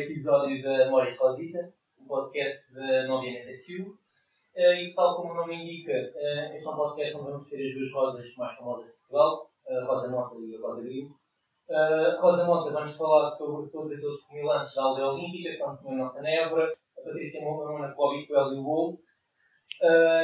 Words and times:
episódio 0.00 0.62
da 0.62 0.78
Memória 0.78 1.14
Rosita, 1.18 1.72
o 1.98 2.06
podcast 2.06 2.74
da 2.74 3.06
Nova 3.06 3.26
NSSU. 3.26 3.98
Uh, 4.56 4.74
e 4.74 4.94
tal 4.94 5.16
como 5.16 5.32
o 5.32 5.36
nome 5.36 5.54
indica, 5.54 5.92
uh, 5.92 6.54
este 6.54 6.66
é 6.66 6.70
um 6.70 6.76
podcast 6.76 7.16
onde 7.16 7.30
vamos 7.30 7.48
ter 7.48 7.68
as 7.68 7.74
duas 7.74 7.92
rosas 7.92 8.36
mais 8.36 8.56
famosas 8.56 8.88
de 8.88 8.94
Portugal, 8.94 9.50
a 9.68 9.84
Rosa 9.84 10.08
Mota 10.08 10.36
e 10.38 10.56
a 10.56 10.60
Rosa 10.60 10.82
Grilo. 10.82 11.16
Uh, 11.68 12.20
Rosa 12.20 12.44
Mota 12.44 12.70
vamos 12.72 12.96
falar 12.96 13.30
sobre 13.30 13.70
todos 13.70 13.92
aqueles 13.92 14.24
comilantes 14.24 14.74
da 14.74 14.82
aldeia 14.82 15.08
olímpica, 15.08 15.58
quando 15.58 15.78
tinham 15.78 15.94
a 15.94 15.98
nossa 15.98 16.22
Nebra, 16.22 16.74
a 16.98 17.02
Patrícia 17.02 17.44
Mamona 17.44 17.92
com 17.92 18.02
o 18.02 18.26
Coelho 18.26 18.54
e 18.54 18.58
o 18.58 18.62
Bolt, 18.62 19.00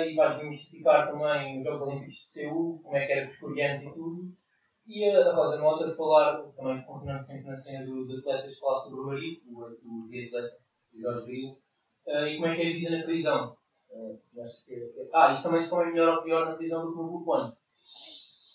e 0.08 0.14
vais 0.14 0.36
desmistificar 0.36 1.10
também 1.10 1.58
os 1.58 1.64
Jogos 1.64 1.82
Olímpicos 1.82 2.14
de 2.14 2.24
Seul, 2.24 2.80
como 2.82 2.96
é 2.96 3.06
que 3.06 3.12
era 3.12 3.22
com 3.22 3.28
os 3.28 3.40
coreanos 3.40 3.82
e 3.82 3.94
tudo. 3.94 4.45
E 4.88 5.04
a 5.04 5.32
Rosa 5.32 5.58
Mota 5.58 5.96
falar, 5.96 6.42
também 6.56 6.82
continuando 6.84 7.24
sempre 7.24 7.50
na 7.50 7.56
cena 7.56 7.84
dos 7.84 8.18
atletas, 8.20 8.58
falar 8.58 8.80
sobre 8.80 9.00
o 9.00 9.06
marido, 9.06 9.40
o, 9.52 9.64
atleta, 9.64 10.56
o 10.94 11.00
Jorge 11.00 11.26
Grilo, 11.26 11.58
uh, 12.06 12.26
e 12.26 12.36
como 12.36 12.46
é 12.46 12.54
que 12.54 12.62
é 12.62 12.70
a 12.70 12.72
vida 12.72 12.98
na 12.98 13.04
prisão. 13.04 13.56
Uh, 13.90 14.20
que, 14.64 14.92
ah, 15.12 15.32
isso 15.32 15.42
também 15.42 15.62
se 15.62 15.74
é 15.74 15.86
melhor 15.86 16.18
ou 16.18 16.22
pior 16.22 16.46
na 16.46 16.54
prisão 16.54 16.84
do 16.84 16.92
que 16.92 16.98
no 16.98 17.08
grupo 17.08 17.34
antes. 17.34 17.64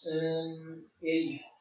Uh, 0.06 0.80
é 1.04 1.16
isto. 1.16 1.52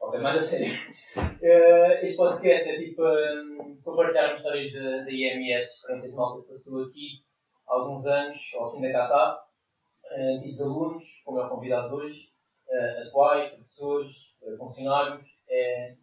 Ok, 0.00 0.20
mais 0.20 0.38
a 0.38 0.42
sério. 0.42 0.74
Uh, 1.16 2.04
este 2.04 2.16
podcast 2.16 2.68
é 2.68 2.78
tipo 2.78 3.02
um, 3.02 3.80
para 3.84 3.96
partilhar 3.96 4.34
histórias 4.34 4.72
da, 4.72 5.10
IMS, 5.10 5.64
experiências 5.64 6.10
de 6.10 6.16
malta 6.16 6.42
que 6.42 6.48
passou 6.48 6.82
aqui 6.82 7.24
há 7.68 7.74
alguns 7.74 8.04
anos, 8.04 8.36
ou 8.54 8.70
que 8.72 8.76
ainda 8.78 8.92
cá 8.92 9.04
está, 9.04 9.44
uh, 10.10 10.38
antigos 10.38 10.60
alunos, 10.60 11.22
como 11.24 11.38
é 11.38 11.46
o 11.46 11.48
convidado 11.48 11.88
de 11.88 11.94
hoje, 11.94 12.33
uh, 12.68 13.08
atuais, 13.08 13.50
professores, 13.50 14.36
uh, 14.42 14.56
funcionários, 14.56 15.38
é, 15.48 15.94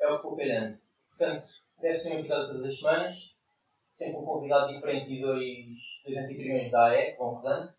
é 0.00 0.08
o 0.08 0.16
que 0.16 0.22
for 0.22 0.36
calhando. 0.36 0.78
Portanto, 1.08 1.48
deve 1.80 1.96
ser 1.96 2.16
um 2.16 2.20
episódio 2.20 2.48
todas 2.48 2.64
as 2.64 2.78
semanas, 2.78 3.36
sempre 3.88 4.20
um 4.20 4.24
convidado 4.24 4.72
diferente 4.74 5.12
e 5.12 5.20
dois, 5.20 6.02
dois 6.04 6.18
anfitriões 6.18 6.70
da 6.70 6.86
AE, 6.86 7.12
que 7.12 7.18
vão. 7.18 7.36
Uh, 7.36 7.72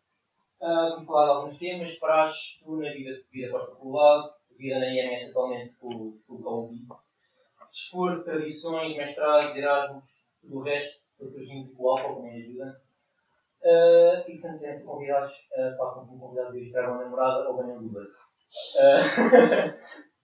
vamos 0.59 1.05
falar 1.05 1.25
de 1.25 1.31
alguns 1.31 1.59
temas, 1.59 1.97
para 1.99 2.31
tu 2.63 2.77
na 2.77 2.91
vida, 2.91 3.21
vida 3.31 3.51
pós-faculdade, 3.51 4.29
vida 4.57 4.79
na 4.79 4.87
IMS 4.87 5.29
atualmente 5.29 5.75
com, 5.75 6.17
com 6.27 6.33
o 6.33 6.41
convite. 6.41 6.87
Desporto, 7.69 8.23
tradições, 8.23 8.97
mestrados, 8.97 9.55
Erasmus, 9.55 10.27
tudo 10.41 10.57
o 10.57 10.63
resto, 10.63 11.03
foi 11.17 11.27
surgindo 11.27 11.73
o 11.77 11.89
Alfa, 11.89 12.15
também 12.15 12.41
ajuda. 12.41 12.81
Uh, 13.63 14.29
e 14.29 14.37
sempre 14.37 14.57
se 14.57 14.85
convidados, 14.85 15.31
uh, 15.57 15.77
passam 15.77 16.05
como 16.05 16.19
convidados 16.19 16.53
de 16.53 16.67
esperar 16.67 16.91
uma 16.91 17.03
namorada 17.03 17.49
ou 17.49 17.57
ganham 17.57 17.79
Uber. 17.79 18.03
Uh, 18.03 18.07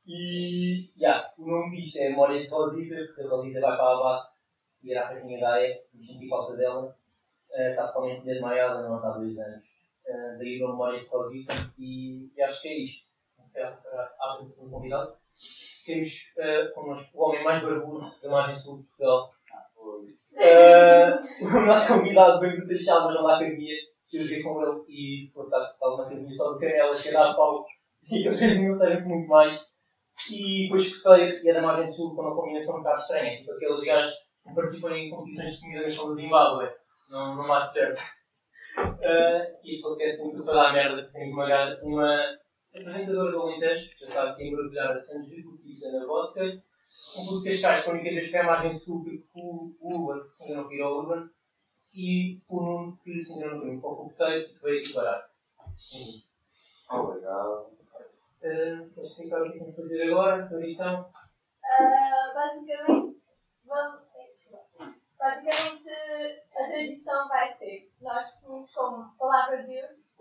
e 0.08 0.90
yeah, 0.98 1.30
o 1.40 1.46
nome 1.46 1.76
disto 1.76 1.98
é 1.98 2.10
Memória 2.10 2.40
de 2.40 2.48
Rosita, 2.48 2.96
porque 3.08 3.22
a 3.22 3.30
Rosita 3.30 3.60
vai 3.60 3.76
para 3.76 3.86
a 3.86 3.98
abate 3.98 4.34
e 4.84 4.92
era 4.92 5.06
a 5.06 5.10
caixinha 5.10 5.40
da 5.40 5.54
AE, 5.56 5.82
e 5.94 6.06
senti 6.06 6.30
falta 6.30 6.56
dela. 6.56 6.96
Uh, 7.50 7.70
está 7.70 7.88
totalmente 7.88 8.24
desmaiada, 8.24 8.88
não 8.88 8.98
está 8.98 9.10
há 9.10 9.18
dois 9.18 9.38
anos. 9.38 9.64
Uh, 10.08 10.38
daí 10.38 10.64
o 10.64 10.68
Memória 10.70 11.00
de 11.00 11.08
Rosita, 11.08 11.54
e, 11.78 12.32
e 12.36 12.42
acho 12.42 12.62
que 12.62 12.68
é 12.68 12.78
isto 12.84 13.14
à 13.56 14.32
apresentação 14.32 14.66
do 14.66 14.72
convidado. 14.72 15.18
Temos 15.86 16.32
uh, 16.38 16.74
connosco 16.74 17.10
o 17.14 17.30
homem 17.30 17.44
mais 17.44 17.62
barbudo 17.62 18.12
da 18.22 18.30
margem 18.30 18.56
sul 18.56 18.78
de 18.78 18.84
Portugal. 18.88 19.30
Uh, 20.34 21.46
o 21.46 21.66
nosso 21.66 21.94
convidado 21.94 22.40
vem 22.40 22.56
do 22.56 22.62
Seixal, 22.62 23.06
mas 23.06 23.16
não 23.16 23.24
da 23.24 23.36
academia. 23.36 23.76
Que 24.08 24.18
eu 24.18 24.24
joguei 24.24 24.44
com 24.44 24.62
ele 24.62 24.82
e 24.90 25.22
se 25.22 25.34
fosse 25.34 25.56
estava 25.56 25.98
na 25.98 26.04
academia 26.04 26.36
só 26.36 26.54
de 26.54 26.60
canela, 26.60 26.96
chegar 26.96 27.30
a 27.30 27.34
pau 27.34 27.66
e 28.12 28.24
vezes 28.24 28.64
não 28.64 28.76
servem 28.76 29.08
muito 29.08 29.28
mais. 29.28 29.62
E 30.32 30.64
depois 30.64 30.84
escutei 30.84 31.42
e 31.44 31.50
é 31.50 31.54
da 31.54 31.62
margem 31.62 31.88
sul 31.88 32.16
com 32.16 32.22
uma 32.22 32.36
combinação 32.36 32.76
um 32.76 32.78
bocado 32.80 33.00
estranha. 33.00 33.38
Tipo 33.38 33.52
aqueles 33.52 33.84
gajos 33.84 34.14
que 34.44 34.56
participam 34.56 34.98
em 34.98 35.10
competições 35.10 35.54
de 35.54 35.62
comida 35.62 35.82
mas 35.84 35.96
são 35.96 36.08
do 36.08 36.16
Zimbábue. 36.16 36.70
Não, 37.12 37.36
não 37.36 37.48
bate 37.48 37.74
certo. 37.74 38.02
Uh, 38.78 39.54
e 39.64 39.72
este 39.72 39.84
podcast 39.84 40.20
é 40.20 40.24
muito 40.24 40.46
para 40.46 40.54
dar 40.54 40.74
merda. 40.74 41.10
Temos 41.12 41.34
uma, 41.34 41.80
uma 41.84 42.20
apresentadora 42.76 43.32
do 43.32 43.42
Alentejo, 43.42 43.90
já 44.00 44.12
sabe 44.12 44.36
que 44.36 44.48
é 44.48 44.52
mergulhar 44.52 44.92
a 44.92 44.98
Santos 44.98 45.30
de 45.30 45.44
Cortiça 45.44 45.92
na 45.92 46.06
vodka, 46.06 46.42
pouco 47.16 47.42
de 47.42 47.50
Cascais, 47.50 47.84
que 47.84 47.90
a 47.90 47.94
única 47.94 48.10
vez 48.10 48.30
que 48.30 48.38
é 48.38 48.42
a 48.42 48.46
margem 48.46 48.76
sul, 48.76 49.06
o 49.34 49.74
Urban, 49.82 50.24
que 50.26 50.34
se 50.34 50.44
ainda 50.50 50.62
não 50.62 50.70
virou 50.70 50.88
ao 50.88 51.00
Urban, 51.00 51.30
e 51.96 52.42
o 52.48 52.62
Nuno, 52.62 52.98
que 53.04 53.20
se 53.20 53.34
ainda 53.34 53.56
não 53.56 53.62
viu 53.62 53.82
para 53.82 53.90
o 53.90 53.96
coquetel, 53.96 54.50
que 54.50 54.60
veio 54.60 54.82
aqui 54.82 54.94
parar. 54.94 55.30
Obrigado. 56.92 57.74
Uh, 58.44 58.90
queres 58.94 59.10
explicar 59.10 59.42
o 59.42 59.52
que 59.52 59.60
vamos 59.60 59.76
fazer 59.76 60.04
agora, 60.04 60.50
a 60.52 60.60
edição? 60.62 61.02
Uh, 61.02 62.34
basicamente, 62.34 63.22
vamos, 63.66 64.02
basicamente, 65.18 65.90
a 66.54 66.66
tradição 66.66 67.28
vai 67.30 67.58
ser, 67.58 67.92
nós 68.02 68.42
temos 68.42 68.74
como 68.74 69.16
palavra 69.18 69.64
de 69.64 69.68
Deus 69.68 70.18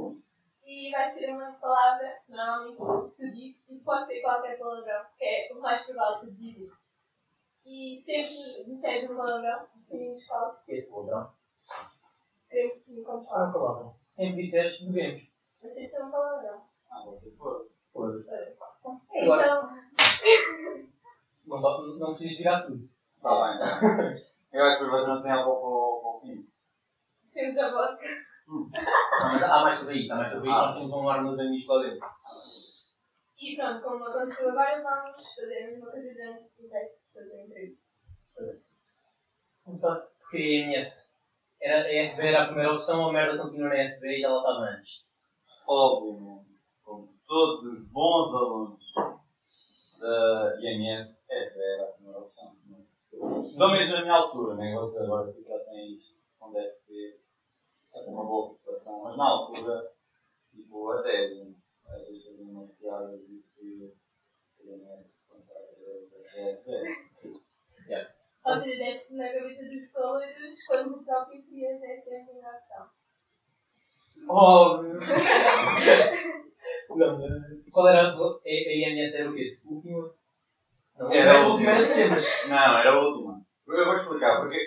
e 0.65 0.91
vai 0.91 1.11
ser 1.11 1.33
uma 1.33 1.53
palavra, 1.53 2.19
normalmente 2.29 2.77
tu 3.17 3.31
dizes, 3.33 3.71
e 3.71 3.81
pode 3.81 4.07
ser 4.07 4.21
qualquer 4.21 4.59
palavrão, 4.59 5.05
que 5.19 5.25
é 5.25 5.53
o 5.53 5.61
mais 5.61 5.85
provável 5.85 6.21
tu 6.21 6.33
dizes. 6.33 6.73
E 7.65 7.97
sempre 7.99 8.65
disseres 8.65 9.11
um 9.11 9.17
palavrão, 9.17 9.67
definimos 9.77 10.25
qual. 10.27 10.61
Que 10.65 10.73
é 10.73 10.77
esse 10.77 10.91
palavrão? 10.91 11.33
Queremos 12.49 12.77
definir 12.77 13.05
como 13.05 13.25
qual. 13.25 13.43
Ah, 13.43 13.53
palavra. 13.53 13.93
Sempre 14.07 14.43
disseres, 14.43 14.81
devemos. 14.81 15.23
Você 15.63 15.89
tem 15.89 16.03
um 16.03 16.11
palavrão. 16.11 16.63
Ah, 16.91 17.05
você 17.05 17.31
for. 17.33 17.71
Foda-se. 17.93 18.57
Então. 19.15 19.83
Não, 21.45 21.61
não, 21.61 21.99
não 21.99 22.07
precisas 22.07 22.39
virar 22.39 22.63
tudo. 22.63 22.89
Está 23.17 23.31
bem. 23.31 24.23
Eu 24.53 24.65
acho 24.65 24.85
que 24.85 24.91
você 24.91 25.07
não 25.09 25.23
tem 25.23 25.33
algo 25.33 26.01
para 26.01 26.09
o 26.09 26.21
fim. 26.21 26.49
Temos 27.33 27.59
a 27.59 27.71
vodka. 27.71 28.07
Hum. 28.49 28.69
mas 28.73 29.43
há 29.43 29.63
mais 29.63 29.79
sobre 29.79 29.95
aí, 29.95 30.11
há 30.11 30.17
mais 30.17 30.33
sobre 30.33 30.49
aí, 30.49 30.55
nós 30.55 30.75
temos 30.75 30.93
um 30.93 31.09
armazém 31.09 31.53
disto 31.53 31.73
lá 31.73 31.83
dentro. 31.83 32.09
E 33.39 33.57
pronto, 33.57 33.83
como 33.83 34.05
aconteceu 34.05 34.51
agora, 34.51 34.83
vamos 34.83 35.35
fazer 35.35 35.65
a 35.65 35.67
mesma 35.67 35.91
coisa 35.91 36.15
durante 36.15 36.49
o 36.61 36.71
resto 36.71 36.99
da 37.15 37.43
entrevista. 37.43 37.83
Começar 39.65 40.13
porque 40.33 40.37
a 40.37 40.41
IMS. 40.41 41.13
Era, 41.61 41.87
a 41.87 41.95
SB 41.95 42.27
era 42.27 42.43
a 42.43 42.47
primeira 42.47 42.73
opção 42.73 43.03
ou 43.03 43.11
a 43.11 43.13
merda 43.13 43.41
continua 43.41 43.69
na 43.69 43.77
SB 43.77 44.19
e 44.19 44.21
já 44.21 44.29
lá 44.29 44.39
estava 44.39 44.77
antes? 44.77 45.05
Obviamente, 45.69 46.59
como 46.83 47.15
todos 47.27 47.79
os 47.79 47.93
bons 47.93 48.35
alunos 48.35 48.93
da 50.01 50.59
IMS, 50.61 51.25
a 51.31 51.35
SB 51.35 51.61
era 51.61 51.83
a 51.85 51.93
primeira 51.93 52.19
opção. 52.19 52.57
Pelo 53.57 53.71
menos 53.73 53.93
na 53.93 54.03
minha 54.03 54.15
altura, 54.15 54.55
nem 54.57 54.75
você 54.75 54.99
agora 54.99 55.33
que 55.33 55.43
já 55.43 55.59
tem 55.61 55.95
isto, 55.95 56.17
onde 56.41 56.55
deve 56.55 56.75
ser 56.75 57.22
uma 58.11 58.25
boa 58.25 58.47
ocupação, 58.53 59.03
mas 59.05 59.17
na 59.17 59.25
altura, 59.25 59.93
tipo, 60.55 60.91
até 60.93 61.25
às 61.87 62.07
vezes 62.07 62.25
fazia 62.25 62.45
umas 62.45 62.71
piadas 62.73 63.21
de 63.27 63.43
que 63.55 63.93
o 64.61 64.75
INS 64.75 65.07
contrata 65.29 65.77
da 66.11 66.23
CSB. 66.23 66.71
Ou 68.45 68.59
seja, 68.59 68.85
deste 68.85 69.15
na 69.15 69.33
cabeça 69.33 69.63
dos 69.63 69.93
coloros 69.93 70.67
quando 70.67 70.97
o 70.97 71.05
próprio 71.05 71.43
queria 71.45 71.79
ter 71.79 72.01
sempre 72.03 72.39
uma 72.39 72.51
opção. 72.51 72.87
Óbvio! 74.29 74.99
Não, 76.91 77.19
qual 77.73 77.89
era 77.89 78.09
a, 78.09 78.15
a 78.15 78.41
IMS? 78.45 79.17
Era 79.17 79.31
o 79.31 79.35
quê? 79.35 79.45
A 79.65 79.73
última? 79.73 80.15
Era 81.11 81.43
a 81.43 81.49
última, 81.49 81.71
era 81.71 81.83
sempre. 81.83 82.21
Não, 82.49 82.79
era 82.79 82.91
a 82.91 83.01
última. 83.01 83.45
Eu 83.69 83.85
vou 83.87 83.97
explicar, 83.97 84.41
porque 84.41 84.59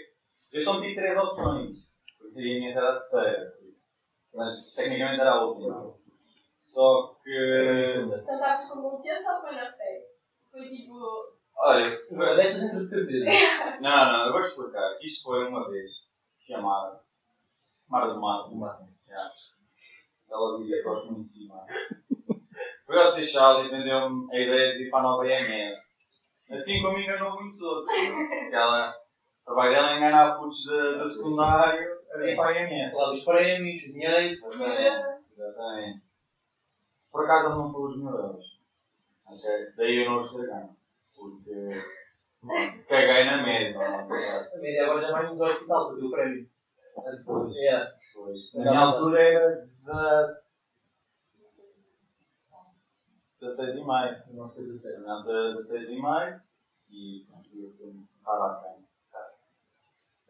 eu 0.54 0.62
só 0.62 0.81
tive 0.81 0.95
três 0.95 1.18
opções. 1.18 1.85
Seria 2.27 2.57
a 2.57 2.60
minha 2.60 2.72
era 2.72 2.89
a 2.89 2.94
terceira, 2.94 3.51
por 3.51 3.68
isso. 3.69 3.92
Mas 4.33 4.74
tecnicamente 4.75 5.22
era 5.22 5.31
a 5.31 5.45
última. 5.45 5.94
Só 6.57 7.16
que. 7.24 7.81
Estavas 7.81 8.69
com 8.69 8.81
confiança 8.81 9.36
ou 9.36 9.42
foi 9.42 9.56
na 9.56 9.72
fé? 9.72 10.07
Foi 10.51 10.68
tipo. 10.68 11.36
Olha, 11.57 11.98
deixa 12.36 12.56
sempre 12.60 12.80
de 12.80 12.89
certeza. 12.89 13.25
não, 13.80 14.12
não, 14.12 14.25
eu 14.25 14.31
vou 14.33 14.42
explicar. 14.42 14.98
Isto 15.01 15.24
foi 15.24 15.48
uma 15.48 15.69
vez 15.69 15.89
chamada 16.45 17.01
Mara 17.88 18.13
do 18.13 18.19
Mato. 18.19 18.50
Do 18.50 18.56
Mato. 18.57 18.88
Já. 19.07 19.31
Ela 20.30 20.57
vivia 20.57 20.83
próximo 20.83 21.24
de 21.24 21.31
cima. 21.31 21.66
Foi 22.86 22.98
ao 22.98 23.07
Seixal 23.07 23.66
e 23.66 23.69
vendeu-me 23.69 24.33
a 24.36 24.39
ideia 24.39 24.77
de 24.77 24.83
ir 24.83 24.89
para 24.89 25.00
a 25.00 25.04
nova 25.04 25.25
IMS. 25.25 25.77
Assim 26.51 26.81
como 26.81 27.00
enganou 27.00 27.42
muitos 27.42 27.62
outros. 27.62 27.95
Porque 27.95 28.56
ela, 28.56 28.92
o 28.92 29.45
trabalho 29.45 29.72
dela 29.72 29.92
é 29.92 29.98
enganar 29.98 30.38
putos 30.38 30.63
do 30.66 31.13
secundário 31.13 32.05
é 32.23 32.35
pagamento. 32.35 32.95
Lá 32.95 33.09
dos 33.12 33.23
prémios, 33.23 33.81
dinheiro. 33.81 34.39
Exatamente. 35.31 36.03
Por 37.12 37.23
acaso 37.23 37.50
não 37.50 37.71
foi 37.71 37.91
os 37.91 37.97
mil 37.97 38.09
euros. 38.09 38.45
Okay? 39.27 39.73
Daí 39.77 40.03
eu 40.03 40.12
não 40.12 40.21
os 40.21 40.27
estraguei. 40.27 40.69
Porque 41.15 42.83
caguei 42.88 43.25
na 43.25 43.44
média. 43.44 43.79
A 43.79 44.57
média 44.57 44.83
agora 44.83 45.01
já 45.01 45.12
vai 45.12 45.27
nos 45.27 45.39
8 45.39 45.63
e 45.63 45.67
tal, 45.67 45.89
porque 45.89 46.06
o 46.06 46.12
prémio. 46.12 46.50
Depois, 47.17 47.53
é. 47.56 47.94
Na 48.56 48.71
minha 48.71 48.79
altura 48.79 49.21
era 49.21 49.56
17. 49.56 50.45
16 53.41 53.75
e 53.75 53.85
meio. 53.85 54.23
Não 54.33 54.47
sei 54.47 54.65
dizer. 54.65 54.91
Terminamos 54.91 55.27
a 55.27 55.62
16 55.62 55.89
e 55.89 56.01
meio 56.01 56.41
e 56.89 57.25
pronto, 57.27 57.50
eu 57.53 57.71
fui 57.77 57.88
um 57.88 58.07
bocado 58.19 58.44
à 58.44 58.62
frente. 58.62 58.85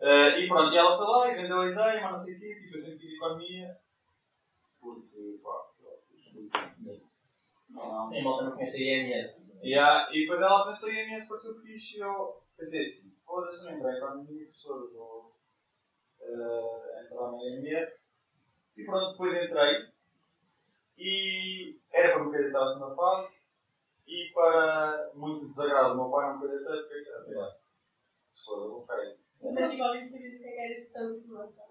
Eh, 0.06 0.40
e 0.40 0.48
pronto, 0.48 0.72
e 0.72 0.78
ela 0.78 0.96
foi 0.98 1.08
lá 1.08 1.32
e 1.32 1.36
vendeu 1.36 1.62
a 1.62 1.68
ideia, 1.68 2.02
mas 2.02 2.12
não 2.12 2.18
sei 2.20 2.36
o 2.36 2.40
quê, 2.40 2.56
tipo, 2.62 2.78
eu 2.78 2.82
sempre 2.82 3.00
fiz 3.00 3.14
economia. 3.16 3.78
Porque, 4.80 5.40
pá. 5.42 5.66
Não. 7.70 8.04
Sim, 8.04 8.20
a 8.20 8.24
malta 8.24 8.44
não 8.44 8.52
conhece 8.52 8.78
a 8.78 8.98
IMS. 8.98 9.46
E, 9.64 9.74
e 9.74 10.22
depois 10.22 10.40
ela 10.40 10.62
apresentou 10.62 10.90
a 10.90 10.92
minha 10.92 11.26
pareceu 11.28 11.60
fixe 11.60 11.98
e 11.98 12.02
eu 12.02 12.40
pensei 12.56 12.82
assim, 12.82 13.12
foda-se, 13.26 13.64
não 13.64 13.72
entrei 13.72 13.94
em 13.94 13.98
economia, 13.98 14.46
professor, 14.46 14.94
vou 14.94 15.36
eh, 16.22 17.04
entrar 17.04 17.32
na 17.32 17.44
IMS. 17.44 18.14
E 18.78 18.86
pronto, 18.86 19.12
depois 19.14 19.44
entrei 19.44 19.90
e 21.00 21.80
era 21.92 22.14
para 22.14 22.24
me 22.26 22.32
candidatar 22.32 22.64
à 22.64 22.74
segunda 22.74 22.96
fase 22.96 23.34
e 24.08 24.32
para 24.34 25.12
muito 25.16 25.48
desagrado 25.48 25.90
do 25.90 25.96
meu 25.96 26.12
pai 26.12 26.28
não 26.28 26.40
me 26.40 26.48
candidatei 26.48 26.82
porque 26.84 27.10
era 27.10 27.58
se 28.34 28.52
eu 28.52 28.70
vou 28.70 28.86
aí. 28.90 29.25
Mas 29.54 29.72
igualmente 29.74 30.08
sabias 30.10 30.34
o 30.36 30.38
que 30.40 30.46
é 30.46 30.52
que 30.52 30.60
era 30.60 30.74
gestão 30.76 31.12
de 31.12 31.18
informação. 31.20 31.66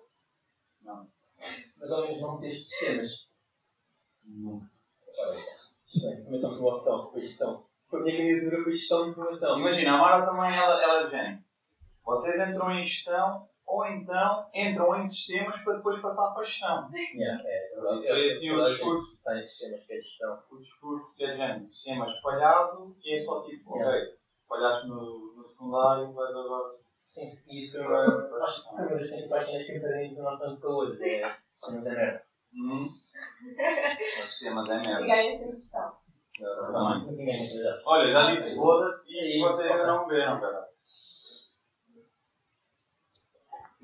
Não, 0.83 1.09
Mas 1.79 1.91
ao 1.91 2.03
menos 2.03 2.21
não 2.23 2.39
meteste 2.39 2.65
sistemas. 2.65 3.11
nunca. 4.25 4.71
É, 6.07 6.17
começamos 6.23 6.59
com 6.59 6.65
uma 6.65 6.75
opção, 6.75 7.05
depois 7.07 7.27
gestão. 7.27 7.67
Foi 7.89 8.01
a 8.01 8.03
minha 8.05 8.17
candidatura 8.17 8.63
foi 8.65 8.73
gestão 8.73 9.05
de 9.05 9.11
informação. 9.11 9.59
Imagina, 9.59 9.95
a 9.95 9.99
Mara 9.99 10.27
também 10.27 10.57
ela, 10.57 10.83
ela 10.83 11.01
é 11.03 11.05
de 11.05 11.11
género. 11.11 11.45
Vocês 12.05 12.49
entram 12.49 12.71
em 12.73 12.83
gestão 12.83 13.49
ou 13.67 13.87
então 13.87 14.51
entram 14.53 14.95
em 14.97 15.07
sistemas 15.09 15.61
para 15.63 15.77
depois 15.77 16.01
passar 16.03 16.33
para 16.33 16.43
a 16.43 16.45
gestão. 16.45 16.91
Yeah, 16.93 17.43
é, 17.49 17.73
é 17.73 17.75
verdade. 17.75 17.99
Isso 18.01 18.09
é 18.13 18.29
assim 18.29 18.51
o 18.51 18.61
a 18.61 18.65
discurso. 18.65 19.07
gente 19.11 19.17
Está 19.19 19.39
em 19.39 19.45
sistemas 19.47 19.85
que 19.87 19.93
é 19.93 19.97
gestão. 19.97 20.43
o 20.51 20.59
discurso 20.59 21.15
é 21.21 21.27
de 21.31 21.37
género, 21.37 21.71
sistemas 21.71 22.21
falhado 22.21 22.97
e 23.03 23.19
é 23.21 23.25
só 23.25 23.43
tipo, 23.45 23.71
ok, 23.79 24.19
falhaste 24.49 24.89
no, 24.89 25.35
no 25.37 25.49
secundário, 25.49 26.13
vais 26.13 26.31
agora. 26.37 26.84
Sim, 27.05 27.31
isso 27.47 27.73
foi 27.73 27.87
uma. 27.87 28.43
Acho 28.43 28.63
que 28.63 28.69
foi 28.77 28.87
uma 28.87 28.97
das 28.99 29.09
principais 29.09 29.47
cenas 29.47 29.67
que 29.67 29.79
da 30.17 30.23
nossa 30.23 30.47
época 30.47 30.69
hoje. 30.69 31.11
É 31.11 31.23
sistemas 31.53 31.87
é 31.87 31.91
merda. 31.91 32.23
Hum. 32.55 32.87
Os 32.87 34.31
sistemas 34.31 34.69
é 34.69 34.73
E 34.75 34.87
merda. 34.89 35.01
Não 36.41 37.01
tinha 37.17 37.39
muito 37.39 37.63
já. 37.63 37.83
Olha, 37.87 38.11
já 38.11 38.31
disse 38.33 38.57
foda-se 38.57 39.13
e 39.13 39.39
E- 39.39 39.41
vocês 39.41 39.71
ainda 39.71 39.87
não 39.87 40.07
me 40.09 40.15
viram, 40.15 40.41
cara. 40.41 40.65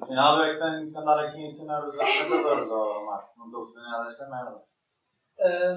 Afinal, 0.03 0.39
eu 0.39 0.45
é 0.45 0.53
que 0.55 0.59
tenho 0.59 0.91
que 0.91 0.99
andar 0.99 1.19
aqui 1.21 1.37
a 1.37 1.47
ensinar 1.47 1.87
os 1.87 1.95
apresentadores, 1.95 2.71
ó 2.71 3.05
Marcos. 3.05 3.37
Não 3.37 3.47
estou 3.47 3.63
a 3.63 3.67
fazer 3.67 3.81
nada 3.81 4.05
desta 4.07 4.31
merda. 4.31 4.63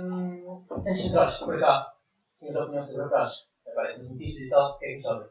Hum, 0.02 0.66
antes 0.72 1.04
de 1.04 1.12
trás, 1.12 1.38
por 1.38 1.60
cá. 1.60 1.94
Tinhas 2.40 2.56
opinião 2.56 2.84
sobre 2.84 3.04
a 3.04 3.08
praxe. 3.10 3.46
Aparecem 3.68 4.10
notícias 4.10 4.48
e 4.48 4.50
tal, 4.50 4.72
o 4.72 4.78
que 4.78 4.86
é 4.86 4.96
que 4.96 5.02
sabes? 5.02 5.28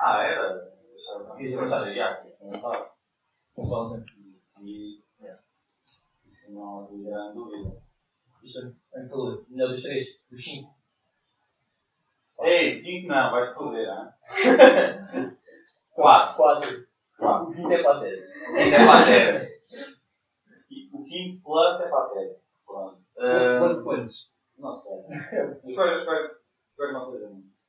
Ah, 0.00 0.22
era? 0.22 0.77
Quis 1.36 1.52
perguntar. 1.54 1.92
Já, 1.94 2.24
não 2.42 2.54
estava. 2.54 2.90
Concordo. 3.54 4.04
E. 4.62 5.02
Isso 6.30 6.52
não 6.52 6.84
havia 6.84 7.10
grande 7.10 7.34
dúvida. 7.34 7.82
Isto 8.42 8.76
é 8.94 9.00
um 9.02 9.08
calor. 9.08 9.44
Melhor 9.48 9.68
dos 9.70 9.82
três, 9.82 10.06
dos 10.30 10.42
cinco. 10.42 10.78
Ei, 12.40 12.72
5 12.72 13.08
não, 13.08 13.32
vais 13.32 13.52
foder, 13.52 13.88
hein? 13.88 14.08
Quatro. 15.92 16.36
Quatro. 16.36 16.86
Quatro. 17.18 17.48
O 17.48 17.52
quinto 17.52 17.72
é. 17.72 17.82
Ainda 18.56 18.76
é 18.76 19.48
o 20.92 21.04
quinto 21.04 21.42
plus 21.42 21.80
é. 21.80 21.88
Pronto. 22.64 23.02
Quantos 23.58 23.82
quantos? 23.82 24.30
não 24.58 24.72
sei. 24.72 24.92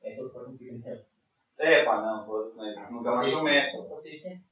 É 0.02 0.14
que 0.16 0.22
fica 0.58 0.82
tempo. 0.82 1.09
É 1.60 1.84
pá, 1.84 2.00
não, 2.00 2.24
foda-se, 2.24 2.56
não 2.58 2.66
é 2.66 2.70
isso. 2.70 2.92
Nunca 2.92 3.10
mais. 3.12 3.32
Vocês 3.32 4.22
têm? 4.22 4.42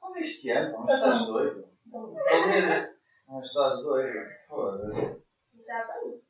Como 0.00 0.16
este 0.18 0.50
ano? 0.50 0.72
Não 0.72 0.86
estás 0.94 1.26
doido? 1.26 1.68
Beleza. 1.86 2.94
Não 3.28 3.40
estás 3.40 3.82
doido? 3.82 4.18
Foda-se. 4.48 5.24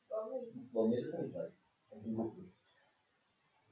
Talvez. 0.08 0.54
Bom, 0.72 0.88
mesa 0.88 1.10
também 1.10 1.30
vai. 1.30 1.48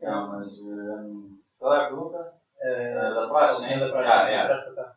Não, 0.01 0.29
mas. 0.29 0.49
Um, 0.61 1.41
qual 1.59 1.75
é 1.75 1.79
a 1.85 1.87
pergunta? 1.89 2.35
Eh, 2.61 2.95
Ah, 2.97 3.11
da 3.15 3.29
praxe, 3.29 3.61
né? 3.61 3.79
Da 3.79 3.91
praxe, 3.91 4.11
Ah, 4.13 4.23
da 4.25 4.31
é. 4.31 4.75
cá. 4.75 4.97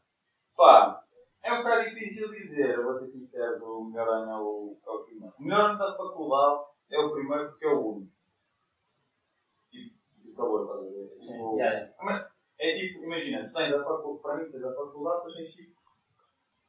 Pá, 0.57 1.03
é 1.43 1.53
um 1.53 1.57
bocado 1.57 1.83
difícil 1.83 2.31
dizer, 2.31 2.81
vou 2.83 2.95
ser 2.95 3.05
sincero, 3.07 3.63
o 3.79 3.85
melhor 3.85 4.07
ano 4.09 4.31
é 4.31 4.37
o, 4.37 4.77
é 4.85 4.89
o 4.89 5.03
primeiro. 5.03 5.33
O 5.39 5.43
melhor 5.43 5.69
ano 5.69 5.77
da 5.79 5.95
faculdade 5.95 6.63
é 6.91 6.99
o 6.99 7.11
primeiro 7.11 7.49
porque 7.49 7.65
é 7.65 7.69
o 7.69 7.79
único. 7.95 8.14
Acabou, 10.35 10.61
estás 10.63 10.79
a 10.79 10.83
ver? 10.83 11.13
É 11.15 11.19
Sim, 11.19 11.31
tipo- 11.31 11.57
já, 11.57 11.71
já. 11.71 12.29
É 12.59 12.73
tipo, 12.75 13.03
imagina, 13.03 13.47
tu 13.47 13.53
tens 13.53 13.73
a 13.73 13.83
faculdade, 13.83 14.21
para 14.21 14.37
mim 14.37 14.51
tens 14.51 14.63
a 14.63 14.75
faculdade, 14.75 15.15
depois 15.17 15.33
tens 15.33 15.51
tipo 15.51 15.75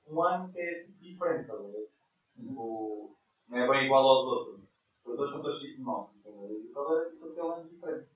um 0.07 0.23
ano 0.23 0.53
que 0.53 0.61
é 0.61 0.87
diferente, 1.01 1.41
estás 1.43 1.61
a 1.61 1.63
ver? 1.65 1.89
Tipo, 2.37 3.17
não 3.49 3.59
é 3.59 3.69
bem 3.69 3.85
igual 3.87 4.07
aos 4.07 4.27
outros. 4.27 4.61
Os 5.05 5.11
outros 5.19 5.33
são 5.33 5.43
todos 5.43 5.59
tipo 5.59 5.83
não, 5.83 6.11
estás 6.17 6.37
a 6.37 6.41
ver? 6.47 6.61
E 6.61 6.73
qual 6.73 6.99
é 7.01 7.11
tipo 7.11 7.27
aquele 7.27 7.49
ano 7.53 7.69
diferente. 7.69 8.09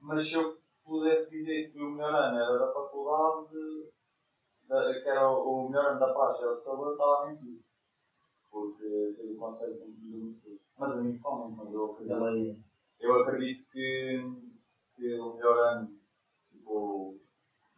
Mas 0.00 0.28
se 0.28 0.34
eu 0.34 0.58
pudesse 0.84 1.30
dizer 1.30 1.70
que 1.70 1.80
o 1.80 1.90
melhor 1.90 2.12
ano 2.14 2.36
era 2.38 2.58
da 2.58 2.72
faculdade, 2.72 3.88
da, 4.68 5.00
que 5.00 5.08
era 5.08 5.30
o, 5.30 5.64
o 5.64 5.68
melhor 5.68 5.90
ano 5.92 6.00
da 6.00 6.12
praxe 6.12 6.42
era 6.42 6.54
o 6.54 6.62
calor, 6.62 6.92
estava 6.92 7.22
a 7.22 7.26
mentir. 7.26 7.60
Porque 8.50 9.12
sei 9.16 9.32
o 9.32 9.36
conselho 9.36 9.76
sempre 9.78 10.00
me 10.00 10.16
muito 10.16 10.40
tudo. 10.42 10.60
Mas 10.76 10.90
a 10.92 10.96
mim 11.02 11.18
somente, 11.18 11.56
mas 11.56 11.72
eu 11.72 11.92
acredito, 11.92 12.14
Também. 12.14 12.64
Eu 13.04 13.20
acredito 13.20 13.70
que, 13.70 14.22
que 14.96 15.20
o 15.20 15.34
melhor 15.34 15.58
ano 15.58 16.00
tipo, 16.50 17.20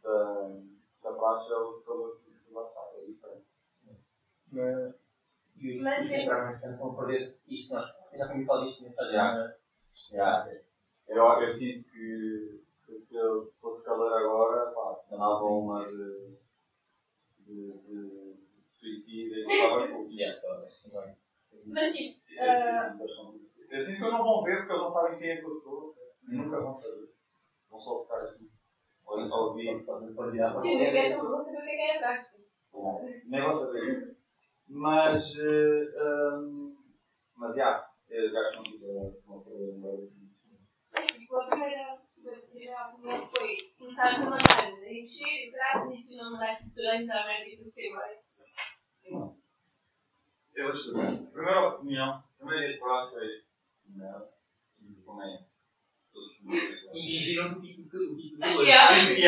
da, 0.03 0.49
da 1.03 1.13
praxe 1.13 1.53
é 1.53 1.57
o 1.57 1.81
que 1.81 2.53
lá 2.53 2.63
está, 2.63 2.81
é 2.95 3.07
diferente. 3.07 3.47
Mas. 4.53 4.95
E 5.57 5.71
os 5.73 5.83
Mas 5.83 6.13
a 6.13 6.97
perder 6.97 7.39
isto. 7.49 7.75
Nós 7.75 7.87
já 8.13 8.27
tínhamos 8.27 8.47
falado 8.47 8.67
disto, 8.67 8.85
Já. 9.11 9.57
Já. 9.95 10.49
Eu, 11.09 11.25
eu 11.25 11.53
sinto 11.53 11.89
que, 11.89 12.63
que 12.85 12.99
se 12.99 13.17
eu 13.17 13.53
fosse 13.61 13.85
calor 13.85 14.13
agora, 14.13 14.71
pá, 14.73 15.01
andava 15.11 15.45
uma 15.45 15.85
de, 15.85 16.37
de, 17.39 17.79
de 17.79 18.37
suicídio 18.71 19.39
e 19.39 19.47
estava 19.47 19.89
com. 19.89 20.07
Bem. 20.07 21.17
Mas 21.67 21.95
tipo, 21.95 22.21
Eu 23.71 23.81
sinto 23.81 23.93
eu 23.93 23.97
que 23.97 24.03
eles 24.03 24.13
não 24.13 24.25
vão 24.25 24.43
ver 24.43 24.57
porque 24.59 24.73
eles 24.73 24.83
não 24.83 24.89
sabem 24.89 25.19
quem 25.19 25.31
é 25.31 25.37
que 25.37 25.45
eu 25.45 25.55
sou. 25.55 25.95
Nunca 26.29 26.61
vão 26.61 26.75
saber. 26.75 27.09
Vão 27.71 27.81
só 27.81 28.01
ficar 28.01 28.21
assim. 28.21 28.49
Olha 29.07 29.27
só 29.27 29.49
ouvir. 29.49 29.85
Pode 29.85 30.15
pode 30.15 30.33
virar 30.33 30.53
para 30.53 30.63
que 30.63 30.77
você. 30.77 30.85
é 30.85 31.17
vou 31.17 31.41
saber 31.41 31.59
o 31.59 31.63
que 31.63 31.71
é 31.71 31.77
que 31.77 31.83
é 31.83 31.97
atrás. 31.97 32.27
Nem 33.27 33.43
vão 33.43 33.55
saber 33.55 33.99
isso. 33.99 34.17
Mas. 34.69 35.35
eh, 35.37 36.39
hum, 36.39 36.77
mas 37.37 37.57
já. 37.57 37.89
Eu 38.09 38.33
gasto 38.33 38.55
muito 38.57 38.79
de 38.79 39.27
uma 39.27 39.43
coisa 39.43 40.05
assim. 40.05 40.31
Mas 40.93 41.07
tipo, 41.07 41.37
a 41.37 41.47
primeira 41.49 42.07
a 42.75 42.89
opinião 42.91 43.29
foi 43.37 43.57
começar 43.79 44.15
a 44.15 44.19
mandar 44.19 44.65
a 44.65 44.93
encher 44.93 45.47
e 45.47 45.51
graças 45.51 45.95
e 45.95 46.05
tu 46.05 46.17
não 46.17 46.33
mandaste 46.33 46.71
durante 46.71 47.11
a 47.11 47.25
merda 47.27 47.49
e 47.49 47.57
tu 47.57 47.69
sei 47.69 47.93
bem. 47.93 49.33
Eu 50.55 50.65
vou 50.65 50.71
explicar. 50.71 51.31
Primeira 51.33 51.69
opinião, 51.69 52.25
primeira 52.39 52.65
ideia 52.65 52.73
de 52.73 52.81
prazo 52.81 53.13
foi. 53.13 53.46
Não. 53.95 54.29
Como 55.05 55.23
é? 55.23 55.45
Todos 56.13 56.33
os 56.33 56.43
meus. 56.43 56.63
E 56.95 57.07
vigiram 57.07 57.53
o 57.53 57.61
tipo 57.61 57.83
de 57.83 57.97
o 57.97 58.17
tipo 58.17 58.37
de 58.37 58.39
calor. 58.39 58.65
Yeah. 58.65 58.97
E 58.97 59.07
cheguei 59.07 59.25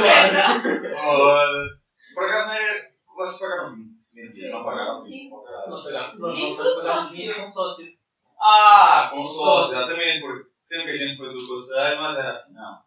merda. 0.00 0.42
Foda-se. 0.96 1.84
Por 2.14 2.24
acaso 2.24 2.46
não 2.46 2.54
era. 2.54 2.94
Vocês 3.16 3.38
pagaram 3.38 3.74
20. 3.76 3.94
Mentira, 4.12 4.50
não 4.50 4.64
pagaram 4.64 5.02
20. 5.04 5.30
Nós 5.30 5.82
sócio. 5.82 7.16
20 7.16 7.34
com 7.34 7.52
sócio. 7.52 7.86
Ah, 8.40 9.10
com 9.12 9.28
sócio, 9.28 9.76
exatamente, 9.76 10.20
porque 10.20 10.50
sempre 10.64 10.98
que 10.98 11.04
a 11.04 11.06
gente 11.06 11.16
foi 11.16 11.32
do 11.32 11.46
conselho, 11.46 12.00
mas 12.00 12.18
era 12.18 12.36
assim, 12.36 12.52
não. 12.52 12.78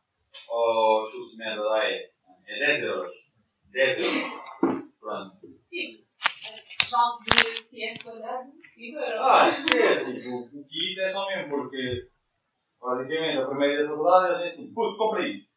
Oh, 0.49 1.05
chute 1.05 1.31
de 1.31 1.37
merda 1.37 1.63
lá 1.63 1.83
é. 1.83 2.09
É 2.47 2.59
10 2.65 2.83
euros. 2.83 3.11
10 3.71 3.99
euros. 3.99 4.33
Pronto. 4.99 5.37
Tipo, 5.69 6.06
de 6.87 7.63
que 7.69 7.83
é 7.83 7.93
quadrado, 8.03 8.51
5 8.63 8.99
euros. 8.99 9.13
Ah, 9.21 9.49
esquece, 9.49 10.13
tipo, 10.13 10.37
o 10.37 10.63
kit 10.65 10.99
é 10.99 11.09
só 11.09 11.25
porque 11.49 12.07
basicamente 12.81 13.37
a 13.39 13.45
primeira 13.47 13.83
da 13.83 13.89
faculdade 13.89 14.33
eles 14.41 14.51
dizem 14.51 14.65
assim, 14.65 14.73
puto. 14.73 15.19
E. 15.21 15.47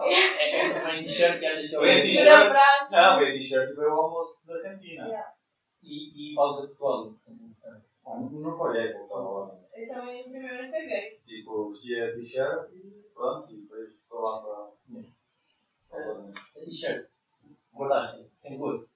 É 0.00 0.66
é 0.68 0.80
também 0.80 1.02
t-shirt 1.04 1.40
que 1.40 1.68
que 1.68 1.74
é 1.74 1.78
o 1.78 1.82
mesmo. 1.82 2.02
t-shirt. 2.02 2.52
Não, 2.92 3.18
veio 3.18 3.34
t-shirt 3.38 3.70
e 3.70 3.74
veio 3.74 3.88
o 3.90 4.00
almoço 4.00 4.36
da 4.46 4.62
cantina. 4.62 5.24
E 5.82 6.32
e 6.32 6.34
pausa 6.34 6.66
de. 6.68 6.74
Ah, 8.06 8.14
não- 8.20 8.30
Nunca 8.30 8.62
olhei 8.62 8.88
para 8.92 8.96
o 8.96 8.98
que 9.00 9.04
estava 9.04 9.28
lá. 9.30 9.58
Eu 9.74 9.88
também 9.88 10.22
primeiro 10.24 10.62
não 10.62 10.70
peguei. 10.70 11.20
Tipo, 11.26 11.70
vestia 11.70 12.14
t-shirt 12.14 12.70
e 12.72 13.04
pronto, 13.14 13.52
e 13.52 13.56
depois 13.60 13.88
foi 14.08 14.20
lá 14.20 14.42
para. 14.42 14.54
para- 15.90 16.30
A 16.30 16.64
t-shirt. 16.64 17.06
Guardaste. 17.74 18.26
Tem 18.42 18.56
cor. 18.58 18.86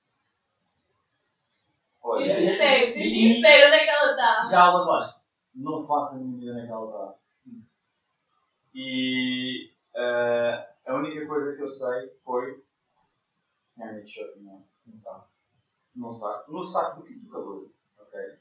Olha, 2.04 2.24
Diz 2.24 2.34
sincero, 2.34 2.92
diz 2.94 3.12
sincero, 3.34 3.66
onde 3.68 3.76
é 3.76 3.84
que 3.84 3.90
ela 3.90 4.10
está? 4.10 4.31
Já 4.50 4.64
a 4.64 4.72
lavaste. 4.72 5.30
Não 5.54 5.84
faço 5.84 6.16
a 6.16 6.18
minha 6.18 6.36
ideia 6.38 6.52
onde 6.52 6.62
é 6.62 6.66
que 6.66 6.72
ela 6.72 6.86
está. 6.86 7.22
E 8.74 9.70
eh, 9.94 10.68
a 10.86 10.94
única 10.94 11.26
coisa 11.26 11.56
que 11.56 11.62
eu 11.62 11.68
sei 11.68 12.08
foi. 12.24 12.62
É 13.78 13.84
a 13.84 13.92
minha 13.92 14.02
t-shirt, 14.02 14.36
não. 14.38 14.64
Não 14.86 14.96
sabe. 14.96 15.24
no 15.94 16.12
saco, 16.12 16.52
no 16.52 16.64
saco 16.64 17.00
do 17.00 17.06
quinto 17.06 17.30
calor, 17.30 17.70
ok? 17.98 18.38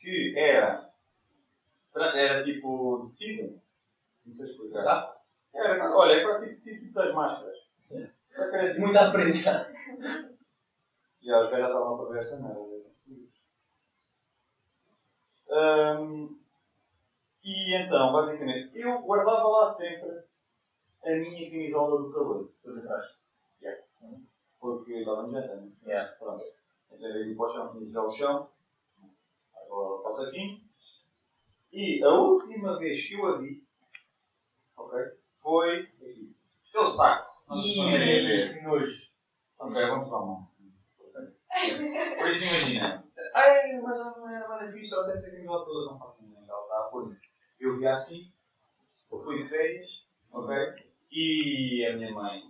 Que 0.00 0.34
era, 0.36 0.92
era 1.94 2.44
tipo 2.44 3.04
tecido, 3.04 3.60
não 4.24 4.34
sei 4.34 4.46
explicar. 4.50 4.82
Sabe? 4.82 5.18
Era, 5.54 5.96
olha, 5.96 6.12
é 6.12 6.22
quase 6.22 6.44
tipo 6.46 6.54
tecido 6.54 6.80
tipo 6.80 6.94
das 6.94 7.14
máscaras. 7.14 7.58
Sim. 7.88 8.08
Só 8.30 8.48
que 8.48 8.56
era 8.56 8.68
tipo, 8.68 8.80
Muito 8.80 8.98
à 8.98 9.10
frente 9.12 9.36
já. 9.36 9.70
e 11.20 11.32
os 11.32 11.50
gajos 11.50 11.50
já 11.50 11.66
estavam 11.66 11.98
para 11.98 12.10
ver 12.10 12.22
esta 12.22 12.36
merda. 12.36 12.78
Hum, 15.50 16.38
e 17.42 17.74
então, 17.74 18.12
basicamente, 18.12 18.78
eu 18.78 19.00
guardava 19.00 19.48
lá 19.48 19.64
sempre 19.64 20.22
a 21.04 21.10
minha 21.10 21.50
camisola 21.50 22.02
do 22.02 22.12
calor. 22.12 22.52
Depois 22.62 22.84
atrás. 22.84 23.18
Porque 24.60 24.92
estava 24.92 25.22
no 25.22 25.30
janta, 25.30 25.54
né? 25.54 25.70
Yeah. 25.86 26.12
Pronto. 26.16 26.44
Então, 26.90 27.08
em 27.08 27.12
vez 27.12 27.26
de 27.26 27.32
ir 27.32 27.36
para 27.36 27.46
o 27.46 27.48
chão, 27.48 27.70
tinha 27.70 27.84
de 27.84 27.90
ir 27.90 27.96
ao 27.96 28.10
chão. 28.10 28.50
Agora 29.54 30.02
para 30.02 30.10
o 30.10 30.14
saquinho. 30.14 30.60
E 31.72 32.02
a 32.02 32.08
última 32.98 33.02
vez 33.02 33.06
que 33.06 33.14
eu 33.14 33.26
a 33.26 33.38
vi, 33.38 33.62
ok, 34.76 34.98
foi 35.40 35.80
aqui. 35.80 36.36
Aquele 36.68 36.90
saco. 36.90 37.28
Não 37.48 37.62
se 37.62 37.76
conseguem 37.76 37.98
ver. 37.98 38.58
Ih, 38.58 38.62
nojo. 38.62 39.08
Ok, 39.58 39.86
vamos 39.86 40.10
lá, 40.10 40.18
mão. 40.18 40.48
Por 42.18 42.28
isso 42.28 42.44
imagina. 42.44 43.04
Ai, 43.34 43.72
mas 43.80 43.98
não 43.98 44.28
era 44.28 44.48
nada 44.48 44.72
fixe, 44.72 44.90
trouxeste 44.90 45.26
a 45.26 45.30
camisola 45.30 45.64
toda, 45.64 45.92
não 45.92 45.98
faço 45.98 46.22
ninguém. 46.22 46.44
Ela 46.48 46.62
está 46.62 46.78
a 46.78 46.82
pôr. 46.90 47.04
Eu 47.58 47.76
vi 47.78 47.86
assim, 47.86 48.32
eu 49.10 49.18
fui 49.20 49.38
de 49.42 49.48
férias, 49.48 49.88
ok? 50.30 50.56
E 51.10 51.86
a 51.86 51.96
minha 51.96 52.12
mãe. 52.12 52.42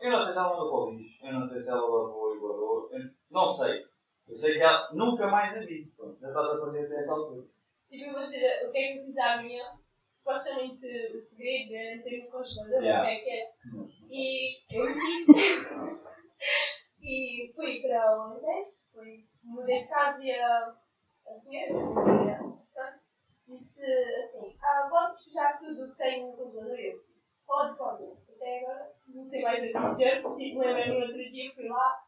Eu 0.00 0.10
não 0.10 0.22
sei 0.22 0.32
se 0.32 0.38
ela 0.38 0.48
mandou 0.50 0.70
para 0.70 0.78
o 0.78 0.96
lixo, 0.96 1.26
eu 1.26 1.32
não 1.32 1.48
sei 1.48 1.62
se 1.62 1.68
ela 1.68 1.80
lavou 1.80 2.34
e 2.34 2.38
guardou, 2.38 2.88
eu 2.92 3.10
não 3.30 3.46
sei. 3.48 3.84
Eu 4.28 4.36
sei 4.36 4.54
que 4.54 4.60
ela 4.62 4.90
nunca 4.94 5.26
mais 5.26 5.54
a 5.54 5.60
vi. 5.60 5.92
Pronto, 5.96 6.18
já 6.20 6.28
estás 6.28 6.46
a 6.46 6.56
perder 6.60 6.86
até 6.86 7.00
esta 7.00 7.12
altura. 7.12 7.46
Tipo, 7.90 8.04
eu 8.04 8.12
vou 8.14 8.22
dizer 8.30 8.66
o 8.66 8.72
que 8.72 8.78
é 8.78 8.92
que 8.92 8.98
eu 9.00 9.04
fiz 9.04 9.18
à 9.18 9.36
minha. 9.36 9.64
Supostamente 10.12 10.86
o 11.14 11.20
segredo 11.20 11.74
era 11.74 12.02
ter 12.02 12.24
no 12.24 12.30
congelador, 12.30 12.82
Yeah. 12.82 13.02
o 13.02 13.06
que 13.06 13.12
é 13.12 13.20
que 13.20 13.30
era. 13.30 13.50
E 14.10 14.62
eu 14.72 14.84
meti. 14.86 16.00
e 17.02 17.52
fui 17.54 17.82
para 17.82 18.16
o 18.16 18.20
Alentejo, 18.22 18.70
depois 18.86 19.40
mudei 19.44 19.82
de 19.82 19.88
casa 19.88 20.22
e 20.22 20.32
a, 20.32 20.74
a 21.28 21.34
senhora, 21.36 21.68
a 21.68 21.78
senhora 21.78 22.38
portanto, 22.42 23.00
disse 23.48 23.84
assim: 23.84 24.56
Ah, 24.62 24.88
posso 24.90 25.24
despejar 25.24 25.58
tudo 25.74 25.84
o 25.84 25.90
que 25.90 25.98
tenho 25.98 26.30
no 26.30 26.36
congelador? 26.36 26.78
Eu, 26.78 27.04
pode, 27.46 27.76
pode. 27.76 28.04
Até 28.34 28.60
agora 28.60 28.92
não 29.08 29.28
sei 29.28 29.42
mais 29.42 29.74
acontecer, 29.74 30.16
tipo, 30.16 30.36
lembrei 30.36 30.88
no 30.88 31.00
outro 31.00 31.16
dia, 31.16 31.54
fui 31.54 31.68
lá, 31.68 32.04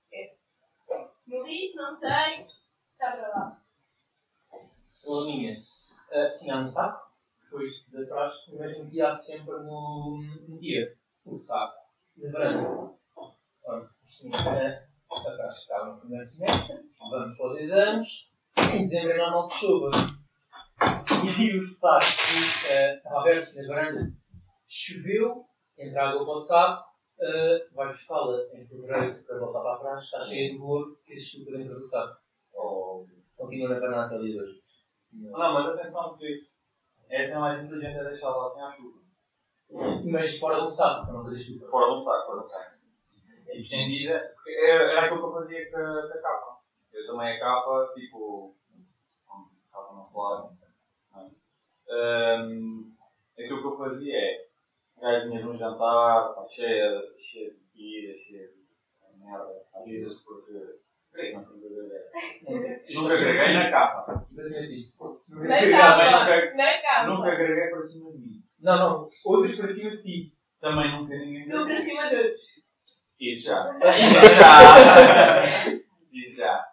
esquece. 0.00 0.38
No 1.26 1.42
lixo, 1.42 1.76
não 1.76 1.96
sei, 1.96 2.46
está 2.92 3.12
para 3.12 3.28
lá. 3.28 3.60
A 4.52 5.24
minha, 5.26 5.54
eh, 6.10 6.34
tinha 6.34 6.60
no 6.60 6.66
saco, 6.66 7.10
depois 7.42 7.70
de 7.86 8.06
trás, 8.06 8.32
mas 8.58 8.78
metia 8.78 9.10
sempre 9.10 9.54
no. 9.54 10.18
metia 10.48 10.94
o 11.24 11.38
saco 11.38 11.76
de. 12.16 12.26
Ora, 13.66 13.90
isto 14.02 14.48
era 14.48 14.88
atrás 15.10 15.62
ficava 15.62 15.92
no 15.92 16.00
primeiro 16.00 16.24
semestre, 16.24 16.90
vamos 16.98 17.36
para 17.36 17.52
os 17.52 17.58
exames, 17.58 18.30
em 18.72 18.80
dezembro 18.80 19.12
é 19.12 19.18
normal 19.18 19.48
de 19.48 19.54
chuva. 19.54 19.90
E 21.38 21.56
o 21.56 21.62
saco 21.62 22.04
que 22.04 22.72
eh, 22.72 22.96
estava 22.96 23.20
aberto 23.20 23.54
na 23.56 23.68
varanda. 23.68 24.12
Choveu, 24.68 25.46
entra 25.78 26.10
água 26.10 26.24
para 26.24 26.34
o 26.34 26.40
saco, 26.40 26.84
eh, 27.20 27.66
vai 27.72 27.88
buscá-la 27.88 28.38
em 28.52 28.66
fevereiro 28.66 29.22
para 29.24 29.38
voltar 29.38 29.60
para 29.60 29.78
trás, 29.78 30.04
está 30.04 30.20
cheia 30.20 30.52
de 30.52 30.58
bolo 30.58 30.96
que 31.04 31.12
existiu 31.12 31.44
por 31.44 31.56
dentro 31.56 31.74
do 31.74 31.82
saco. 31.82 32.20
Oh. 32.54 33.06
Continua 33.36 33.78
na 33.78 34.06
até 34.06 34.14
ali 34.14 34.40
hoje. 34.40 34.62
Não, 35.12 35.52
mas 35.52 35.66
atenção 35.66 36.16
que 36.16 36.40
essa 37.08 37.32
é 37.32 37.38
mais 37.38 37.64
inteligente 37.64 37.98
é 37.98 38.04
deixar 38.04 38.30
lá 38.30 38.52
sem 38.52 38.62
a 38.62 38.70
chuva. 38.70 39.00
Mas 40.04 40.38
fora 40.38 40.60
do 40.60 40.70
saco, 40.70 41.04
para 41.04 41.14
não 41.14 41.24
fazer 41.24 41.38
chuva. 41.38 41.66
Fora 41.66 41.86
de 41.86 41.94
um 41.94 41.98
saco, 41.98 42.26
fora 42.26 42.40
de 42.40 42.44
um 42.44 42.48
saco. 42.48 42.84
É 43.46 43.58
estendida, 43.58 44.32
porque 44.34 44.50
era, 44.50 44.84
era 44.92 45.04
aquilo 45.04 45.20
que 45.20 45.26
eu 45.26 45.32
fazia 45.32 45.70
com 45.70 45.76
a, 45.76 46.04
a 46.04 46.18
capa. 46.22 46.58
Eu 46.92 47.06
também 47.06 47.36
a 47.36 47.40
capa, 47.40 47.92
tipo. 47.94 48.56
como 49.26 49.50
a 49.72 50.06
capa 50.06 50.54
é? 51.20 52.36
Hum, 52.42 52.92
aquilo 53.38 53.60
que 53.60 53.66
eu 53.68 53.76
fazia 53.78 54.16
é. 54.16 54.44
Vinha 55.26 55.40
de 55.42 55.48
um 55.48 55.54
jantar, 55.54 56.34
pá, 56.34 56.46
cheia, 56.48 57.02
cheia 57.18 57.50
de 57.50 57.56
bebida, 57.74 58.14
cheia 58.18 58.46
de 58.48 59.18
merda, 59.24 59.62
às 59.74 59.84
vezes 59.84 60.22
porque. 60.24 60.52
Creio 61.12 61.30
que 61.30 61.36
não 61.36 61.44
tenho 61.44 61.60
verdadeira. 61.60 62.04
Nunca 62.94 63.14
agreguei 63.14 63.52
na 63.54 63.70
capa. 63.70 64.26
Na 64.32 65.70
capa! 65.70 66.04
nunca- 66.26 66.54
Na 66.56 66.82
capa! 66.82 67.06
Nunca 67.06 67.28
agreguei 67.32 67.68
para 67.70 67.82
cima 67.82 68.10
de 68.12 68.18
mim. 68.18 68.42
Não, 68.60 68.76
não. 68.78 69.08
Outros 69.26 69.56
para 69.56 69.66
cima 69.68 69.96
de 69.96 70.02
ti. 70.02 70.34
Também 70.60 70.90
nunca 70.90 71.16
ninguém. 71.16 71.48
Tu 71.48 71.64
para 71.66 71.82
cima 71.82 72.08
de 72.08 72.16
outros. 72.16 72.42
Isso 73.20 73.46
já. 73.46 73.78
Isso 73.78 74.34
já. 74.40 75.80
Isso 76.12 76.36
já. 76.40 76.64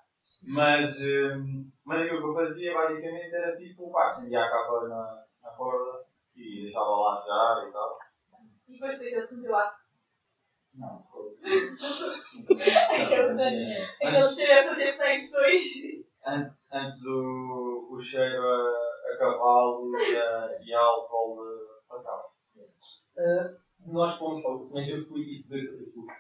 Mas, 0.43 0.99
hum, 1.01 1.70
mas 1.85 1.99
aquilo 1.99 2.21
que 2.21 2.27
eu 2.27 2.33
fazia 2.33 2.73
basicamente 2.73 3.35
era 3.35 3.57
tipo, 3.57 3.91
pá, 3.91 4.11
estendia 4.11 4.43
a 4.43 4.49
capa 4.49 4.87
na, 4.87 5.25
na 5.43 5.49
corda 5.51 6.05
e 6.35 6.63
deixava 6.63 6.89
lá 6.89 7.23
já 7.25 7.67
e 7.67 7.71
tal. 7.71 7.97
E 8.67 8.73
depois 8.73 9.31
me 9.31 9.41
deu 9.41 9.55
axe. 9.55 9.91
Não, 10.75 11.03
foi. 11.11 11.37
Aquele 13.01 13.85
aquele 14.01 14.27
cheiro 14.27 14.59
a 14.59 14.69
fazer 14.69 14.95
flexões. 14.95 15.63
Antes, 16.25 16.73
antes 16.73 16.99
do 17.01 17.89
o 17.91 17.99
cheiro 17.99 18.47
a, 18.47 19.13
a 19.13 19.17
cavalo 19.17 19.91
e 19.97 20.17
a, 20.17 20.59
e 20.63 20.73
a 20.73 20.79
álcool 20.79 21.43
de 21.43 21.87
sacava. 21.87 22.23
Ah, 23.17 23.57
nós 23.87 24.15
fomos, 24.17 24.71
mas 24.71 24.87
eu 24.87 25.05
fui 25.07 25.25
tipo 25.25 25.49
de 25.49 25.83
açúcar. 25.83 26.15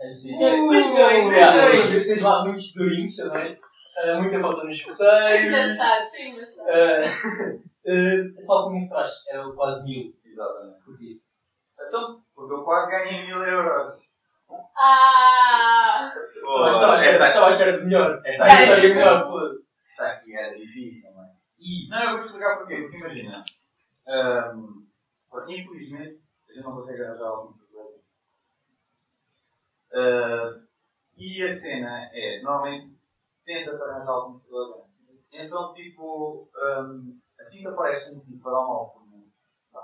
Antes 0.00 0.22
disso. 0.22 0.38
Pois 0.38 0.86
foi, 0.86 1.22
foi. 1.22 2.04
Tens 2.04 2.22
lá 2.22 2.44
muitos 2.44 2.72
tesourinhos 2.72 3.16
também. 3.16 3.60
Ah, 3.98 4.20
muita 4.20 4.40
falta 4.40 4.64
nos 4.64 4.78
Engraçado, 4.80 6.02
escuteiros. 6.04 6.10
sim, 6.10 6.30
engraçado. 6.30 7.66
Uh, 7.86 8.42
a 8.42 8.46
falta 8.46 8.70
muito 8.70 8.92
atrás, 8.92 9.10
era 9.28 9.50
quase 9.52 9.84
mil 9.84 10.14
Exatamente. 10.24 10.84
por 10.84 10.98
dia. 10.98 11.16
Então, 11.86 12.22
porque 12.34 12.54
eu 12.54 12.64
quase 12.64 12.90
ganhei 12.90 13.26
mil 13.26 13.42
euros. 13.42 13.94
Ah! 14.76 16.12
Mas 16.14 16.74
estava 16.74 17.46
à 17.46 17.50
espera- 17.50 17.78
de 17.78 17.84
melhor. 17.84 18.20
esta, 18.24 18.44
Esta 18.46 18.62
história 18.62 18.86
é 18.86 18.94
melhor, 18.94 19.26
foda 19.26 19.54
esta 19.88 20.06
aqui 20.08 20.36
era 20.36 20.54
difícil, 20.56 21.14
mano. 21.14 21.30
E, 21.58 21.88
não, 21.88 22.02
eu 22.02 22.10
vou 22.16 22.20
explicar 22.26 22.56
porquê. 22.58 22.82
Porque 22.82 22.96
imagina, 22.98 23.44
hum, 24.54 24.86
infelizmente, 25.48 26.20
a 26.48 26.52
gente 26.52 26.64
não 26.64 26.74
consegue 26.74 27.02
arranjar 27.02 27.24
algum 27.28 27.54
problema. 27.54 27.96
Uh, 29.92 30.66
e 31.16 31.42
a 31.44 31.54
cena 31.56 32.10
é, 32.12 32.42
normalmente, 32.42 32.95
tenta-se 33.46 33.82
arranjar 33.82 34.10
algum 34.10 34.38
problema. 34.40 34.84
Então, 35.32 35.72
tipo, 35.72 36.50
hum, 36.54 37.18
assim 37.38 37.60
que 37.60 37.68
aparece 37.68 38.12
um 38.12 38.16
motivo 38.16 38.42
para 38.42 38.52
dar 38.52 38.60
uma 38.60 38.82
opinião, 38.82 39.30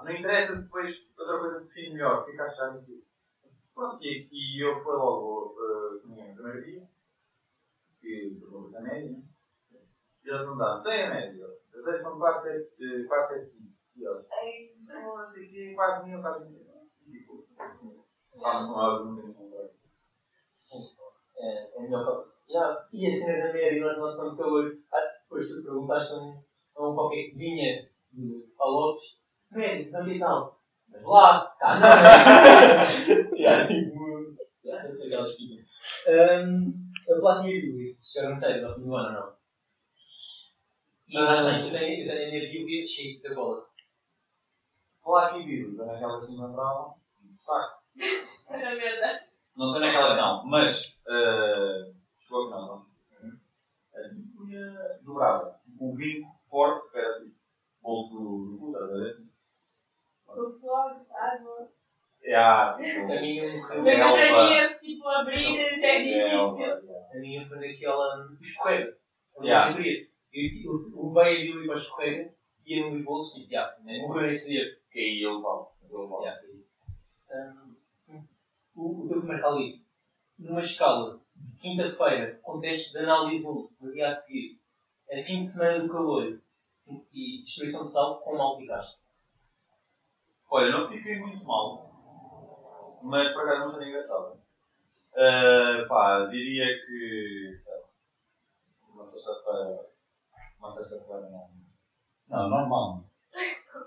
não 0.02 0.10
interessa 0.10 0.56
se 0.56 0.64
depois 0.64 0.94
outra 1.16 1.38
coisa 1.38 1.60
define 1.60 1.94
melhor, 1.94 2.20
o 2.20 2.24
que 2.24 2.32
é 2.32 2.34
que 2.34 2.40
achar 2.40 2.70
daquilo. 2.70 3.02
Pronto, 3.74 4.02
e, 4.02 4.28
e 4.30 4.66
eu 4.66 4.82
fui 4.82 4.92
logo 4.92 5.54
uh, 5.54 6.00
comigo 6.00 6.28
no 6.28 6.34
primeiro 6.34 6.64
dia, 6.64 6.88
que 8.00 8.36
pergunto 8.40 8.76
a 8.76 8.80
média, 8.80 9.22
e 10.24 10.28
eles 10.28 10.40
perguntaram, 10.40 10.82
tem 10.82 11.04
a 11.04 11.10
média? 11.10 11.46
Eu 11.72 11.82
sei 11.84 11.94
que 11.94 12.02
são 12.02 12.18
475. 12.18 13.72
E 13.94 14.04
eles, 14.04 14.26
ei, 14.42 14.76
não 14.86 15.28
sei 15.28 15.46
o 15.46 15.50
quê, 15.50 15.74
quase 15.74 16.08
mil, 16.08 16.20
quase 16.20 16.50
mil. 16.50 16.62
E 17.06 17.10
tipo, 17.10 17.46
vamos 18.34 18.72
com 18.72 18.80
elas, 18.80 19.06
não 19.06 19.16
tem 19.16 19.26
ninguém. 19.26 19.70
É, 21.36 21.78
é 21.78 21.82
melhor 21.82 22.24
que. 22.24 22.31
Yeah. 22.52 22.86
E 22.92 23.06
a 23.06 23.10
cena 23.10 23.46
da 23.46 23.52
média, 23.54 23.80
nós 23.80 23.96
não 23.96 24.10
estamos 24.10 24.36
calor. 24.36 24.76
Ah, 24.92 25.12
depois 25.22 25.48
tu 25.48 25.62
perguntaste 25.62 26.12
a 26.12 26.16
um, 26.16 26.44
a 26.76 26.90
um 26.90 26.94
qualquer 26.94 27.30
que 27.30 27.36
vinha 27.36 27.88
de 28.12 28.46
Palopes, 28.58 29.16
média, 29.50 29.90
tanto 29.90 30.10
e 30.10 30.18
tal. 30.18 30.60
Mas 30.90 31.02
lá, 31.02 31.56
cá 31.58 31.80
não. 31.80 33.34
yeah, 33.34 33.66
tipo. 33.66 34.36
Yeah, 34.62 34.82
sempre 34.82 35.06
aquela 35.06 35.24
esquina. 35.24 35.64
Um, 36.08 36.92
a 37.10 37.20
platina 37.20 37.48
e 37.48 37.56
a 37.56 37.60
Bíblia, 37.62 37.96
chegaram 38.02 38.36
inteiro 38.36 38.68
no 38.68 38.74
fim 38.74 38.82
do 38.82 38.96
ano 38.96 39.12
não? 39.12 39.32
E 41.08 41.18
lá 41.18 41.34
está, 41.34 41.58
eu 41.58 41.72
tenho, 41.72 42.02
eu 42.02 42.14
tenho 42.14 42.28
a 42.28 42.30
minha 42.30 42.50
Bíblia 42.52 42.86
cheia 42.86 43.18
de 43.18 43.34
bola. 43.34 43.66
Aqui, 45.04 45.42
vivo, 45.42 45.84
naquelas 45.84 46.26
que 46.26 46.32
me 46.32 46.36
entravam, 46.36 46.94
saco. 47.40 47.82
Era 48.50 48.74
merda. 48.74 49.24
Não 49.56 49.68
sei 49.68 49.78
onde 49.78 49.86
é 49.86 49.90
que 49.90 49.96
elas 49.96 50.12
estão, 50.12 50.44
mas. 50.46 50.98
Uh, 51.08 51.91
chegou 52.32 52.44
aqui 52.44 52.50
não, 52.50 52.86
não. 53.22 54.46
tinha 54.46 54.98
dobrada. 55.02 55.60
Um 55.78 55.92
vinho 55.92 56.26
forte, 56.48 56.96
era 56.96 57.20
tipo 57.20 57.34
bolso 57.82 58.14
do 58.14 58.58
cu, 58.58 58.72
estás 58.72 58.90
a 58.90 58.94
ver? 58.94 59.16
Com 60.26 60.46
suor, 60.46 61.06
água. 61.10 61.68
É, 62.22 62.36
A 62.36 62.76
tipo, 62.76 63.06
minha 63.06 63.58
morreu. 63.58 63.84
Mas 63.84 64.14
para 64.14 64.44
mim 64.44 64.54
é 64.54 64.74
tipo 64.74 65.08
abrir 65.08 65.74
já 65.74 65.88
é 65.88 65.96
é, 65.96 66.02
difícil. 66.02 66.90
A 67.12 67.18
minha 67.18 67.48
foi 67.48 67.58
daquela 67.58 68.28
escorrega. 68.40 68.96
Não 69.36 69.74
queria. 69.74 70.08
Eu 70.32 70.48
tipo, 70.48 70.70
o 70.94 71.12
meio 71.12 71.56
ali 71.56 71.66
para 71.66 71.76
a 71.76 71.80
escorrega 71.80 72.34
e 72.64 72.78
ia 72.78 72.90
nos 72.90 73.04
bolsos 73.04 73.44
e 73.44 73.50
já, 73.50 73.76
morreu 73.82 74.28
nesse 74.28 74.50
dia. 74.50 74.64
Que 74.90 75.00
aí 75.00 75.22
eu 75.22 75.42
é. 77.30 77.52
Hum, 78.08 78.24
o, 78.76 79.08
teu 79.08 79.18
primeiro 79.20 79.42
rally, 79.42 79.84
numa 80.38 80.60
escala 80.60 81.21
quinta-feira, 81.60 82.38
com 82.42 82.60
testes 82.60 82.92
de 82.92 82.98
análise 82.98 83.48
1, 83.48 83.68
no 83.80 83.92
dia 83.92 84.08
a 84.08 84.12
seguir, 84.12 84.58
a 85.12 85.20
fim 85.20 85.38
de 85.40 85.46
semana 85.46 85.80
do 85.80 85.88
calor 85.92 86.22
de- 86.32 86.40
e 87.14 87.42
destruição 87.42 87.86
total, 87.86 88.20
com 88.20 88.36
mal 88.36 88.56
ficaste. 88.58 88.98
Olha, 90.50 90.70
não 90.70 90.88
fiquei 90.88 91.18
muito 91.18 91.44
mal, 91.44 91.90
mas 93.02 93.32
por 93.32 93.42
acaso 93.42 93.66
não 93.66 93.74
foi 93.74 93.88
engraçado. 93.88 94.38
Uh, 95.14 95.86
pá, 95.88 96.26
diria 96.26 96.66
que. 96.86 97.60
Uma 98.88 99.06
sexta-feira. 99.06 99.86
Uma 100.58 100.72
sexta-feira 100.74 101.30
não. 101.30 101.50
Não, 102.28 102.48
normal. 102.48 103.04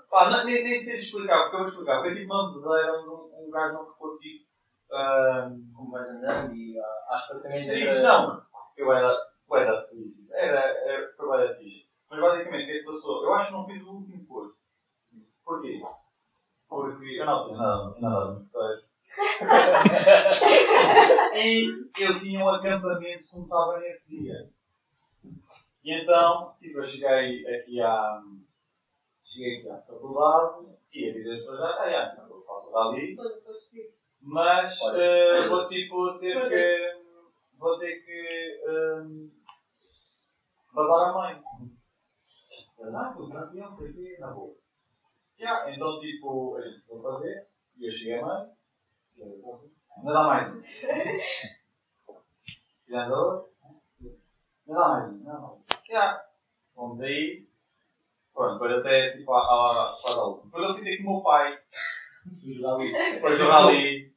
Pá, 0.10 0.30
não, 0.30 0.46
nem, 0.46 0.64
nem 0.64 0.80
sei 0.80 0.96
explicar, 0.96 1.44
porque 1.44 1.56
eu 1.56 1.60
vou 1.62 1.70
explicar. 1.70 2.02
Foi 2.02 2.16
tipo 2.16 2.34
uma 2.34 2.50
onde 2.50 3.48
um, 3.48 3.52
gajo 3.52 3.74
não 3.74 3.92
ficou 3.92 4.18
tipo. 4.18 4.45
Uh, 4.92 5.76
Como 5.76 5.92
vais 5.92 6.10
andando 6.10 6.54
e 6.54 6.80
há 6.80 6.96
há 7.10 7.18
espaçamento 7.18 7.68
Triste, 7.70 8.02
não. 8.02 8.42
Eu 8.78 8.92
era, 8.94 9.14
eu 9.50 9.56
era 9.58 9.88
feliz. 9.88 10.14
Era, 10.32 10.60
era, 10.60 11.14
foi 11.16 11.48
bem 11.48 11.56
fixe. 11.58 11.86
Mas 12.10 12.20
basicamente, 12.20 12.64
o 12.64 12.66
que 12.66 12.72
é 12.72 12.76
que 12.76 12.84
se 12.84 12.92
passou? 12.92 13.24
Eu 13.24 13.34
acho 13.34 13.48
que 13.48 13.54
não 13.54 13.66
fiz 13.66 13.84
o 13.84 13.92
último 13.92 14.26
posto. 14.26 14.58
Porquê? 15.44 15.82
Porque 16.68 17.22
eu 17.22 17.26
não 17.26 17.46
tinha 17.46 17.58
nada, 17.58 17.96
nada 18.00 18.26
nos 18.28 18.40
textos. 18.40 18.96
e 21.36 21.68
eu 22.00 22.20
tinha 22.20 22.44
um 22.44 22.50
acampamento 22.50 23.24
que 23.24 23.30
começava 23.32 23.80
nesse 23.80 24.10
dia. 24.10 24.50
E 25.84 26.02
então, 26.02 26.56
tipo, 26.60 26.80
eu 26.80 26.84
cheguei 26.84 27.46
aqui 27.56 27.80
à. 27.82 28.22
Cheguei 29.26 29.58
aqui 29.58 29.70
à 29.70 29.82
faculdade 29.82 30.68
e 30.94 31.10
avisei 31.10 31.34
as 31.34 31.40
pessoas, 31.40 31.62
ah, 31.62 31.90
já, 31.90 32.16
não, 32.16 32.30
eu 32.30 32.44
faço 32.44 32.72
dali. 32.72 33.16
Quando 33.16 33.42
foste 33.42 33.80
isso. 33.80 34.16
Mas 34.22 34.80
Olha. 34.82 35.02
eh, 35.02 35.48
vou 35.48 35.68
tipo 35.68 36.20
ter 36.20 36.48
que. 36.48 37.04
Vou 37.58 37.80
ter 37.80 38.06
que. 38.06 38.62
Um, 38.70 39.32
vazar 40.74 41.10
a 41.10 41.14
mãe. 41.14 41.44
Ah, 42.94 43.14
tudo 43.16 43.30
tranquilo, 43.30 43.70
não 43.70 43.78
sei 43.78 43.90
o 43.90 43.94
quê, 43.94 44.18
na 44.20 44.28
boa. 44.32 44.56
Yeah, 45.40 45.74
então 45.74 46.00
tipo, 46.00 46.56
a 46.56 46.62
gente 46.62 46.86
foi 46.86 47.02
fazer, 47.02 47.48
e 47.78 47.88
eu 47.88 47.92
cheguei 47.92 48.20
a 48.20 48.26
mãe, 48.26 48.52
e 49.16 49.22
eu 49.22 49.30
disse, 49.30 49.44
ainda 49.98 50.14
dá 50.14 50.24
mais 50.24 50.54
um. 50.54 50.62
Fizemos 52.86 53.12
a 53.12 53.20
outra, 53.20 53.52
ainda 54.68 54.80
dá 54.80 54.88
mais 54.88 55.10
um, 55.10 55.16
ainda 55.16 55.32
dá 55.32 55.40
mais 55.40 55.54
um. 55.54 55.64
Yeah. 55.90 56.24
Vamos 56.76 57.02
aí, 57.02 57.45
pronto, 58.36 58.54
depois 58.54 58.72
até 58.80 59.18
tipo 59.18 59.34
a, 59.34 59.40
a, 59.40 59.42
a, 59.44 60.12
a 60.14 60.26
última. 60.28 60.46
Depois 60.46 60.64
eu 60.66 60.74
senti 60.74 60.98
que 60.98 61.04
o 61.04 61.12
meu 61.12 61.24
pai 61.24 61.58
foi 63.22 63.36
jogar 63.38 63.68
ali. 63.68 64.14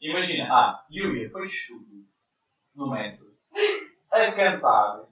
Imagina, 0.00 0.52
ah, 0.52 0.84
Yulia 0.90 1.30
foi 1.30 1.46
estúpido 1.46 2.04
no 2.74 2.90
metro 2.90 3.26
a 4.10 4.32
cantar 4.32 5.04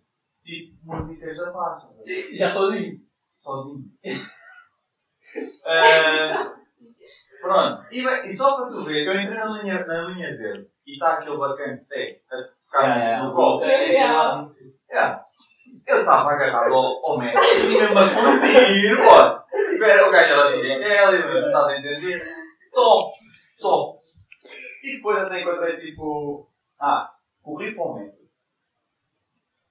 tipo 0.45 0.77
músicas 0.83 1.37
da 1.39 1.53
marcha, 1.53 1.89
Já 2.35 2.51
sozinho. 2.51 3.01
sozinho. 3.41 3.91
Ah, 5.67 6.55
pronto, 7.41 7.87
e, 7.93 8.05
bem, 8.05 8.29
e 8.29 8.33
só 8.33 8.57
para 8.57 8.69
tu 8.69 8.85
ver, 8.85 9.07
eu 9.07 9.21
entrei 9.21 9.39
na 9.39 9.47
linha, 9.47 9.85
na 9.87 10.03
linha 10.03 10.37
verde 10.37 10.69
e 10.87 10.93
está 10.93 11.15
aquele 11.15 11.37
bacana 11.39 11.77
seco 11.77 12.21
no 13.23 13.35
colo. 13.35 13.65
Yeah. 13.65 14.45
Yeah. 14.91 15.23
Eu 15.87 15.99
estava 15.99 16.33
agarrado 16.33 16.75
ao, 16.75 17.07
ao 17.07 17.19
metro 17.19 17.43
e 17.43 17.79
mesmo 17.79 17.99
a 17.99 18.09
curtir, 18.09 18.97
pô. 18.97 19.45
Tipo, 19.71 19.85
era 19.85 20.09
o 20.09 20.11
gajo 20.11 20.33
ela 20.33 20.57
dizia 20.57 20.77
aquela, 20.77 21.13
eu 21.13 21.41
não 21.41 21.47
estava 21.49 21.69
a 21.69 21.79
entender. 21.79 22.23
Top, 22.73 23.13
top. 23.61 23.99
E 24.83 24.97
depois 24.97 25.19
até 25.19 25.41
encontrei 25.41 25.77
tipo. 25.79 26.49
Ah, 26.81 27.11
corri 27.43 27.75
para 27.75 27.85
o 27.85 27.95
metro. 27.95 28.25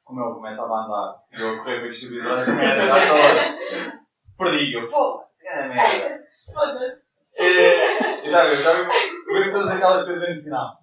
Como 0.04 0.20
eu 0.20 0.52
estava 0.52 0.74
a 0.74 0.86
andar, 0.86 1.16
eu 1.40 1.58
corri 1.58 1.80
para 1.80 1.90
distribuidores, 1.90 2.48
merda, 2.56 2.88
já 2.88 3.08
toda. 3.08 4.04
Perdi, 4.38 4.74
eu, 4.74 4.88
foda-se, 4.88 5.48
é 5.48 5.68
merda. 5.68 6.24
Foda-se. 6.54 7.03
Eh, 7.36 8.28
Eu 8.28 8.32
já 8.32 8.50
vi, 8.50 8.64
já 8.64 8.74
vi, 8.74 8.90
eu 9.28 9.44
vi 9.44 9.52
todas 9.52 9.70
aquelas 9.72 10.06
coisas 10.06 10.38
no 10.38 10.44
final. 10.44 10.78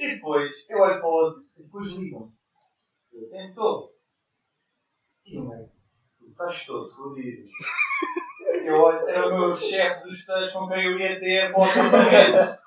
E 0.00 0.14
depois, 0.14 0.50
eu 0.68 0.78
olho 0.78 1.00
para 1.00 1.08
o 1.08 1.12
outro, 1.12 1.42
e 1.58 1.62
depois 1.62 1.86
ligam. 1.92 2.30
Tentou. 3.30 3.90
E 5.24 5.38
o 5.38 5.44
médico, 5.48 5.72
estás 6.30 6.64
todo 6.66 6.90
fodido. 6.94 7.48
Eu 8.64 8.76
olho, 8.80 9.08
era 9.08 9.28
o 9.28 9.38
meu 9.38 9.56
chefe 9.56 10.02
dos 10.02 10.24
textos 10.24 10.52
com 10.52 10.68
quem 10.68 10.84
eu 10.84 10.98
ia 10.98 11.18
ter 11.20 11.52
para 11.52 11.60
o 11.60 11.64
acampamento. 11.64 12.58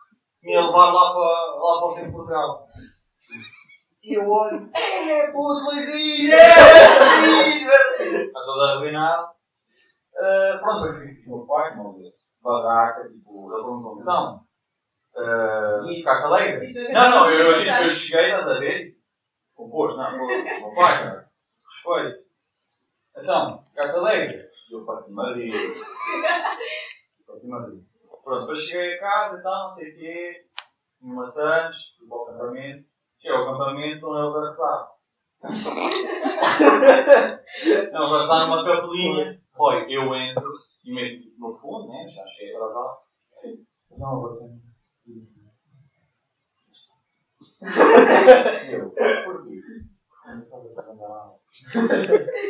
Me 0.44 0.54
ia 0.54 0.62
levar 0.62 0.92
lá 0.94 1.14
para, 1.14 1.56
lá 1.56 1.80
para 1.80 1.86
o 1.86 1.90
centro 1.90 2.10
de 2.10 2.16
Portugal. 2.16 2.64
E 4.04 4.14
eu 4.18 4.30
olho, 4.30 4.70
é 4.76 5.32
puto, 5.32 5.64
Luizinho, 5.66 6.34
é, 6.34 7.28
Luiz, 7.28 7.64
velho. 7.64 8.26
Está 8.28 8.40
todo 8.40 8.62
arruinado. 8.62 9.28
Uh, 10.14 10.60
pronto, 10.60 10.84
depois 10.84 10.98
fui 10.98 11.24
com 11.24 11.32
o 11.32 11.38
meu 11.38 11.48
pai, 11.48 11.76
não 11.76 11.94
ver. 11.98 12.19
Barraca, 12.42 13.10
tipo, 13.10 13.52
ele 13.54 13.64
perguntou-me, 13.64 14.02
então, 14.02 14.42
uh, 15.16 15.88
ficaste 15.88 16.24
alegre? 16.24 16.74
Não, 16.94 17.10
não, 17.10 17.32
eu, 17.32 17.52
eu, 17.52 17.64
eu 17.64 17.88
cheguei, 17.88 18.30
estás 18.30 18.48
a 18.48 18.60
ver? 18.60 18.96
Composto, 19.56 19.98
não, 19.98 20.18
pô, 20.18 20.28
meu 20.28 20.74
pai, 20.76 21.04
cara. 21.04 21.30
Respeito. 21.66 22.30
Então, 23.18 23.64
ficaste 23.66 23.96
alegre? 23.96 24.50
E 24.70 24.74
eu 24.74 24.86
parti 24.86 25.12
Maria. 25.12 25.52
Parti 27.28 27.48
Maria. 27.48 27.82
Pronto, 28.24 28.42
depois 28.42 28.60
cheguei 28.60 28.96
a 28.96 29.00
casa 29.00 29.40
e 29.40 29.44
tal, 29.44 29.64
não 29.64 29.70
sei 29.72 29.92
o 29.92 29.96
quê, 29.96 30.46
em 31.02 31.14
maçãs, 31.14 31.76
fui 31.98 32.08
para 32.08 32.18
o 32.18 32.22
acampamento. 32.24 32.86
Cheguei 33.20 33.38
ao 33.38 33.44
acampamento, 33.44 33.96
estão 33.96 34.24
eles 34.24 34.36
a 34.36 34.46
rezar. 34.46 34.88
Não, 37.92 38.14
a 38.14 38.22
rezar 38.22 38.48
numa 38.48 38.66
capelinha. 38.66 39.42
Olha, 39.58 39.86
eu 39.90 40.16
entro 40.16 40.54
e 40.86 40.94
meio 40.94 41.20
que 41.20 41.29
no 41.40 41.58
fundo, 41.58 41.88
né? 41.88 42.08
Já 42.08 42.26
cheguei 42.28 42.56
atrasado. 42.56 43.00
Não, 43.98 44.08
agora 44.08 44.38
tenho. 44.40 44.62
Eu, 48.70 48.94
fazer 50.84 50.96
nada. 50.96 51.40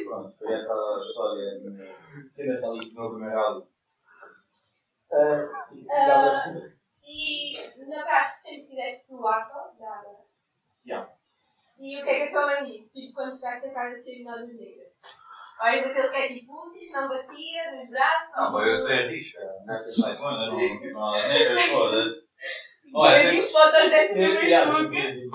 Pronto, 0.05 0.37
foi 0.37 0.53
essa 0.53 0.73
a 0.73 0.99
história 1.01 1.59
do 1.59 1.71
meu 1.71 3.09
primeiro 3.11 3.35
rally. 3.35 3.67
Ah, 5.11 5.67
E 7.03 7.85
na 7.87 8.03
praxe 8.03 8.41
sempre 8.43 8.67
tiveste 8.67 9.11
no 9.11 9.25
arco, 9.25 9.77
já 9.79 9.93
agora. 9.95 10.25
Já. 10.85 11.09
E 11.79 11.99
o 11.99 12.03
que 12.03 12.09
é 12.09 12.15
que 12.15 12.23
a 12.23 12.31
tua 12.31 12.45
mãe 12.47 12.65
disse? 12.65 12.89
Tipo, 12.89 13.13
quando 13.13 13.33
chegaste 13.39 13.67
a 13.67 13.73
casa 13.73 14.03
cheio 14.03 14.17
de 14.17 14.23
notas 14.23 14.55
negras. 14.55 14.89
Olha, 15.61 15.81
daqueles 15.83 16.11
que 16.11 16.17
é 16.17 16.27
tipo, 16.29 16.53
isto 16.77 16.93
não 16.93 17.09
batia 17.09 17.71
nos 17.75 17.89
braços. 17.89 18.31
Não, 18.37 18.51
mas 18.53 18.67
eu 18.67 18.77
sei 18.85 18.97
a 18.97 19.07
risca. 19.09 19.39
Nestas 19.67 19.95
saifonas, 19.97 20.51
não 20.51 20.57
ficam 20.59 21.01
nada 21.11 21.27
negras 21.27 21.69
todas. 21.69 22.13
Olha, 22.95 23.23
Eu 23.25 23.31
vi 23.31 23.43
fotos 23.43 23.89
dessas 23.89 24.15
no 24.17 24.23
Eu 24.23 24.39
queria 24.39 24.59
Facebook. 24.59 24.85
abrir. 24.85 25.27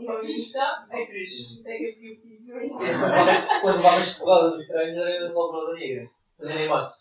E 0.00 0.04
no 0.06 0.24
Insta, 0.24 0.86
é 0.90 1.06
cruz. 1.06 1.30
Isso 1.30 1.62
é 1.66 1.76
que 1.76 1.84
eu 1.84 1.92
fiz 1.94 2.14
Insta. 2.72 3.60
Quando 3.60 3.76
levavas 3.76 4.12
porrada 4.14 4.50
dos 4.50 4.60
estranhos 4.62 4.96
era 4.96 5.28
logo 5.32 5.52
rosa 5.52 5.72
negra. 5.74 6.04
Fazendo 6.38 6.64
imagem. 6.64 6.92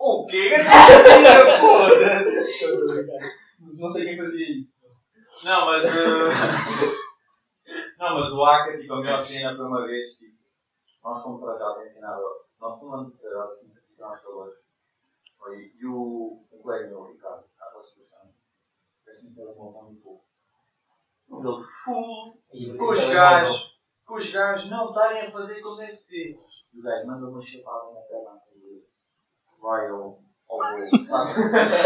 o 0.00 0.26
quê? 0.26 0.50
Foda-se! 1.60 2.44
Não 3.78 3.88
sei 3.90 4.04
quem 4.04 4.16
fazia 4.18 4.46
isso. 4.50 4.68
Não, 5.44 5.66
mas. 5.66 5.84
eh, 5.84 5.88
Não, 7.98 8.20
mas 8.20 8.30
o 8.32 8.44
Aka, 8.44 8.78
tipo, 8.78 8.92
a 8.94 9.00
melhor 9.00 9.20
cena 9.20 9.56
foi 9.56 9.64
uma 9.66 9.86
vez, 9.86 10.08
tipo, 10.18 10.33
nós 11.04 11.22
fomos 11.22 11.40
para 11.40 11.58
casa 11.58 11.84
ensinar. 11.84 12.18
Nós 12.58 12.80
fomos 12.80 13.14
a 13.14 13.18
ter 13.18 13.36
assim, 13.36 13.70
ensinar 13.90 14.14
os 14.14 14.22
calores. 14.22 14.54
Foi, 15.36 15.72
e 15.78 15.86
o, 15.86 16.42
colega 16.62 16.88
meu, 16.88 17.00
o 17.00 17.12
Ricardo, 17.12 17.44
a 17.60 17.70
vossa 17.74 17.94
questão, 17.94 18.32
fez-me 19.04 19.34
ter 19.34 19.42
uma 19.42 19.70
mão 19.70 19.82
muito 19.84 20.02
pouco. 20.02 20.24
Ele 21.28 21.64
full, 21.84 22.40
com 22.78 22.90
os 22.90 23.08
gajos, 23.10 23.78
com 24.06 24.14
os 24.14 24.32
gajos 24.32 24.70
não 24.70 24.88
estarem 24.88 25.26
a 25.26 25.32
fazer 25.32 25.60
como 25.60 25.76
deve 25.76 25.96
ser. 25.96 26.38
E 26.72 26.80
o 26.80 26.82
gajo 26.82 27.06
manda 27.06 27.28
uma 27.28 27.42
chapada 27.42 27.92
na 27.92 28.00
perna 28.00 28.40
e 28.54 28.82
vai 29.60 29.88
ao, 29.88 30.18
ao? 30.48 30.58
O 30.58 30.84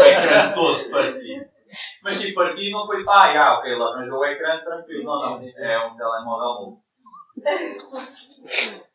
ecrã 0.05 0.53
todo 0.53 0.89
partido. 0.91 1.49
Mas 2.03 2.19
tipo, 2.19 2.35
partido 2.35 2.71
não 2.71 2.85
foi, 2.85 3.03
ah, 3.07 3.33
já, 3.33 3.59
ok, 3.59 3.75
lá, 3.75 3.97
mas 3.97 4.09
o 4.09 4.25
ecrã 4.25 4.63
tranquilo. 4.63 5.03
Não, 5.03 5.39
não, 5.39 5.47
é 5.47 5.85
um 5.85 5.97
telemóvel 5.97 6.47
novo. 6.47 6.83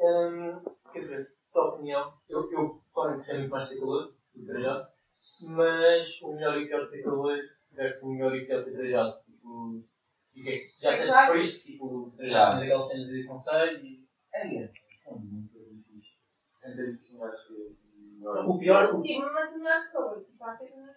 Hum, 0.00 0.62
quer 0.92 0.98
dizer, 0.98 1.32
tua 1.52 1.74
opinião, 1.74 2.14
eu, 2.28 2.50
eu 2.52 2.82
claro, 2.92 3.16
gostei 3.16 3.38
muito 3.38 3.50
mais 3.50 3.68
de 3.68 3.74
ser 3.74 3.80
calor 3.80 4.04
do 4.06 4.14
que 4.32 4.46
trajado, 4.46 4.88
mas 5.54 6.22
o 6.22 6.32
melhor 6.34 6.56
e 6.58 6.64
o 6.64 6.68
pior 6.68 6.82
de 6.84 6.90
ser 6.90 7.02
calor 7.02 7.38
versus 7.72 8.02
o 8.04 8.12
melhor 8.12 8.34
e 8.34 8.42
o 8.42 8.46
pior 8.46 8.62
de 8.64 8.70
ser 8.70 8.76
trajado. 8.78 9.20
Tipo, 9.24 9.48
o 9.48 9.84
que 10.32 10.48
é 10.50 10.58
já 10.80 10.90
tens 10.96 11.02
Exato. 11.02 11.32
por 11.32 11.40
isto, 11.40 11.66
tipo, 11.72 12.10
trajado, 12.16 12.52
mas 12.54 12.62
aquela 12.64 12.82
cena 12.82 13.04
de 13.06 13.24
conselho 13.26 13.84
e. 13.84 14.08
É, 14.32 14.64
isso 14.90 15.10
é 15.10 15.12
muito 15.14 15.58
difícil. 15.58 16.16
É 16.62 16.70
difícil, 16.70 17.24
acho 17.24 17.46
que 17.48 17.76
melhor. 18.18 18.46
O 18.46 18.58
pior, 18.58 18.94
o 18.94 19.02
Tipo, 19.02 19.32
mas 19.34 19.54
o 19.56 19.58
melhor 19.58 19.82
de 19.82 19.92
calor. 19.92 20.24
Tipo, 20.24 20.44
há 20.44 20.56
sempre. 20.56 20.90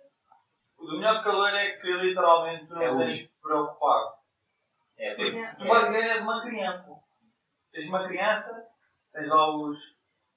O 0.78 0.86
do 0.86 0.98
melhor 0.98 1.18
de 1.18 1.24
calor 1.24 1.54
é 1.56 1.78
que 1.78 1.92
literalmente 1.94 2.68
tu 2.68 2.74
não 2.76 2.82
É 2.82 2.88
tens 2.90 2.98
luz. 3.06 3.14
de 3.16 3.28
te 3.28 3.34
preocupar. 3.42 4.14
é, 4.98 5.16
Tipo, 5.16 5.24
Yeah. 5.24 5.58
tu 5.58 5.68
basicamente 5.68 6.10
és 6.10 6.22
uma 6.22 6.42
criança. 6.42 7.00
Tens 7.72 7.88
uma 7.90 8.08
criança, 8.08 8.70
tens 9.14 9.30
lá 9.30 9.56
os, 9.56 9.78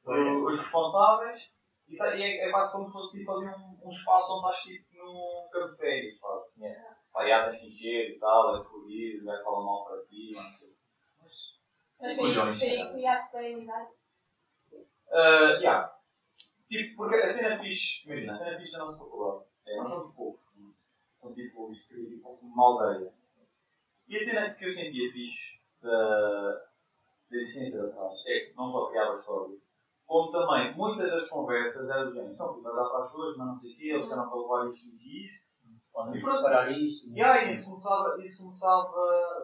os, 0.05 0.45
os 0.53 0.59
responsáveis 0.61 1.51
e, 1.89 1.97
tá- 1.97 2.15
e 2.15 2.23
é, 2.23 2.49
é 2.49 2.51
quase 2.51 2.73
como 2.73 2.87
se 2.87 2.93
fosse 2.93 3.19
tipo 3.19 3.33
ali 3.33 3.47
um, 3.49 3.79
um 3.87 3.91
espaço 3.91 4.33
onde 4.33 4.47
estás 4.49 4.63
tipo 4.63 4.95
num 5.05 5.49
campo 5.51 5.73
de 5.73 5.77
férias. 5.79 6.19
Pá. 6.19 6.45
Yeah. 6.59 6.97
Pá, 7.13 7.27
já 7.27 7.49
tens 7.49 7.61
que 7.61 7.67
encher 7.69 8.11
e 8.11 8.19
tal, 8.19 8.57
é 8.61 8.65
fluir, 8.65 9.25
vai 9.25 9.43
falar 9.43 9.65
mal 9.65 9.85
para 9.87 10.05
ti, 10.07 10.29
não 10.33 10.43
sei. 10.43 10.77
Mas, 11.21 11.33
Mas 12.01 12.17
Milhões, 12.17 12.59
foi 12.59 12.69
aí 12.69 12.77
cara. 12.77 12.89
que 12.89 12.95
criaste 12.95 13.33
bem 13.37 13.55
a 13.55 13.57
amizade. 13.57 13.91
Uh, 15.09 15.61
yeah. 15.61 15.97
Tipo, 16.69 16.97
porque 16.97 17.17
a 17.17 17.29
cena 17.29 17.59
fixe, 17.61 18.05
imagina, 18.05 18.35
a 18.35 18.37
cena 18.37 18.59
fixe 18.59 18.73
da 18.73 18.79
nossa 18.79 18.99
faculdade, 18.99 19.45
é, 19.67 19.77
nós 19.77 19.89
somos 19.89 20.15
poucos, 20.15 20.43
são 21.21 21.33
tipo, 21.33 21.73
isto 21.73 21.95
é 21.95 22.05
tipo 22.05 22.29
uma 22.43 22.65
aldeia. 22.65 23.13
E 24.09 24.17
a 24.17 24.21
cena 24.21 24.55
que 24.55 24.65
eu 24.65 24.71
sentia 24.71 25.13
fixe 25.13 25.61
da, 25.81 26.69
da 27.31 27.37
existência 27.37 27.83
da 27.83 27.93
classe 27.93 28.31
é 28.31 28.41
que 28.47 28.57
não 28.57 28.71
só 28.71 28.89
criava 28.89 29.15
histórias, 29.15 29.61
como 30.07 30.31
também 30.31 30.77
muitas 30.77 31.11
das 31.11 31.29
conversas 31.29 31.89
eram 31.89 32.07
do 32.07 32.15
género, 32.15 32.33
então, 32.33 32.55
tu 32.55 32.63
vais 32.63 32.77
dar 32.77 32.89
para 32.89 33.03
as 33.03 33.11
pessoas, 33.11 33.37
mas 33.37 33.47
não 33.49 33.59
sei 33.59 33.73
o 33.73 33.77
quê, 33.77 33.85
eles 33.91 34.03
disseram 34.03 34.29
para 34.29 34.39
levar 34.41 34.71
isto 34.71 34.89
e 34.89 35.25
isto. 35.25 35.47
E 36.15 36.21
pronto. 36.21 36.43
preparar 36.43 36.71
isto. 36.71 37.09
E 37.09 37.23
aí, 37.23 37.53
isso 37.55 37.65
começava, 37.65 38.23
isso 38.23 38.43
começava, 38.43 38.93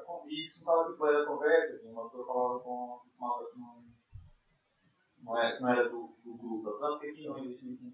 com- 0.06 0.28
isso 0.28 0.62
começava 0.62 0.92
tipo, 0.92 1.04
a 1.04 1.26
conversa, 1.26 1.74
assim, 1.74 1.92
uma 1.92 2.04
pessoa 2.04 2.26
falava 2.26 2.60
com 2.60 2.70
uma 2.70 3.02
malta 3.18 3.50
que 3.50 3.58
não, 3.58 3.84
não, 5.24 5.38
era, 5.38 5.60
não 5.60 5.68
era 5.70 5.88
do, 5.88 6.14
do 6.22 6.36
grupo, 6.36 6.68
apesar 6.68 6.92
de 6.94 6.98
que 7.00 7.06
aqui 7.08 7.26
não 7.26 7.38
existe 7.38 7.72
assim, 7.72 7.92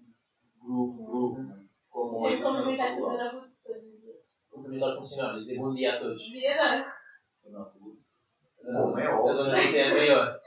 grupo, 0.61 1.05
grupo, 1.05 1.41
né? 1.41 1.65
como 1.89 2.21
Sempre 2.27 2.33
existe 2.33 2.43
na 2.43 3.49
cumprimentar 4.51 4.95
funcionários, 4.95 5.45
dizer 5.45 5.57
bom 5.57 5.73
dia 5.73 5.95
a 5.95 5.99
todos. 5.99 6.21
Dia 6.21 6.55
não. 6.55 6.98
Bom, 8.73 8.97
é 8.99 9.05
A 9.07 9.19
óbvio. 9.19 9.45
é 9.55 9.83
a 9.83 9.93
maior. 9.93 10.39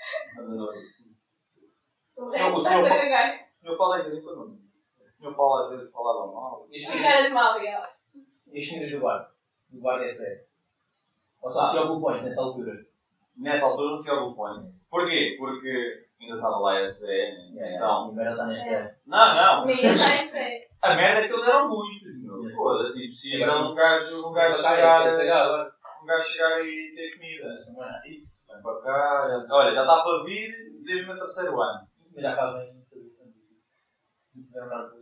O 2.16 2.24
Não, 2.24 2.30
resto 2.30 2.54
o 2.54 2.58
está 2.58 2.70
a 2.70 2.72
senhor- 2.74 2.88
cagar. 2.88 3.40
O 3.62 3.64
meu 3.66 3.76
Paulo 3.76 3.94
é 3.94 4.02
de 4.02 4.11
vez 4.11 4.18
em 4.18 4.22
quando. 4.24 4.40
O 4.40 5.22
meu 5.22 5.35
Paulo 5.35 5.64
às 5.64 5.70
vezes 5.70 5.92
falava 5.92 6.32
mal. 6.32 6.66
E 6.70 6.80
cara 7.02 7.22
de 7.22 7.28
mal, 7.35 7.61
e 7.61 7.66
e 8.52 9.00
do? 9.00 9.28
Do 9.70 9.80
bar 9.80 9.98
da 9.98 10.08
SE. 10.08 10.24
Ou 11.42 11.50
só 11.50 11.68
se 11.68 11.76
Point 12.00 12.24
nessa 12.24 12.42
altura. 12.42 12.72
Nessa 13.37 13.64
altura 13.64 13.90
não 13.92 14.02
Blue 14.20 14.35
Point. 14.35 14.72
Porquê? 14.90 15.37
Porque 15.38 16.06
ainda 16.20 16.35
estava 16.37 16.58
lá 16.58 16.72
a 16.78 16.82
SBN. 16.82 17.54
Então, 17.76 18.11
o 18.11 18.14
merda 18.14 18.32
está 18.32 18.46
nesta. 18.46 18.98
não, 19.06 19.35
não. 19.35 19.66
Nem 19.66 19.76
sério. 19.78 20.62
A 20.82 20.94
merda 20.96 21.20
é 21.20 21.28
que 21.28 21.32
eles 21.35 21.46
eram 21.46 21.68
muitos, 21.68 22.22
meu. 22.22 22.48
Foda-se, 22.54 23.06
impossível 23.06 23.46
um 23.52 23.74
gajo, 23.74 24.22
chegar. 25.16 25.71
Um 26.03 26.07
gajo 26.07 26.27
chegar 26.29 26.61
e 26.65 26.95
ter 26.95 27.15
comida. 27.15 27.53
Esta 27.55 27.71
semana. 27.73 28.03
Isso, 28.07 28.45
vem 28.53 28.62
para 28.62 28.81
cá. 28.83 29.29
já- 29.29 29.55
Olha, 29.55 29.75
já 29.75 29.81
está 29.83 30.03
para 30.03 30.25
vir 30.25 30.51
desde 30.85 31.05
o 31.05 31.07
meu 31.09 31.19
terceiro 31.19 31.61
ano. 31.61 31.88
Mas 32.15 32.23
já 32.23 32.33
acaba 32.33 32.65
em 32.65 32.85
fazer. 32.85 33.12
Não 34.35 34.45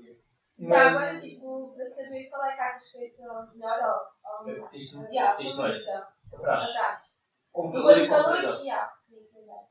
ver. 0.02 0.20
Já 0.58 0.90
agora, 0.90 1.20
tipo, 1.20 1.74
para 1.74 1.86
saber 1.86 2.28
qual 2.28 2.44
é 2.44 2.54
que 2.54 2.60
achas 2.60 2.90
feito 2.90 3.22
ao 3.22 3.50
melhor 3.54 3.78
ou 4.24 4.30
ao 4.30 4.48
Eu 4.48 4.54
melhor. 4.54 4.70
mais. 5.56 5.56
comunista. 5.56 6.08
Atrás. 6.34 7.18
Computador 7.52 7.98
e 7.98 8.08
computador. 8.08 8.64
verdade. 9.32 9.66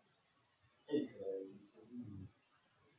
Isso 0.89 1.23
é. 1.23 1.59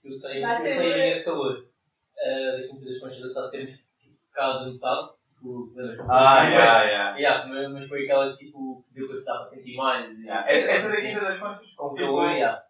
Eu 0.03 0.13
sei, 0.13 0.43
eu 0.43 0.59
sei 0.59 0.93
imenso 0.93 1.25
calor. 1.25 1.57
Uh, 1.59 2.53
daqui 2.53 2.71
a 2.71 2.75
muitas 2.75 3.01
conchas, 3.01 3.25
apesar 3.25 3.45
de 3.47 3.51
termos 3.51 3.81
ficado 4.29 4.73
metade. 4.73 5.20
Tipo? 5.41 5.73
Ah, 6.07 6.51
já, 6.51 6.87
já. 6.87 7.17
Yeah, 7.17 7.49
mas, 7.49 7.73
mas 7.73 7.89
foi 7.89 8.05
aquela 8.05 8.37
tipo 8.37 8.85
que 8.87 8.95
deu 8.95 9.09
para 9.09 9.17
se 9.17 9.25
dar 9.25 9.39
para 9.39 9.47
sentir 9.47 9.77
mais. 9.77 10.19
Yeah, 10.19 10.51
Essa, 10.51 10.71
essa 10.71 10.89
daqui 10.91 11.15
das 11.15 11.41
contas 11.41 11.71
Com 11.73 11.95
tipo, 11.95 12.23
yeah. 12.25 12.63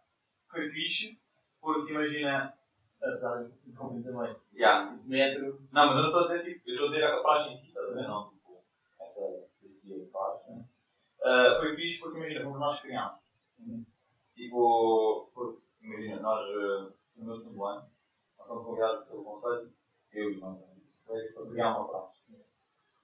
foi 0.49 0.71
fixe, 0.71 1.19
porque 1.61 1.93
imagina. 1.93 2.55
Apesar 3.03 3.45
de 3.45 3.73
comprar 3.73 4.03
também. 4.03 4.37
Yeah. 4.55 4.97
Metro. 5.05 5.61
Não, 5.73 5.87
mas 5.87 5.97
eu 5.97 6.03
não 6.03 6.07
estou 6.07 6.21
a 6.21 6.27
dizer 6.27 6.45
tipo, 6.45 6.69
eu 6.69 6.75
estou 6.75 6.87
a 6.87 6.91
dizer 6.91 7.05
a 7.07 7.23
praxe 7.23 7.49
em 7.49 7.55
si, 7.55 7.69
estás 7.69 7.91
a 7.91 7.95
ver? 7.95 8.03
Não, 8.07 8.31
tipo, 8.31 8.63
essa, 9.01 9.49
esse 9.65 9.87
dia 9.87 9.99
de 9.99 10.07
praxe. 10.07 10.51
Né? 10.53 10.65
Ah, 11.25 11.57
foi 11.59 11.75
fixe 11.75 11.99
porque 11.99 12.19
imagina, 12.19 12.45
fomos 12.45 12.61
nós 12.61 12.81
criámos. 12.83 13.21
Tipo, 14.35 15.31
porque, 15.35 15.63
imagina, 15.83 16.21
nós, 16.21 16.45
ah, 16.45 16.93
no 17.17 17.25
meu 17.25 17.35
segundo 17.35 17.65
ano, 17.65 17.91
nós 18.39 18.47
fomos 18.47 18.65
convidados 18.65 19.09
pelo 19.09 19.25
Conselho, 19.25 19.73
eu 20.13 20.31
e 20.31 20.41
mais 20.41 20.57
um, 20.57 20.81
foi 21.05 21.23
para 21.33 21.47
criar 21.51 21.77
uma 21.77 21.89
praxe. 21.89 22.20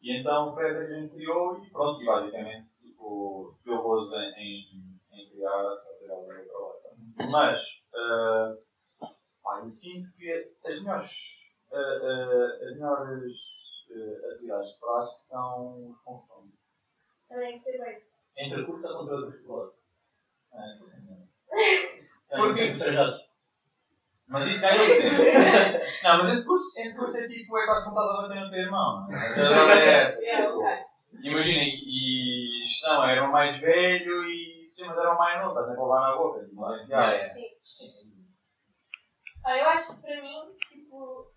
E 0.07 0.21
então 0.21 0.55
foi 0.55 0.69
essa 0.69 0.87
que 0.87 0.93
a 0.93 1.01
gente 1.01 1.15
criou 1.17 1.61
e 1.61 1.69
pronto, 1.69 2.01
e 2.01 2.07
basicamente, 2.07 2.69
tipo, 2.81 3.59
deu 3.65 3.83
gozo 3.83 4.15
em, 4.15 5.01
em, 5.11 5.31
criar, 5.31 5.51
a 5.51 6.15
o 6.15 6.29
meu 6.29 6.47
trabalho. 6.47 7.33
Mas, 7.33 7.61
ah, 7.93 8.57
pá, 9.43 9.63
eu 9.65 9.69
sinto 9.69 10.09
que 10.17 10.31
as 10.65 10.81
melhores, 10.81 11.11
ah, 11.73 11.77
ah, 11.77 12.67
as 12.69 12.75
melhores 12.77 13.35
ah, 13.91 14.33
atividades 14.33 14.75
de 14.75 14.79
praxe 14.79 15.27
são 15.27 15.89
os 15.91 16.01
confrontos. 16.05 16.55
Também 17.29 17.61
bem. 17.65 18.03
Entre 18.37 18.65
curso 18.65 18.87
ou 18.87 18.99
contra 19.09 19.29
estou 20.73 20.89
sem 20.89 21.03
entender. 21.03 21.29
Porque. 22.31 23.26
Mas 24.29 24.49
isso 24.49 24.61
já 24.61 24.75
é 24.75 24.79
sempre. 24.85 25.33
Não, 26.03 26.19
mas 26.19 26.29
entre 26.33 26.45
cursos, 26.45 26.77
entre 26.79 26.99
cursos 26.99 27.21
é 27.21 27.29
tipo, 27.29 27.57
é 27.59 27.65
quase 27.67 27.85
como 27.85 27.99
estás 28.01 28.19
a 28.19 28.23
bater 28.29 28.41
no 28.45 28.51
teu 28.51 28.59
irmão. 28.61 29.07
não 29.09 29.17
é? 29.17 29.17
A 29.17 29.29
verdade 29.29 29.81
é 29.81 30.03
essa. 30.03 30.21
É, 31.17 31.17
tipo. 31.23 31.29
Imagina, 31.29 31.63
e 31.63 32.63
gestão 32.67 33.05
era 33.05 33.25
o 33.25 33.33
mais 33.33 33.59
velho 33.61 34.25
e 34.25 34.65
sistemas 34.67 34.99
era 34.99 35.15
o 35.15 35.19
mais 35.19 35.41
novo, 35.41 35.59
estás 35.59 35.79
a 35.79 35.83
levar 35.83 36.01
na 36.01 36.17
boca. 36.17 36.47
Não 36.53 36.75
é? 36.75 36.87
Já, 36.87 37.13
é. 37.15 37.35
Sim. 37.63 38.13
Olha, 39.45 39.61
eu 39.61 39.69
acho 39.69 39.97
que 39.97 40.03
para 40.03 40.21
mim, 40.21 40.43
tipo, 40.69 41.31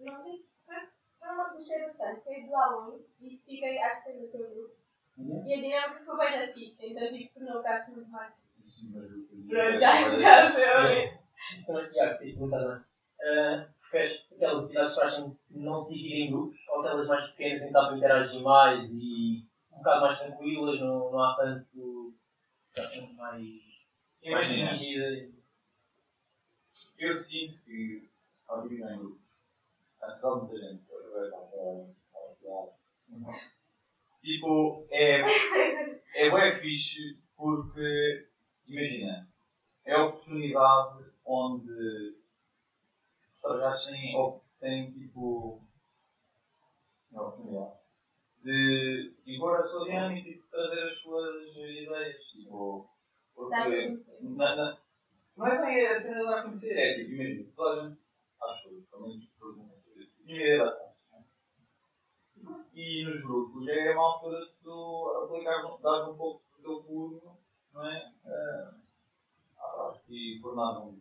não 0.00 0.14
sei, 0.16 0.40
foi, 0.66 0.76
foi 1.20 1.28
uma 1.30 1.52
gostei 1.54 1.82
bastante. 1.84 2.24
Foi 2.24 2.42
do 2.42 2.54
aluno 2.56 3.00
e 3.20 3.38
fiquei, 3.46 3.78
acho 3.78 4.04
que 4.04 4.12
foi 4.12 4.20
do 4.20 4.28
teu 4.32 4.40
grupo. 4.50 4.74
Uhum. 5.16 5.46
E 5.46 5.54
a 5.54 5.56
dinâmica 5.56 6.04
foi 6.04 6.16
bem 6.18 6.46
na 6.46 6.52
ficha, 6.52 6.86
então 6.86 7.12
tipo, 7.12 7.34
tornou 7.38 7.60
o 7.60 7.62
caso 7.62 7.94
muito 7.94 8.10
mais. 8.10 8.34
Sim, 8.66 8.92
mas 8.92 9.04
eu- 9.04 9.24
Pronto, 9.48 9.78
já, 9.78 10.16
já 10.16 10.50
foi 10.50 10.64
ok. 10.64 11.23
Isso 11.52 11.66
também, 11.66 11.90
yeah, 11.92 12.16
que 12.16 12.24
perguntado 12.24 12.68
antes. 12.68 12.90
Uh, 13.20 13.74
preferes 13.90 14.26
aquelas 14.32 14.64
atividades 14.64 14.94
que 14.94 15.00
acham 15.00 15.38
que 15.46 15.58
não 15.58 15.76
se 15.78 15.94
dividem 15.94 16.26
em 16.26 16.30
grupos 16.32 16.68
ou 16.68 16.80
aquelas 16.80 17.06
mais 17.06 17.30
pequenas 17.30 17.62
em 17.62 17.66
que 17.66 17.72
dá 17.72 17.86
para 17.86 17.96
interagir 17.96 18.42
mais 18.42 18.90
e 18.90 19.46
um 19.72 19.78
bocado 19.78 20.00
mais 20.02 20.20
tranquilas, 20.20 20.80
não, 20.80 21.12
não 21.12 21.22
há 21.22 21.36
tanto. 21.36 22.14
Já 22.76 22.82
são 22.82 23.14
mais. 23.14 23.16
mais 23.16 23.48
Imagina, 24.22 24.72
dirigidas. 24.72 25.34
eu 26.98 27.14
sinto 27.14 27.58
que 27.62 28.10
a 28.48 28.60
divisão 28.60 28.90
em 28.90 28.98
grupos, 28.98 29.42
apesar 30.00 30.34
de 30.34 30.40
muita 30.40 30.58
gente 30.58 30.82
agora 30.90 31.26
está 31.26 31.38
a 31.38 31.46
falar, 31.46 32.74
tipo, 34.20 34.86
é, 34.90 35.20
é 36.14 36.30
bem 36.30 36.52
fixe 36.52 37.18
porque, 37.36 38.28
imagina, 38.66 39.28
é 39.84 39.94
a 39.94 40.04
oportunidade 40.06 41.13
onde 41.26 42.16
os 43.32 43.40
trabalhadores 43.40 43.84
têm, 43.86 44.16
op- 44.16 44.42
têm 44.60 44.90
tipo, 44.92 45.60
a 47.14 47.20
oportunidade 47.22 47.74
de 48.42 49.14
impor 49.26 49.56
a 49.56 49.66
sua 49.66 49.84
dinâmica 49.84 50.28
e 50.28 50.38
trazer 50.50 50.82
as 50.88 50.96
suas 51.00 51.56
ideias. 51.56 52.22
Tipo, 52.24 52.86
porque 53.34 53.98
na, 54.20 54.54
na, 54.56 54.78
não 55.36 55.46
é 55.46 55.60
bem 55.64 55.86
a 55.86 55.94
cena 55.94 56.18
de 56.20 56.24
dar 56.26 56.38
a 56.38 56.42
conhecer, 56.42 56.78
é 56.78 56.94
tipo, 56.94 57.12
imagina, 57.12 57.50
toda 57.56 57.80
a 57.80 57.88
gente, 57.88 58.00
acho 58.42 58.68
eu, 58.68 58.82
pelo 58.90 59.06
menos 59.08 59.26
por 59.38 59.54
uma 59.54 59.70
ideia 60.24 60.64
da 60.64 60.72
conta. 60.72 60.94
E 62.74 63.04
nos 63.04 63.22
grupos 63.22 63.66
é 63.68 63.92
uma 63.92 64.14
altura 64.14 64.40
de 64.44 64.52
tu 64.62 65.22
aplicar, 65.24 65.62
dar 65.80 66.08
um 66.10 66.16
pouco 66.16 66.42
do 66.56 66.62
teu 66.62 66.82
turno, 66.82 67.38
não 67.72 67.86
é? 67.86 68.12
Ah, 68.26 68.74
e 70.08 70.38
tornar 70.42 70.78
um. 70.80 70.98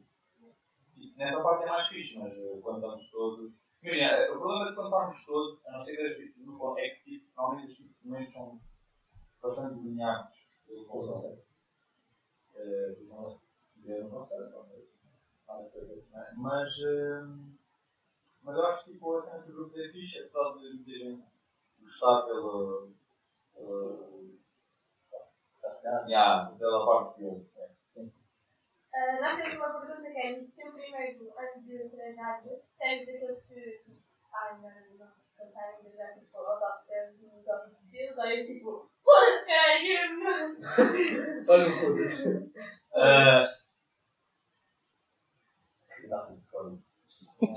E 1.04 1.14
Nessa 1.18 1.44
parte 1.44 1.64
é 1.64 1.68
mais 1.68 1.88
fixe, 1.90 2.18
mas 2.18 2.32
eh, 2.32 2.60
quando 2.62 2.78
estamos 2.78 3.10
todos. 3.12 3.52
Imagina, 3.82 4.12
eh, 4.12 4.32
o 4.32 4.40
problema 4.40 4.66
é 4.66 4.70
que 4.70 4.76
quando 4.76 4.88
estamos 4.88 5.26
todos, 5.26 5.66
a 5.66 5.72
não 5.74 5.84
ser 5.84 5.96
que 5.98 6.02
as 6.02 6.18
tipos 6.18 6.46
no 6.46 6.58
ponto, 6.58 6.80
é 6.80 6.90
que 6.90 7.04
tipo, 7.04 7.26
normalmente 7.36 7.72
os 7.72 8.06
momentos 8.06 8.34
são 8.34 8.60
bastante 9.42 9.76
delineados. 9.76 10.48
Eh, 12.56 12.96
saber, 15.70 16.08
não 16.10 16.22
é? 16.22 16.34
Mas, 16.38 16.70
eh, 16.80 17.24
mas 18.42 18.56
eu 18.56 18.66
acho 18.66 18.86
que 18.86 18.94
tipo, 18.94 19.18
a 19.18 19.22
cena 19.22 19.40
dos 19.40 19.54
grupos 19.54 19.78
é 19.80 19.90
fixe, 19.90 20.20
apesar 20.20 20.54
de 20.54 20.74
muita 20.76 20.92
gente 20.92 21.24
gostar 21.82 22.22
pela. 22.22 22.88
pela 26.58 26.86
parte 26.86 27.16
que 27.16 27.24
eu. 27.24 27.53
É. 28.94 29.10
Ah, 29.10 29.22
nós 29.22 29.36
temos 29.36 29.56
uma 29.56 29.80
pergunta 29.82 30.12
que 30.12 30.20
é: 30.20 30.44
teu 30.56 30.74
primeiro 30.74 31.34
ano 31.38 31.64
de 31.64 31.90
treinado, 31.90 32.50
sério 32.78 33.06
daqueles 33.06 33.46
que. 33.46 33.84
Ai, 34.34 34.58
não, 34.62 34.98
não, 35.00 35.12
cantarem 35.38 35.84
de 35.84 35.98
já 35.98 36.14
tipo, 36.14 36.38
aos 36.38 36.62
altos 36.62 36.86
pés 36.88 37.14
nos 37.22 37.48
homens 37.48 37.78
de 37.82 37.92
Deus, 37.92 38.18
ou 38.18 38.26
eu 38.26 38.46
tipo, 38.46 38.92
foda-se, 39.04 39.46
caralho! 39.46 40.58
Olha 41.50 41.82
foda-se. 41.82 42.52
Eh, 42.96 43.48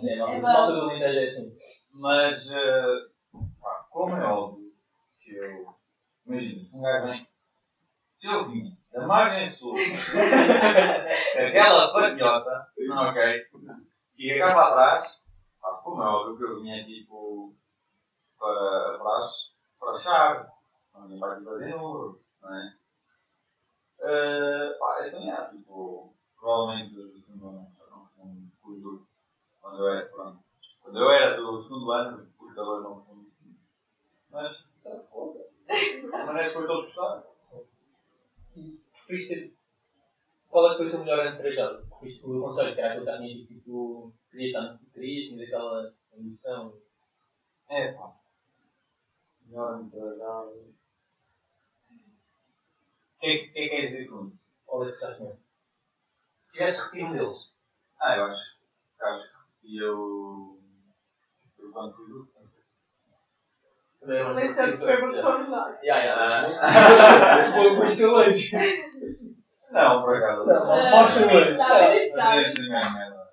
É, 0.08 0.18
É 0.18 0.40
malta 0.40 0.72
do 0.72 0.80
Alentejo 0.82 1.18
é 1.18 1.24
assim. 1.24 1.56
Mas, 1.94 2.50
eh, 2.50 3.08
pá, 3.60 3.86
como 3.90 4.16
é 4.16 4.24
óbvio 4.24 4.74
que 5.20 5.34
eu. 5.36 5.74
Imagina, 6.26 6.68
um 6.72 6.82
gajo 6.82 7.06
vem. 7.06 7.28
Se 8.16 8.26
eu 8.26 8.50
vim 8.50 8.75
margem 9.06 9.50
sul, 9.50 9.74
aquela 11.34 11.92
patiota, 11.92 12.66
ok, 13.08 13.46
e 14.18 14.32
acaba 14.32 14.68
atrás, 14.68 15.12
pá, 15.60 15.80
como 15.82 16.02
é 16.02 16.06
óbvio 16.06 16.36
que 16.36 16.44
eu 16.44 16.60
vinha 16.60 16.84
tipo 16.84 17.54
para 18.38 18.94
atrás, 18.94 19.30
para 19.78 19.92
achar, 19.92 20.46
não 20.94 21.06
vinha 21.08 21.20
para 21.20 21.34
aqui 21.34 21.44
fazer 21.44 21.74
número, 21.74 22.20
não 22.42 22.54
é? 22.54 22.76
Eh, 24.00 24.76
pá, 24.78 25.06
então 25.06 25.32
é, 25.32 25.50
tipo, 25.50 26.14
provavelmente 26.38 26.98
os 26.98 27.26
segundo 27.36 27.48
ano 27.48 27.72
já 27.78 27.86
não 27.90 28.06
são 28.08 28.50
cujo 28.62 29.06
quando 29.60 29.78
eu 29.78 29.88
era, 29.88 30.06
pronto. 30.06 30.38
Quando 30.82 30.98
eu 30.98 31.10
era 31.10 31.36
do 31.36 31.62
segundo 31.62 31.90
ano, 31.90 32.28
os 32.38 32.48
jogadores 32.54 32.84
não 32.84 33.04
são. 33.04 33.26
Mas, 34.30 34.56
sabe, 34.82 35.06
foda. 35.08 35.40
A 36.12 36.26
maneira 36.26 36.48
que 36.48 36.54
foi 36.54 36.66
todos 36.66 36.84
gostaram. 36.84 37.24
Preferiste 39.06 39.34
ser. 39.34 39.56
Qual 40.48 40.66
é 40.66 40.70
que 40.70 40.76
foi 40.78 40.86
o 40.86 40.90
teu 40.90 40.98
melhor 41.00 41.20
ano 41.20 41.38
trajado? 41.38 41.86
Preferiste 41.86 42.26
o 42.26 42.40
conselho, 42.40 42.74
que 42.74 42.80
era 42.80 42.90
aquilo 42.90 43.04
que 43.06 43.12
já 43.12 43.18
tinhas 43.18 43.48
tipo, 43.48 44.12
querias 44.30 44.48
estar 44.48 44.72
no 44.72 44.90
querias, 44.90 45.28
tinhas 45.28 45.42
aquela 45.46 45.94
ambição. 46.18 46.82
É, 47.68 47.92
pá. 47.92 48.16
Melhor 49.42 49.82
empregado. 49.82 50.74
O 51.88 53.18
que 53.20 53.26
é 53.26 53.38
que 53.46 53.58
é 53.58 53.62
que 53.62 53.68
quer 53.68 53.86
dizer 53.86 54.08
com 54.08 54.26
isso? 54.26 54.38
Qual 54.66 54.84
é 54.84 54.88
que 54.88 54.94
estás 54.94 55.20
mesmo? 55.20 55.40
Se 56.42 56.52
tivesse 56.52 56.84
repetido 56.84 57.08
um 57.08 57.12
deles. 57.12 57.52
Ah, 58.00 58.16
eu 58.16 58.24
acho. 58.24 58.58
eu 59.00 59.06
Acho 59.06 59.46
que 59.60 59.78
eu. 59.78 60.60
Eu 61.58 61.72
quando 61.72 61.96
fui 61.96 62.08
do. 62.08 62.35
Um 64.08 64.34
Mas 64.34 64.54
sempre 64.54 64.78
perguntamos 64.78 65.48
nós. 65.48 65.82
Ya, 65.82 65.96
ya. 65.98 66.26
Foi 67.54 67.76
o 67.76 67.96
que 67.96 68.02
eu 68.02 68.12
hoje. 68.12 68.56
Não, 69.72 70.02
por 70.02 70.16
acaso. 70.16 70.44
Não, 70.46 70.70
Ah, 70.72 71.02
a 71.02 71.06
gente 71.06 71.56
Mas 71.56 72.12
sabe. 72.12 72.42
é 72.42 72.46
assim 72.46 72.68
mesmo, 72.68 72.94
merda. 72.94 73.26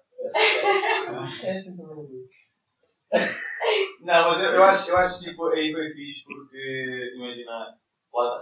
É 1.44 1.56
assim 1.56 1.78
também. 1.78 2.28
Não, 4.02 4.30
mas 4.30 4.44
eu, 4.44 4.52
eu 4.52 4.64
acho, 4.64 4.90
eu 4.90 4.98
acho 4.98 5.20
que 5.20 5.26
tipo, 5.30 5.46
aí 5.48 5.72
foi 5.72 5.92
fixe 5.94 6.24
porque, 6.26 7.14
imagina, 7.16 7.78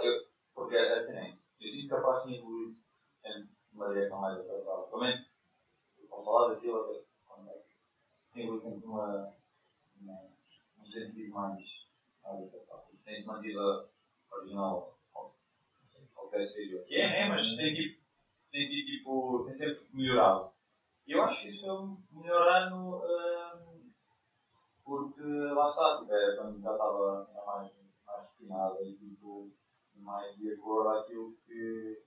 eu, 0.02 0.14
porque 0.56 0.78
assim, 0.78 1.12
né, 1.14 1.38
eu 1.60 1.70
sinto 1.70 1.88
que 1.90 1.94
a 1.94 2.02
parte 2.02 2.28
tinha 2.28 2.40
evoluído 2.40 2.76
sempre 3.16 3.50
numa 3.74 3.90
direção 3.90 4.20
mais 4.22 4.40
acertada. 4.40 4.84
Também, 4.90 5.14
vou 6.10 6.24
falar 6.24 6.54
daquilo 6.54 7.06
quando 7.28 7.50
é 7.50 7.54
que 7.54 8.34
tem 8.34 8.44
evoluído 8.44 8.64
sempre 8.64 8.88
numa, 8.88 9.34
num 10.78 10.86
sentido 10.86 11.34
mais, 11.34 11.60
mais 12.24 12.40
acertado. 12.40 12.84
Tem-se 13.04 13.26
mantido 13.26 13.60
a 13.60 14.36
original 14.36 14.96
que 16.32 16.38
deve 16.38 16.48
ser 16.48 16.76
o 16.76 16.86
que 16.86 16.96
é, 16.96 17.10
né? 17.10 17.30
Mas 17.30 17.56
tem 17.56 17.74
tipo, 17.74 18.02
tem 18.52 18.70
tipo, 18.70 19.44
tem 19.46 19.54
sempre 19.54 19.86
melhorado. 19.94 20.52
E 21.06 21.12
eu 21.12 21.24
acho 21.24 21.42
que 21.42 21.50
isso 21.50 21.66
é 21.66 22.16
melhor 22.16 22.48
ano. 22.48 23.02
hum, 23.04 23.92
porque 24.84 25.22
lá 25.22 25.70
está, 25.70 26.00
tipo, 26.00 26.14
é, 26.14 26.36
quando 26.36 26.62
já 26.62 26.72
estava 26.72 27.28
mais, 27.46 27.72
refinada 28.08 28.82
e 28.84 28.94
tipo, 28.96 29.52
mais 29.96 30.36
de 30.36 30.52
acordo 30.54 30.90
àquilo 30.90 31.36
que 31.46 32.02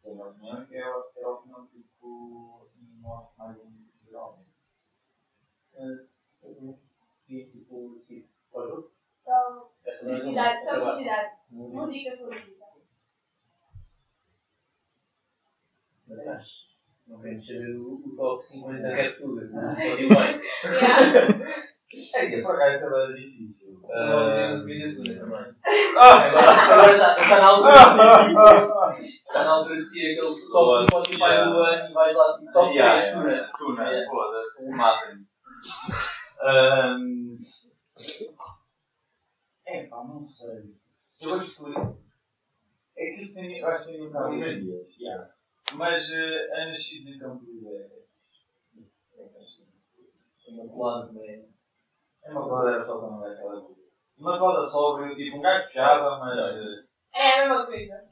que 0.00 0.08
é 0.08 0.10
a 0.10 0.14
minha 0.14 0.26
opinião, 0.26 0.66
que 0.66 0.76
era, 0.76 1.02
que 1.12 1.18
era 1.20 1.28
a 1.28 1.32
opinião 1.32 1.66
tipo, 1.66 2.68
mais, 3.00 3.28
mais 3.36 3.56
em 3.58 3.88
geral. 4.04 4.44
E 7.28 7.46
tipo, 7.46 8.02
tipo, 8.06 8.28
ao 8.52 8.64
jogo? 8.64 8.90
Só 9.22 9.70
é 9.86 9.92
curiosidade, 9.98 10.64
só 10.64 10.80
curiosidade. 10.80 11.30
Música. 11.48 11.80
Música 11.80 12.16
favorita. 12.16 12.50
Mas 16.08 16.46
não 17.06 17.20
queremos 17.20 17.46
saber 17.46 17.76
o, 17.76 18.16
top 18.16 18.44
50 18.44 18.82
da 18.82 18.88
Reptuga. 18.88 19.48
Não 19.52 19.72
estou 19.72 19.96
bem. 19.96 20.40
Yeah. 21.94 22.36
É, 22.36 22.40
por 22.40 22.56
acaso 22.56 22.86
era 22.86 23.12
difícil. 23.14 23.80
Não 23.82 24.64
que 24.64 24.72
é 24.72 24.94
tudo 24.94 25.04
também. 25.04 25.54
Agora 25.96 26.92
está, 26.94 27.38
na 27.38 27.46
altura 27.46 27.74
de. 28.96 29.06
Está 29.06 29.44
na 29.44 29.50
altura 29.50 29.74
de 29.76 29.82
decidir 29.82 30.12
aquele 30.12 30.34
top 30.50 30.68
do 30.78 30.86
Spotify 30.88 31.34
do 31.44 31.58
ano 31.60 31.90
e 31.90 31.92
vais 31.92 32.16
lá 32.16 32.38
tipo 32.38 32.52
top 32.52 32.74
Yeah, 32.74 33.22
3 33.22 33.38
yeah, 33.38 33.52
Tuna. 33.56 33.84
Tuna, 33.84 34.06
foda-se, 34.10 34.76
matem-me. 34.76 35.26
É 39.66 39.86
pá, 39.86 40.04
não 40.04 40.20
sei. 40.20 40.74
Eu 41.20 41.30
vou 41.30 41.38
descobrir. 41.38 41.76
É 42.96 43.14
que 43.14 43.24
eu 43.24 43.34
tenho, 43.34 43.58
eu 43.58 43.66
acho 43.68 43.86
que 43.86 43.92
tenho 43.92 44.04
um 44.04 44.12
bocado 44.12 44.34
de 44.36 44.94
yeah. 45.00 45.24
Mas 45.74 46.08
uh, 46.10 46.54
a 46.54 46.66
nascido 46.66 47.08
em 47.08 47.18
Campo 47.18 47.44
de 47.44 47.58
Ideia. 47.58 47.90
Uma 50.48 50.68
colada 50.68 51.06
também. 51.06 51.48
É 52.24 52.30
uma 52.30 52.48
coisa 52.48 52.74
era 52.74 52.84
só 52.84 52.98
para 52.98 53.10
não 53.10 53.20
dar 53.20 53.32
aquela. 53.32 53.70
Uma 54.18 54.38
coisa 54.38 54.68
sóbria, 54.68 55.14
tipo 55.16 55.38
um 55.38 55.40
gajo 55.40 55.64
puxava, 55.64 56.18
mas. 56.18 56.38
eh, 56.38 56.84
É 57.14 57.40
a 57.40 57.48
mesma 57.48 57.66
coisa. 57.66 58.04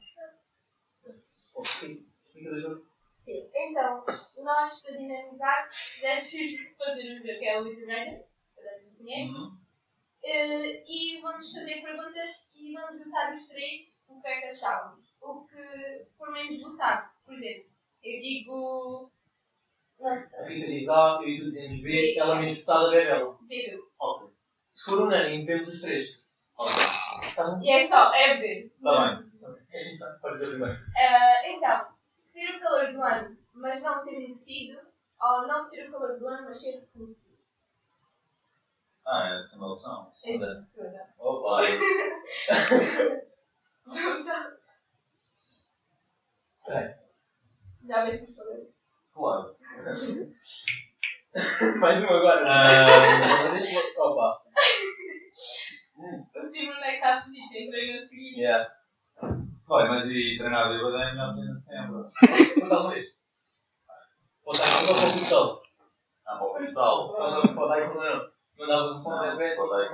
Do. 1.03 2.91
Sim. 3.17 3.51
Então, 3.53 4.03
nós 4.43 4.81
para 4.81 4.97
dinamizar, 4.97 5.67
fizemos 5.69 6.27
fazer 6.77 7.17
o 7.17 7.39
que 7.39 7.45
é 7.45 7.59
o 7.59 7.63
Little 7.63 7.85
Dragon, 7.85 8.23
toda 8.55 8.69
a 8.71 8.79
gente 8.79 8.97
conhece. 8.97 9.60
Eh, 10.23 10.83
e 10.87 11.19
vamos 11.21 11.51
fazer 11.51 11.81
perguntas 11.81 12.49
e 12.53 12.73
vamos 12.73 12.97
juntar 12.97 13.31
os 13.31 13.47
três 13.47 13.91
o 14.07 14.21
que 14.21 14.27
é 14.27 14.41
que 14.41 14.47
achávamos. 14.47 15.15
O 15.21 15.45
que 15.45 16.05
for 16.17 16.31
menos 16.31 16.61
votado. 16.61 17.09
Por 17.25 17.33
exemplo, 17.33 17.69
eu 18.03 18.19
digo. 18.19 19.11
Não 19.99 20.11
A. 20.11 20.47
Rita 20.47 20.67
diz 20.67 20.89
A, 20.89 21.19
eu 21.21 21.27
e 21.27 21.39
tu 21.39 21.45
dizemos 21.45 21.81
B, 21.81 22.17
ela 22.17 22.35
menos 22.35 22.59
votada 22.59 22.89
bebe 22.89 23.09
ela. 23.09 23.37
Bebeu. 23.41 23.83
Ok. 23.99 24.29
Se 24.67 24.85
for 24.85 25.01
unânime, 25.01 25.45
bebemos 25.45 25.69
os 25.69 25.81
três. 25.81 26.07
Ok. 26.57 26.75
Bem? 27.35 27.67
E 27.67 27.71
é 27.71 27.87
só, 27.87 28.13
é 28.13 28.35
beber. 28.35 28.65
Está 28.65 29.15
bem. 29.15 29.31
É 29.71 29.83
começar. 29.83 30.19
Pode 30.21 30.33
dizer 30.33 30.49
primeiro. 30.49 30.79
Ah, 30.97 31.49
então, 31.49 31.87
ser 32.13 32.55
o 32.55 32.59
calor 32.59 32.93
do 32.93 33.01
ano, 33.01 33.37
mas 33.53 33.81
não 33.83 34.03
ter 34.03 34.11
merecido, 34.11 34.79
ou 35.21 35.47
não 35.47 35.61
ser 35.61 35.87
o 35.87 35.91
calor 35.91 36.17
do 36.17 36.27
ano, 36.27 36.45
mas 36.45 36.61
ser 36.61 36.79
reconhecido. 36.79 37.30
Ah, 39.11 39.27
é 39.27 39.41
opção. 39.57 40.07
Segunda. 40.09 40.57
É 40.57 40.61
segunda. 40.61 41.05
Opa. 41.19 41.59
Vamos 43.85 44.25
já. 44.25 44.55
É. 46.69 46.97
Já 47.85 48.05
vês 48.05 48.21
que 48.21 48.31
estou 48.31 48.45
Claro. 49.13 49.53
Mais 51.81 52.01
um 52.01 52.07
agora. 52.07 52.45
Ah. 52.47 53.43
Mas 53.43 53.61
este. 53.61 53.99
Opa. 53.99 54.43
O 55.97 56.49
Simon 56.49 56.75
é 56.75 56.91
que 56.91 56.95
está 56.95 57.21
feliz, 57.21 57.51
entrei 57.51 57.99
no 57.99 58.07
seguinte. 58.07 58.39
Yeah. 58.39 58.73
Olha, 59.67 59.89
mas 59.89 60.05
e 60.05 60.37
treinar 60.37 60.69
bêbado 60.69 60.95
é 60.95 61.11
melhor 61.11 61.33
de 61.33 61.61
sempre. 61.65 62.61
Conta 62.61 62.79
uma 62.79 62.91
vez. 62.91 63.07
Conta 64.41 64.63
aí 64.63 64.71
para 64.87 64.93
o 64.93 65.19
futsal. 65.19 65.61
Ah, 66.25 66.37
para 66.37 66.45
o 66.45 66.49
futsal. 66.49 67.13
Quando 67.13 67.55
conta 67.55 67.73
aí 67.73 67.85
quando 67.89 68.05
não. 68.05 68.31
Mandavas 68.61 69.00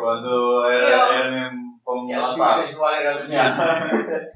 Quando, 0.07 0.61
quando 0.61 0.71
era, 0.71 1.15
era 1.15 1.31
mesmo 1.51 1.81
para 1.83 2.01
me 2.01 2.13
Aquelas 2.13 2.37
matar. 2.37 2.67
figuras 2.67 2.75
do 2.75 2.85
ar 2.85 3.01
era 3.01 3.25
Yeah. 3.27 4.29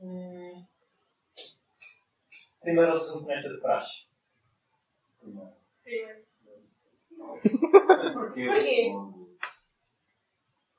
Hum, 0.00 0.64
Primeiro 2.60 2.92
ou 2.92 3.00
segundo 3.00 3.24
semestre 3.24 3.54
de 3.54 3.60
praxe? 3.60 4.06
Primeiro. 5.20 5.52
Porquê? 8.12 8.46
Porquê? 8.46 8.92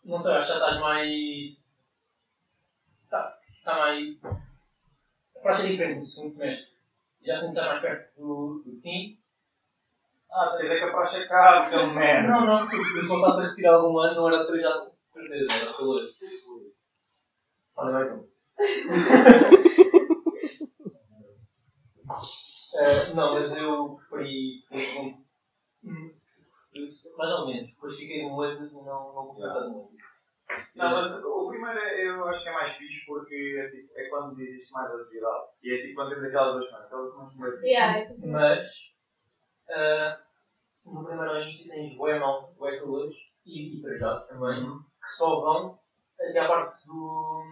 Não 0.05 0.19
sei, 0.19 0.35
acho 0.35 0.47
que 0.47 0.53
já 0.53 0.59
estás 0.65 0.79
mais. 0.79 1.57
Tá. 3.09 3.39
está 3.57 3.75
mais. 3.77 4.23
A 5.35 5.39
praxe 5.41 5.67
é 5.67 5.71
diferente 5.71 5.97
do 5.99 6.05
segundo 6.05 6.29
semestre. 6.31 6.67
Já 7.23 7.35
sinto 7.35 7.53
que 7.53 7.59
está 7.59 7.69
mais 7.71 7.81
perto 7.81 8.15
do, 8.21 8.63
do 8.65 8.81
fim. 8.81 9.19
Ah, 10.31 10.49
tu 10.51 10.57
quer 10.57 10.63
dizer 10.63 10.77
que 10.79 10.83
a 10.83 10.91
praxe 10.91 11.17
é 11.75 11.79
caro, 11.79 11.87
seu 11.87 11.93
merda. 11.95 12.27
Não, 12.27 12.45
não, 12.45 12.67
porque 12.67 13.01
se 13.01 13.09
não 13.09 13.15
estás 13.17 13.39
a 13.39 13.49
retirar 13.49 13.73
algum 13.75 13.97
ano, 13.99 14.15
não 14.15 14.27
era 14.27 14.45
3 14.47 14.61
já 14.61 14.73
de 14.75 15.09
certeza, 15.09 15.53
era 15.61 15.73
calor. 15.77 16.01
Olha, 17.77 17.91
mais 17.91 18.11
um. 18.13 18.27
Eh, 22.75 23.13
não, 23.15 23.33
mas 23.33 23.55
eu 23.57 23.99
preferi 24.09 24.63
o 24.71 25.25
Mais 27.17 27.31
ou 27.31 27.47
menos. 27.47 27.69
Depois 27.71 27.97
fiquei 27.97 28.23
no 28.23 28.35
olho 28.35 28.65
e 28.65 28.71
não, 28.73 29.13
não 29.13 29.25
gostei 29.27 29.47
tanto 29.47 29.69
muito. 29.71 29.95
Não, 30.75 30.91
mas 30.91 31.11
o 31.23 31.47
primeiro 31.49 31.79
é- 31.79 32.07
eu 32.07 32.27
acho 32.27 32.43
que 32.43 32.49
é 32.49 32.53
mais 32.53 32.77
fixe 32.77 33.05
porque 33.05 33.57
é, 33.59 33.69
tipo, 33.71 33.91
é 33.95 34.09
quando 34.09 34.39
existe 34.39 34.71
mais 34.71 34.91
atividade. 34.93 35.45
E 35.63 35.73
é 35.73 35.81
tipo 35.81 35.95
quando 35.95 36.09
temos 36.09 36.25
aquelas 36.25 36.53
duas 36.53 36.65
semanas. 36.67 36.85
Aquelas 36.85 37.13
duas 37.13 37.33
semanas 37.33 37.63
Yeah, 37.63 37.99
é 37.99 38.27
Mas 38.27 38.67
eh, 39.69 40.17
no 40.85 41.03
primeiro 41.03 41.41
início 41.41 41.69
tens 41.69 41.97
bué 41.97 42.19
calores 42.19 43.15
e, 43.45 43.77
e 43.77 43.81
trajados 43.81 44.27
também, 44.27 44.63
que 45.01 45.09
só 45.09 45.39
vão 45.41 45.79
até 46.19 46.39
à 46.39 46.47
parte 46.47 46.85
do, 46.87 47.43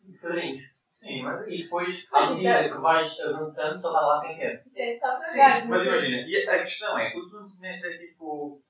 dos 0.00 0.20
padrinhos. 0.20 0.62
Sim, 0.90 1.22
mas 1.22 1.46
E 1.48 1.62
depois, 1.62 2.06
à 2.12 2.28
medida 2.28 2.68
que 2.68 2.78
vais 2.78 3.20
avançando, 3.20 3.80
só 3.80 3.88
está 3.88 4.00
lá 4.00 4.20
quem 4.20 4.36
quer. 4.36 4.62
Isso 4.66 4.80
é 4.82 4.94
só 4.94 5.18
Sim, 5.18 5.38
trabalho. 5.38 5.68
mas 5.68 5.84
imagina, 5.84 6.16
e 6.28 6.48
a 6.48 6.58
questão 6.58 6.98
é, 6.98 7.12
o 7.16 7.22
segundo 7.22 7.48
semestre 7.48 7.94
é 7.94 7.98
tipo, 7.98 8.60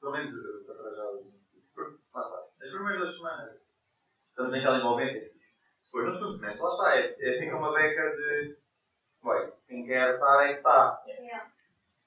pelo 0.00 0.12
menos 0.12 0.30
eh, 0.32 0.64
para 0.66 0.74
trás 0.76 0.96
lá 2.14 2.22
está, 2.22 2.36
as 2.64 2.70
primeiras 2.70 2.98
duas 2.98 3.14
semanas 3.14 3.56
estamos 4.30 4.52
naquela 4.52 4.78
envolvência, 4.78 5.18
é 5.18 5.30
depois 5.84 6.06
no 6.06 6.14
segundo 6.14 6.36
semestre, 6.38 6.62
lá 6.62 6.70
está, 6.70 6.96
é, 6.96 7.16
é, 7.18 7.38
fica 7.38 7.56
uma 7.56 7.72
beca 7.74 8.10
de, 8.16 8.56
ué, 9.24 9.52
quem 9.68 9.84
quer 9.86 10.14
estar 10.14 10.44
é 10.44 10.52
que 10.52 10.58
está. 10.58 11.02
Yeah. 11.06 11.50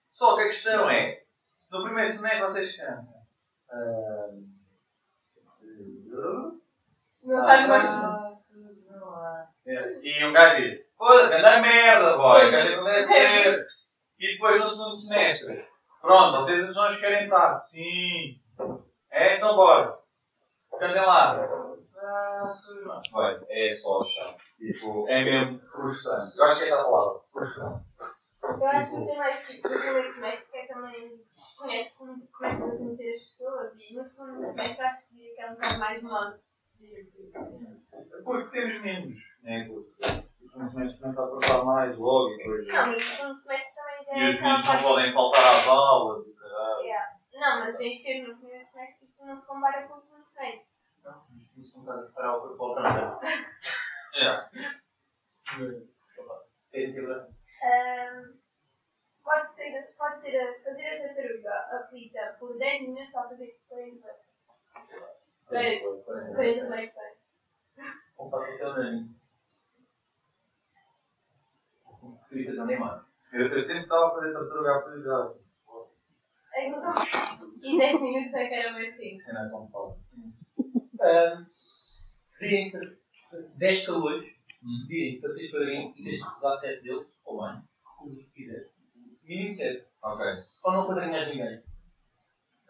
Só 0.09 0.35
que 0.35 0.41
a 0.43 0.45
questão 0.47 0.89
é, 0.89 1.22
no 1.73 1.83
primeiro 1.83 2.09
semestre 2.11 2.41
vocês 2.41 2.77
cantam. 2.77 3.13
ah, 3.71 4.29
Não 7.23 7.45
sabes 7.45 7.67
mais. 7.67 8.43
E 10.03 10.25
um 10.25 10.33
gajo 10.33 10.61
diz, 10.61 10.81
foda-se, 10.97 11.33
anda 11.35 11.61
merda, 11.61 12.17
boy, 12.17 12.51
gente 12.51 12.75
não 12.75 12.85
deve 12.85 13.07
ser. 13.07 13.65
E 14.19 14.33
depois 14.35 14.57
no 14.61 14.69
segundo 14.69 14.95
semestre, 14.95 15.57
pronto, 15.99 16.37
vocês 16.37 16.69
os 16.69 16.73
dois 16.75 16.97
querem 16.97 17.25
estar. 17.25 17.67
Sim. 17.69 18.39
É, 19.11 19.35
então 19.37 19.55
bora. 19.55 19.97
Cantem 20.79 21.01
lá. 21.01 21.35
Ah, 21.97 22.55
Olha, 23.13 23.45
é 23.49 23.75
só 23.75 24.01
chão. 24.05 24.33
Tipo, 24.57 25.09
é 25.09 25.23
mesmo 25.25 25.59
frustrante. 25.59 26.37
Eu 26.37 26.45
acho 26.45 26.57
que 26.57 26.63
é 26.63 26.67
essa 26.69 26.83
palavra, 26.85 27.19
frustrante. 27.33 27.83
Eu 28.43 28.67
acho 28.67 28.91
que 28.91 29.05
tem 29.05 29.17
mais 29.17 29.47
tipo 29.47 29.67
no 29.67 29.79
primeiro 29.79 30.09
semestre, 30.13 30.51
que 30.51 30.57
é 30.57 30.67
também 30.67 31.21
conhece, 31.55 31.97
começas 31.97 32.61
a 32.61 32.77
conhecer 32.77 33.09
as 33.09 33.21
pessoas 33.21 33.71
e 33.75 33.93
no 33.95 34.03
segundo 34.03 34.45
semestre 34.45 34.81
acho 34.81 35.07
que 35.09 35.39
é 35.39 35.47
um 35.47 35.53
bocado 35.53 35.79
mais 35.79 36.01
modo. 36.01 36.35
Porque 38.23 38.49
temos 38.51 38.79
menos, 38.81 39.15
né? 39.41 39.65
O 39.69 39.81
segundo 40.49 40.69
semestre 40.69 40.97
começa 40.99 41.21
a 41.21 41.27
passar 41.27 41.63
mais 41.63 41.95
logo 41.95 42.29
e 42.29 42.37
depois. 42.37 42.65
Não, 42.67 42.87
mas 42.87 42.95
no 42.95 42.99
segundo 43.01 43.35
semestre 43.35 43.75
também 43.75 44.03
já 44.03 44.13
E 44.13 44.21
é 44.21 44.29
os 44.29 44.35
aquela 44.35 44.53
meninos 44.53 44.67
não 44.67 44.81
podem 44.81 45.13
faltar 45.13 45.55
às 45.55 45.67
aulas 45.67 46.25
e 46.25 46.31
caralho. 46.31 46.81
Yeah. 46.81 47.07
Não, 47.33 47.59
mas 47.59 47.79
encher 47.79 48.21
no 48.21 48.35
primeiro 48.37 48.65
semestre 48.69 49.07
não 49.19 49.35
se 49.35 49.47
compara 49.47 49.87
com 49.87 49.93
o 49.93 49.99
segundo 49.99 50.25
semestre. 50.27 50.65
Não, 51.03 51.23
isso 51.57 51.73
não 51.75 51.81
está 51.81 51.93
a 51.93 52.01
preparar 52.01 52.35
o 52.35 52.39
corpo 52.39 52.57
para 52.57 52.65
o 52.65 52.73
trabalho. 52.73 53.19
Yeah. 54.15 54.47
Tem 56.71 56.91
que 56.91 57.01
pode 59.23 59.53
ser, 59.55 59.93
pode 59.97 60.21
ser 60.21 60.37
a 60.39 60.59
fazer 60.63 60.85
a 60.85 61.07
tartaruga 61.07 61.53
aflita 61.79 62.35
por 62.39 62.57
10 62.57 62.81
minutos 62.81 63.15
ao 63.15 63.29
fazer 63.29 63.59
40 63.67 64.07
40 65.47 66.67
black 66.67 66.93
Ou 68.17 68.29
passa 68.29 68.53
até 68.55 68.67
o 68.67 68.73
nariz. 68.73 69.07
Escritas 72.23 72.59
a 72.59 72.65
Neymar. 72.65 73.05
Eu, 73.31 73.47
eu 73.47 73.61
sempre 73.61 73.83
estava 73.83 74.07
a 74.07 74.11
fazer 74.11 74.33
tartaruga 74.33 74.75
à 74.75 74.81
prioridade. 74.81 75.33
É 76.55 76.65
que 76.65 76.69
não- 76.69 76.93
E 77.63 77.77
10 77.77 78.01
minutos 78.01 78.33
é 78.33 78.47
que 78.47 78.53
era 78.53 78.71
mais 78.73 78.97
tempo. 78.97 79.23
Cena 79.23 79.49
como 79.49 79.69
fala. 79.69 79.97
Pedirem 82.39 82.71
para 82.71 82.81
10 83.55 83.85
calores, 83.85 84.33
Hum. 84.63 84.85
pedirem 84.87 85.19
para 85.21 85.29
seres 85.31 85.51
padrinho 85.51 85.93
e 85.97 86.03
deixem 86.03 86.35
de 86.35 86.41
dar 86.41 86.51
7 86.57 86.83
deles, 86.83 87.07
ou 87.25 87.37
mais, 87.37 87.63
como 87.97 88.15
quiseres. 88.29 88.72
Mínimo 89.23 89.51
7. 89.53 89.85
Ok. 90.03 90.25
Ou 90.63 90.71
não 90.73 90.87
padrinhas 90.87 91.29
ninguém. 91.29 91.61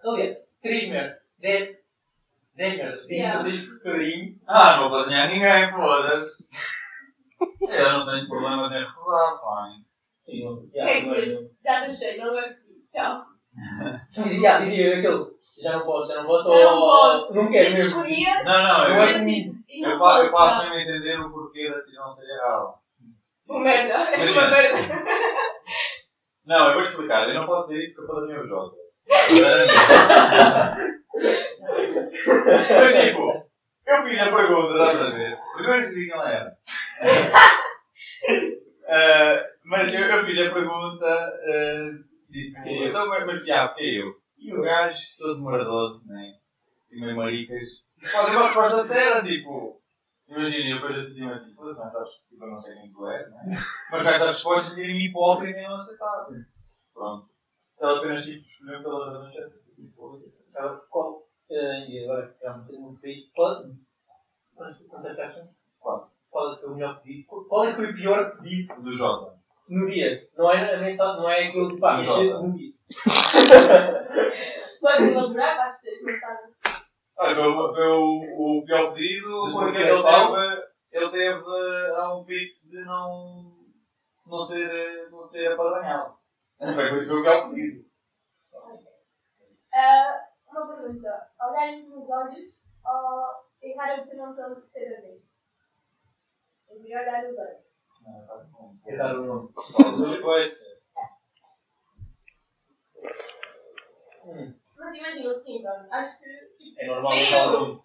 Aliás, 0.05 0.37
3 0.61 0.89
merdas. 0.89 1.17
10. 1.39 1.77
10 2.55 2.77
merdas. 2.77 3.01
Pedirem 3.01 3.19
Yeah. 3.23 3.43
para 3.43 3.51
seres 3.53 3.83
padrinho. 3.83 4.39
Ah, 4.47 4.77
não 4.77 4.89
vou 4.89 4.99
apanhar 4.99 5.29
ninguém, 5.29 5.71
foda-se. 5.71 6.49
Eu 7.69 7.93
não 7.93 8.05
tenho 8.05 8.27
problemas 8.27 8.71
em 8.71 8.85
recordar, 8.85 9.33
pai. 9.39 9.71
Sim, 10.19 10.69
que 10.71 10.79
é 10.79 11.01
que 11.01 11.09
diz? 11.11 11.51
Já 11.63 11.81
deixei, 11.81 12.17
não 12.17 12.31
gosto. 12.33 12.63
Tchau. 12.91 13.25
Já 14.41 14.57
dizia 14.59 14.97
aquele. 14.97 15.25
Já 15.61 15.73
não 15.73 15.85
posso, 15.85 16.13
já 16.13 16.21
não 16.21 16.27
posso. 16.27 16.49
Já 16.49 16.63
não 16.65 16.73
ou- 16.81 16.89
posso. 16.89 17.33
Não 17.33 17.51
quero 17.51 17.71
mesmo. 17.73 17.87
Escolhia 18.05 18.43
Não, 18.43 18.63
não, 18.63 18.89
Não 18.89 19.03
é 19.03 19.13
eu, 19.13 19.27
e 19.27 19.81
não 19.81 19.89
eu, 19.91 19.97
faço, 19.99 20.23
eu 20.23 20.31
faço 20.31 20.63
já. 20.63 20.69
mesmo 20.69 20.89
entender 20.91 21.19
o 21.19 21.31
porquê 21.31 21.69
da 21.69 21.77
decisão 21.77 22.11
ser 22.13 22.25
errada. 22.25 22.73
Oh, 23.49 23.59
merda, 23.59 23.93
é 23.93 24.31
uma 24.31 24.49
merda. 24.49 25.03
Não, 26.45 26.67
eu 26.67 26.73
vou 26.73 26.83
explicar. 26.83 27.27
Eu 27.27 27.35
não 27.35 27.45
posso 27.45 27.69
dizer 27.69 27.83
isso 27.83 27.95
porque 27.95 28.11
eu 28.11 28.15
padrinho 28.15 28.41
o 28.41 28.47
Jota. 28.47 28.75
Mas 32.69 32.95
tipo, 32.95 33.49
eu 33.87 34.03
fiz 34.03 34.19
a 34.19 34.35
pergunta, 34.35 34.73
estás 34.73 35.01
a 35.01 35.09
ver? 35.11 35.37
Primeiro 35.55 35.81
decidi 35.81 36.05
quem 36.05 36.13
ela 36.13 36.31
era. 36.31 36.57
Ah, 38.85 39.45
mas 39.65 39.93
eu, 39.93 40.01
eu 40.01 40.25
fiz 40.25 40.39
a 40.39 40.53
pergunta, 40.53 41.33
uh, 41.39 42.31
tipo, 42.31 42.59
então, 42.67 43.07
mas, 43.07 43.25
mas 43.25 43.45
já, 43.45 43.69
porque 43.69 43.83
eu? 43.83 44.13
E 44.37 44.53
o 44.53 44.61
gajo, 44.61 44.99
todo 45.17 45.43
merdoso, 45.43 46.05
né? 46.07 46.33
E 46.91 46.99
meio 46.99 47.15
maricas, 47.15 47.63
fazem 48.11 48.35
uma 48.35 48.45
resposta 48.45 48.83
séria, 48.83 49.23
tipo, 49.23 49.81
imagina, 50.27 50.69
eu 50.69 50.75
depois 50.81 50.97
assim, 51.03 51.29
assim, 51.29 51.53
pô, 51.55 51.73
mas 51.77 51.91
sabes, 51.91 52.09
tipo, 52.29 52.43
eu 52.43 52.49
não 52.51 52.61
sei 52.61 52.75
quem 52.75 52.91
tu 52.91 53.07
és, 53.07 53.29
né? 53.29 53.41
Mas 53.91 54.03
com 54.03 54.09
essa 54.09 54.27
resposta, 54.27 54.69
sentir-me 54.75 55.07
hipócrita 55.07 55.59
e 55.59 55.63
não 55.67 55.75
aceitar. 55.75 56.27
Pronto. 56.93 57.29
Ela 57.79 57.97
apenas, 57.99 58.23
tipo, 58.23 58.45
escolheu 58.47 58.81
pela 58.81 59.19
manchete. 59.19 59.53
Tipo, 59.75 60.17
Ah, 60.55 60.79
Qual? 60.89 61.27
eh, 61.51 61.85
E 61.89 62.03
agora 62.03 62.27
que 62.27 62.39
já 62.43 62.57
me 62.57 62.67
tenho 62.67 62.87
um 62.89 62.95
pedido. 62.95 63.27
Qual? 63.35 63.63
Quantas 64.55 64.77
quantas 64.87 65.19
acham? 65.19 65.49
Qual? 65.79 66.11
Qual 66.29 66.51
é 66.51 66.55
que 66.55 66.61
foi 66.61 66.69
o 66.69 66.75
melhor 66.75 67.01
pedido? 67.01 67.25
Qual 67.27 67.65
é 67.65 67.69
que 67.71 67.75
foi 67.75 67.91
o 67.91 67.95
pior 67.95 68.37
pedido 68.37 68.81
do 68.81 68.91
Jota. 68.93 69.35
no 69.69 69.87
dia? 69.87 70.27
Não 70.37 70.51
é 70.51 70.73
a 70.75 70.79
mensagem, 70.79 71.21
não 71.21 71.29
é 71.29 71.47
aquilo 71.47 71.69
que 71.75 71.79
pá, 71.79 71.91
No 71.91 71.97
mas 71.97 72.05
Jota. 72.07 72.39
no 72.47 72.53
dia. 72.57 72.73
Podes 74.81 75.07
elaborar 75.11 75.55
para 75.55 75.69
as 75.69 75.81
pessoas 75.81 75.99
começarem. 75.99 76.52
Ah, 77.17 77.33
foi, 77.35 77.47
o- 77.47 77.73
foi 77.73 77.87
o, 77.87 78.59
o 78.59 78.65
pior 78.65 78.93
pedido 78.93 79.27
Do 79.29 79.53
porque 79.53 79.77
ele 79.77 80.01
teve, 80.03 80.63
ele 80.91 81.09
teve 81.11 81.95
a 81.95 82.13
um 82.13 82.23
pitch 82.25 82.69
de 82.69 82.83
não, 82.85 83.65
não 84.25 84.39
ser, 84.39 85.09
não 85.11 85.23
ser 85.25 85.51
apadrinhado. 85.51 86.15
Foi 86.59 86.73
por 86.89 86.97
isso 86.97 86.99
que 87.01 87.07
foi 87.09 87.19
o 87.19 87.23
pior 87.23 87.49
pedido. 87.49 87.85
Ah, 89.73 90.27
uma 90.47 90.67
pergunta. 90.67 91.27
Olhar 91.41 91.71
nos 91.83 92.09
olhos 92.09 92.63
ou 92.85 93.23
errar 93.61 93.93
a 93.99 94.03
botão 94.03 94.35
pela 94.35 94.55
terceira 94.55 95.01
vez? 95.01 95.21
É 96.69 96.75
melhor 96.79 97.01
olhar 97.01 97.23
nos 97.23 97.37
olhos. 97.37 97.63
É 98.87 98.97
dar 98.97 99.19
o 99.19 99.25
nome. 99.25 99.53
Foi. 100.21 100.51
Hum, 104.25 104.53
Mas 104.83 104.97
imagina, 104.97 105.35
sim, 105.35 105.63
mano. 105.63 105.87
Acho 105.91 106.19
que. 106.19 106.75
É 106.77 106.87
normal 106.87 107.13
o 107.13 107.51
nome. 107.51 107.81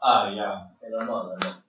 Ah, 0.00 0.32
já. 0.34 0.70
É 0.82 0.90
normal, 0.90 1.24
não 1.26 1.32
é? 1.34 1.62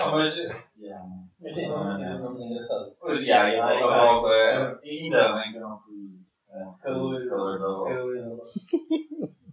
Ah, 0.00 0.10
mas. 0.10 0.34
Já. 0.36 1.02
Mas 1.40 1.58
um 1.70 2.18
nome 2.18 2.44
engraçado. 2.44 2.96
Pois. 3.00 3.20
Ai, 3.28 3.58
a 3.58 3.64
ai. 3.66 3.80
volta. 3.80 4.28
é- 4.34 4.78
Ainda 4.82 5.32
bem 5.34 5.52
que 5.52 5.56
eu 5.58 5.60
não 5.62 5.78
fui. 5.80 6.20
é, 6.50 6.64
Calor. 6.82 7.28
Calor 7.28 7.58
da. 7.58 7.64
Calor. 7.94 8.42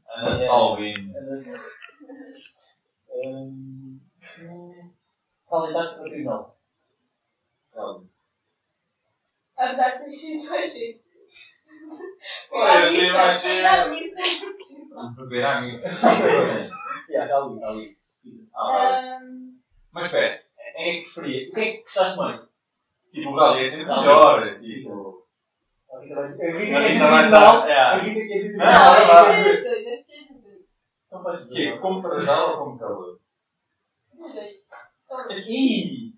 Ana 0.09 0.35
É. 0.43 0.47
Alvin. 0.47 1.13
Hum, 3.09 3.99
hum, 4.41 4.71
Fala 5.49 5.69
então 5.69 5.95
para 5.95 6.01
o 6.01 6.09
final. 6.11 6.57
Apesar 9.57 9.97
de 9.97 10.03
ter 10.03 10.11
sido. 10.11 11.04
Olha, 12.51 12.71
é 12.79 12.85
possível. 13.31 13.75
Vamos 14.93 15.15
beber 15.17 15.45
a 15.45 15.61
missa. 15.61 15.89
Já, 15.89 17.23
está 17.25 17.37
ali, 17.37 17.55
está 17.55 17.67
ali. 17.69 17.97
Ah, 18.55 19.19
Mas 19.91 20.05
espera, 20.05 20.41
é 20.57 20.91
que 20.93 21.01
preferia. 21.03 21.49
O 21.49 21.53
que 21.53 21.59
é 21.59 21.71
que 21.73 21.81
gostaste 21.83 22.17
mais? 22.17 22.41
Tipo, 23.11 23.29
o 23.29 23.33
Brasil 23.33 23.65
é 23.65 23.69
sempre 23.69 23.85
melhor. 23.95 24.59
Tipo. 24.59 25.25
A 25.93 25.99
Rita 26.01 26.15
vai 26.15 26.31
dizer. 26.31 26.75
A 26.75 26.79
Rita 26.79 27.07
vai 27.09 27.23
não. 27.23 27.31
dar. 27.31 27.69
é. 27.69 27.79
A 27.79 27.97
Rita 27.97 28.27
quer 28.27 28.35
dizer 28.37 28.57
Não, 28.57 28.65
Não, 28.65 29.07
não. 29.07 29.43
gostei 29.43 29.53
dos 29.53 30.07
dois, 30.07 30.43
dois. 30.43 30.65
Não 31.11 31.23
pode 31.23 31.47
Que? 31.47 31.53
dizer. 31.55 31.79
Como 31.79 32.01
fragile 32.01 32.31
ou 32.31 32.57
como 32.57 32.79
calor? 32.79 33.19
Dos 34.13 34.33
dois. 34.33 35.45
Ih! 35.47 36.13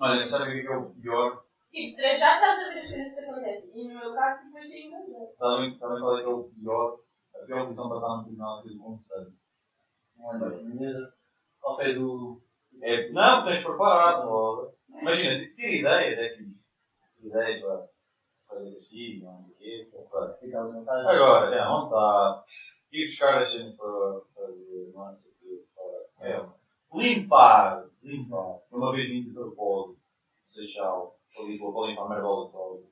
Olha, 0.00 0.28
sabe 0.28 0.44
o 0.44 0.52
que 0.52 0.58
é 0.58 0.62
que 0.62 0.68
é 0.68 0.76
o 0.76 0.90
pior? 0.90 1.42
Tipo, 1.70 1.96
três 1.96 2.18
já 2.18 2.34
estás 2.34 2.58
a 2.64 2.68
ver 2.68 2.78
as 2.80 2.88
coisas 2.88 3.14
que 3.14 3.20
acontecem. 3.20 3.70
E 3.74 3.88
no 3.88 3.94
meu 4.00 4.14
caso, 4.14 4.42
tipo, 4.44 4.58
achei 4.58 4.84
engraçado. 4.86 5.36
Sabem, 5.36 5.76
sabem 5.78 6.00
qual 6.00 6.16
é 6.18 6.22
que 6.22 6.26
é 6.28 6.30
o 6.30 6.44
pior? 6.44 6.98
A 7.34 7.44
pior 7.44 7.64
posição 7.64 7.88
para 7.88 7.96
estar 7.98 8.16
no 8.16 8.22
tribunal 8.24 8.58
é 8.58 8.62
ser 8.62 8.76
conversado. 8.76 9.32
Olha, 10.20 10.62
mesa 10.62 11.12
ao 11.62 11.76
pé 11.76 11.92
do. 11.92 12.40
É, 12.82 13.10
não, 13.10 13.44
tens 13.44 13.58
de 13.58 13.64
preparar, 13.64 14.22
pô. 14.22 14.72
Imagina, 15.00 15.46
tira 15.54 15.70
ideias, 15.72 16.18
é. 16.18 16.28
Tira 16.36 16.50
ideias 17.22 17.60
para 17.60 17.86
fazer 18.48 18.72
castigo, 18.74 19.24
não 19.26 19.44
sei 19.44 19.54
o 19.54 19.58
quê. 19.58 19.88
para- 20.10 20.32
Ficar 20.34 20.60
à 20.62 20.64
vontade. 20.66 21.08
Agora, 21.08 21.50
já 21.50 21.64
não 21.66 21.84
está. 21.84 22.42
Ir 22.92 23.04
buscar 23.06 23.42
as 23.42 23.50
cenas 23.50 23.76
para 23.76 24.20
fazer, 24.34 24.90
não 24.94 25.16
sei 25.16 25.30
o 25.30 25.34
quê. 25.38 25.64
para- 25.74 26.28
É, 26.28 26.46
limpar, 26.94 27.84
limpar. 28.02 28.58
Uma 28.70 28.92
vez 28.92 29.08
vim 29.08 29.22
de 29.22 29.32
propósito, 29.32 29.98
Seixal, 30.50 31.17
Lisboa, 31.46 31.72
para 31.72 31.90
limpar 31.90 32.04
a 32.04 32.08
merda 32.08 32.22
toda. 32.22 32.86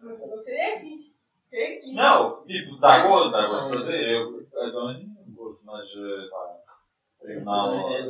Mas 0.00 0.18
você 0.18 0.54
é 0.54 0.80
fixe. 0.80 1.20
É 1.52 1.80
fixe. 1.80 1.94
Não, 1.94 2.44
tipo, 2.44 2.76
dá 2.78 3.06
gosto, 3.06 3.30
dá 3.30 3.40
gosto 3.40 3.70
de 3.70 3.78
fazer. 3.78 4.10
Eu, 4.10 4.40
eu 4.40 4.72
também 4.72 5.06
não 5.06 5.34
gosto, 5.34 5.64
mas, 5.64 5.90
pá, 6.30 6.60
tribunal. 7.20 7.90
É. 7.90 8.02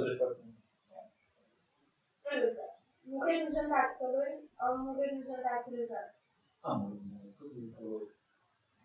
Pergunta. 2.25 2.71
Morrer 3.05 3.45
no 3.45 3.53
jantar 3.53 3.93
de 3.93 3.99
calor 3.99 4.27
ou 4.63 4.79
morrer 4.79 5.13
no 5.17 5.25
jantar 5.25 5.65
de 5.65 5.71
três 5.71 5.91
não, 6.63 6.91
tudo. 7.37 8.13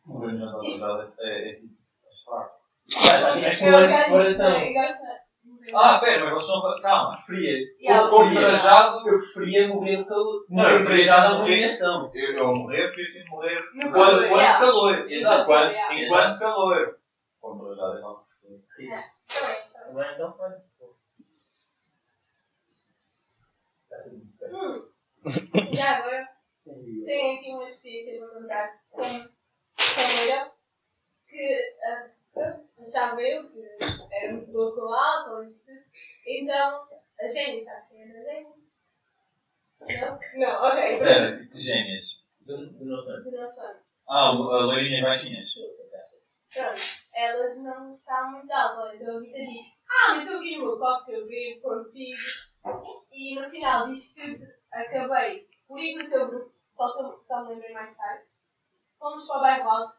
Morrer 0.05 0.31
no 0.31 0.37
jantar 0.37 0.59
pesado 0.61 1.13
é, 1.19 1.49
é 1.49 1.53
tipo, 1.55 1.75
é 2.05 2.25
fraco. 2.25 2.59
Uma 2.91 4.05
comparação. 4.05 4.59
Eu 4.59 4.73
gosto 4.73 4.97
de 4.97 5.03
morrer. 5.03 5.24
Ah, 5.73 5.99
pera, 5.99 6.25
mas 6.25 6.33
vocês 6.33 6.49
a 6.57 6.61
falar. 6.61 6.81
Calma. 6.81 7.15
Preferia. 7.25 7.65
Yeah, 7.81 8.09
Como 8.09 8.23
eu 8.23 8.29
preferia. 8.31 8.49
trajado, 8.59 9.09
Eu 9.09 9.19
preferia 9.19 9.67
morrer 9.67 9.97
no 9.97 10.05
calor. 10.05 10.45
Não, 10.49 10.63
eu 10.63 10.69
Morrer 10.69 10.85
preferia 10.85 11.03
já 11.05 11.17
na 11.21 11.29
morrer. 11.37 11.43
humilhação. 11.53 12.11
eu, 12.13 12.33
eu 12.33 12.49
a 12.49 12.55
morrer, 12.55 12.87
prefiro 12.91 13.11
sempre 13.13 13.29
morrer 13.29 13.59
enquanto, 13.75 13.93
calor, 13.93 14.25
enquanto 14.25 14.39
yeah. 14.39 14.59
calor. 14.59 15.11
Exato. 15.11 15.41
Enquanto, 15.43 15.71
Yeah. 15.71 15.95
enquanto 16.05 16.39
calor. 16.39 16.99
Como 17.41 17.65
trajado 17.65 17.97
é. 17.97 18.01
Também, 18.01 18.63
também. 18.77 19.03
Agora 19.89 20.11
então, 20.13 20.35
a 20.39 20.49
bem. 20.49 20.61
Hum. 24.51 24.73
Já 25.73 25.97
agora, 25.97 26.27
tenho 27.05 27.39
aqui 27.39 27.49
uma 27.53 27.63
experiência 27.63 28.19
para 28.19 28.29
contar 28.39 28.69
com 28.91 29.01
com 29.01 30.01
eu, 30.29 30.51
que 31.27 31.77
ah, 31.83 32.07
pronto, 32.07 32.15
achava 32.81 33.21
eu 33.21 33.49
que 33.51 33.59
era 34.11 34.33
muito 34.33 34.51
boa 34.51 34.75
com 34.75 34.93
álcool 34.93 35.43
e. 35.43 35.55
Então, 36.27 36.87
a 37.19 37.27
gêmeas, 37.27 37.67
acho 37.67 37.89
que 37.89 38.01
era 38.01 38.23
gêmeas. 38.23 38.55
Não? 39.81 40.19
Não, 40.39 40.63
ok. 40.63 40.93
Espera, 40.93 41.47
que 41.47 41.59
gêmeas. 41.59 42.15
Do, 42.41 42.69
do 42.71 42.85
nosso 42.85 43.09
ano. 43.09 43.23
De 43.23 43.31
noção. 43.31 43.75
Ah, 44.07 44.29
a 44.29 44.31
loirinha 44.31 45.01
baixinhas. 45.03 45.51
Sim, 45.51 45.71
sim, 45.71 45.89
Pronto, 46.53 46.81
elas 47.13 47.57
não 47.63 47.95
estavam 47.95 48.31
muito 48.31 48.51
altas, 48.51 48.95
então 48.95 49.17
a 49.17 49.19
Rita 49.19 49.37
diz: 49.39 49.65
Ah, 49.89 50.15
eu 50.15 50.21
estou 50.21 50.37
aqui 50.37 50.55
no 50.55 50.63
meu 50.63 50.77
copo 50.77 51.05
que 51.05 51.11
eu 51.11 51.27
bebo 51.27 51.61
consigo. 51.61 52.17
E 53.11 53.35
no 53.35 53.49
final 53.49 53.87
disto 53.87 54.21
tudo, 54.21 54.45
acabei 54.71 55.45
por 55.67 55.79
ir 55.79 55.95
no 55.95 56.09
teu 56.09 56.27
grupo, 56.27 56.51
só, 56.69 56.87
só, 56.89 57.19
só 57.27 57.43
me 57.43 57.49
lembrei 57.49 57.73
mais 57.73 57.95
tarde. 57.97 58.23
Fomos 58.99 59.25
para 59.27 59.37
o 59.37 59.41
bairro 59.41 59.69
alto, 59.69 59.95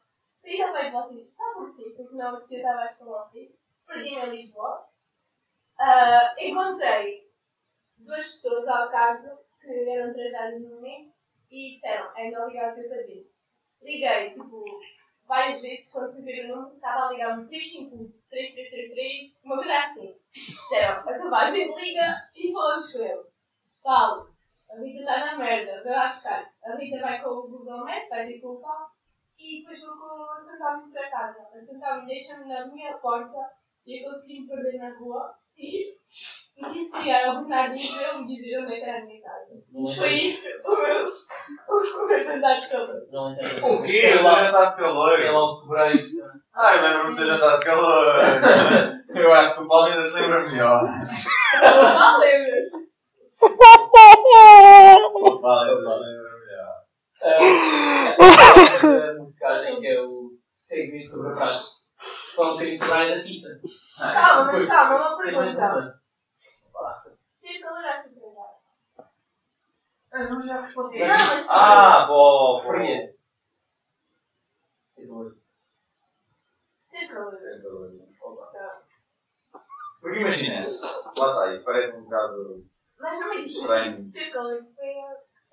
meio 0.46 0.84
de 0.86 0.90
vocês, 0.90 1.36
só 1.36 1.54
por 1.54 1.70
si, 1.70 1.94
porque 1.96 2.14
não 2.14 2.28
apetecia 2.28 2.58
estar 2.58 2.74
mais 2.74 2.96
com 2.96 3.04
vocês. 3.06 3.50
Perdi-me 3.86 4.16
em 4.16 4.30
Lisboa. 4.30 4.88
Ah, 5.78 6.34
encontrei 6.38 7.30
duas 7.98 8.32
pessoas 8.32 8.66
ao 8.68 8.90
caso 8.90 9.38
que 9.60 9.88
eram 9.88 10.12
trajadas 10.12 10.62
no 10.62 10.76
momento 10.76 11.12
e 11.50 11.74
disseram: 11.74 12.10
É 12.16 12.24
melhor 12.24 12.48
ligar 12.48 12.72
o 12.72 12.74
teu 12.74 12.88
padrinho. 12.88 13.26
Liguei, 13.82 14.30
tipo, 14.30 14.64
várias 15.26 15.60
vezes 15.60 15.92
quando 15.92 16.14
fui 16.14 16.22
ver 16.22 16.46
o 16.46 16.56
número, 16.56 16.74
estava 16.74 17.06
a 17.06 17.12
ligar 17.12 17.36
no 17.36 17.48
353-3333, 17.48 19.44
uma 19.44 19.56
coisa 19.56 19.78
assim. 19.78 20.16
Disseram, 20.32 20.94
acabar, 20.94 21.46
a 21.46 21.50
gente 21.50 21.78
liga 21.80 22.30
e 22.34 22.52
falamos 22.52 22.92
com 22.92 23.02
ele. 23.02 23.24
Paulo, 23.82 24.34
a 24.70 24.80
Rita 24.80 25.00
está 25.00 25.18
na 25.26 25.36
merda, 25.38 25.82
vai 25.84 25.92
lá 25.92 26.12
buscar. 26.12 26.52
A 26.64 26.76
Rita 26.76 27.00
vai 27.00 27.22
com 27.22 27.28
o 27.28 27.48
Google 27.48 27.84
Maps, 27.84 28.08
vai 28.08 28.26
ter 28.26 28.40
com 28.40 28.48
o 28.48 28.60
Paulo, 28.60 28.88
e 29.46 29.60
depois 29.60 29.80
vou 29.80 30.30
assentar-me 30.32 30.92
para 30.92 31.10
casa. 31.10 31.38
Assentar-me, 31.54 32.06
deixa-me 32.06 32.48
na 32.48 32.66
minha 32.66 32.96
porta, 32.98 33.38
e 33.86 34.00
eu 34.00 34.10
consegui 34.10 34.40
me 34.40 34.48
perder 34.48 34.78
na 34.78 34.98
rua, 34.98 35.34
e, 35.56 35.96
tive 36.72 36.90
que 36.90 36.98
ligar 36.98 37.28
ao 37.28 37.40
Bernardinho 37.42 37.94
para 37.96 38.08
ele 38.14 38.24
me 38.26 38.42
dizer 38.42 38.60
onde 38.60 38.74
é 38.74 38.76
que 38.76 38.84
era 38.84 39.02
a 39.02 39.04
minha 39.04 39.22
casa. 39.22 39.98
Foi 39.98 40.12
isto 40.12 40.48
o 40.64 40.76
meu, 40.76 41.06
o 41.68 42.08
meu 42.08 42.24
jantar 42.24 42.60
de 42.60 42.70
calor. 42.70 42.96
O 43.62 43.82
quê? 43.82 44.00
Já 44.00 44.46
estava 44.46 44.70
de 44.70 44.76
calor. 44.76 45.16
Tem 45.16 45.32
lá 45.32 45.44
o 45.44 45.48
sobreiro. 45.48 45.98
Ah, 46.54 46.76
eu 46.76 46.82
lembro-me 46.82 47.16
de 47.16 47.26
jantar 47.26 47.58
de 47.58 47.64
calor. 47.64 48.96
Eu 49.16 49.32
acho 49.32 49.54
que 49.54 49.62
o 49.62 49.68
Paulo 49.68 49.86
ainda 49.86 50.10
se 50.10 50.14
lembra 50.14 50.46
melhor. 50.46 50.82
Não 51.62 52.18
lembras? 52.18 52.64
O 55.16 55.40
Paulo 55.40 55.62
ainda 55.62 56.20
se 56.20 56.25
Ah, 57.22 58.16
A 58.18 59.14
musicagem 59.14 59.80
que 59.80 59.86
é 59.86 60.00
o 60.02 60.38
segmento 60.56 61.10
sobre 61.10 61.32
a 61.32 61.34
praxe. 61.34 61.70
Fala 62.34 62.54
um 62.54 62.58
da. 62.58 63.60
Calma, 63.98 64.52
mas 64.52 64.66
calma, 64.66 64.96
uma 64.96 65.16
pergunta. 65.16 66.00
Ser 67.30 67.58
calor 67.60 67.84
calor? 67.84 68.02
Eu 70.12 70.30
não 70.30 70.42
já 70.42 70.60
respondi. 70.60 71.02
Ah, 71.48 72.06
bom. 72.06 72.62
Ser 74.92 75.06
calor. 75.08 75.36
Porque 80.00 80.20
imagina, 80.20 80.60
lá 81.16 81.28
está, 81.30 81.54
isso 81.54 81.64
parece 81.64 81.96
um 81.96 82.04
bocado. 82.04 82.64
Mas 82.98 83.20
não 83.20 83.32
é 83.32 83.36
isso. 83.36 83.60
Estranho. 83.60 84.06
Ser 84.08 84.30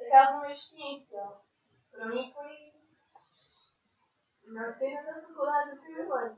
aquela 0.05 0.37
uma 0.37 0.51
experiência. 0.51 1.21
Para 1.91 2.05
mim 2.07 2.31
foi. 2.33 2.73
Na 4.53 4.73
cena 4.77 5.01
da 5.03 5.21
faculdade 5.21 5.71
do 5.71 5.81
primeiro 5.81 6.13
ano. 6.13 6.37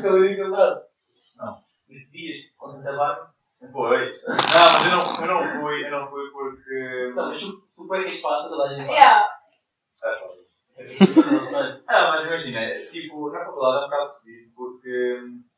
Que 0.00 0.06
eu 0.06 0.22
digo 0.22 0.42
verdade. 0.42 0.80
Não. 1.36 1.52
Os 1.54 2.10
dias, 2.10 2.36
quando 2.56 2.82
trabalho. 2.82 3.28
Pois. 3.72 4.22
Não, 4.22 4.36
mas 4.36 4.84
eu 4.84 4.90
não, 4.90 5.20
eu 5.20 5.26
não 5.26 5.60
fui, 5.60 5.86
eu 5.86 5.90
não 5.90 6.10
fui 6.10 6.30
porque. 6.30 7.12
Não, 7.14 7.28
mas 7.28 7.40
su- 7.40 7.62
super 7.66 8.04
que 8.04 8.10
espaço 8.14 8.48
toda 8.48 8.64
a 8.64 8.74
gente. 8.74 8.88
Yeah. 8.90 9.28
Ah, 11.88 12.08
mas 12.10 12.24
imagina, 12.26 12.72
tipo, 12.72 13.32
na 13.32 13.44
faculdade 13.44 13.82
é 13.82 13.86
um 13.86 13.90
bocado 13.90 14.12
fodido 14.20 14.52
porque 14.54 14.94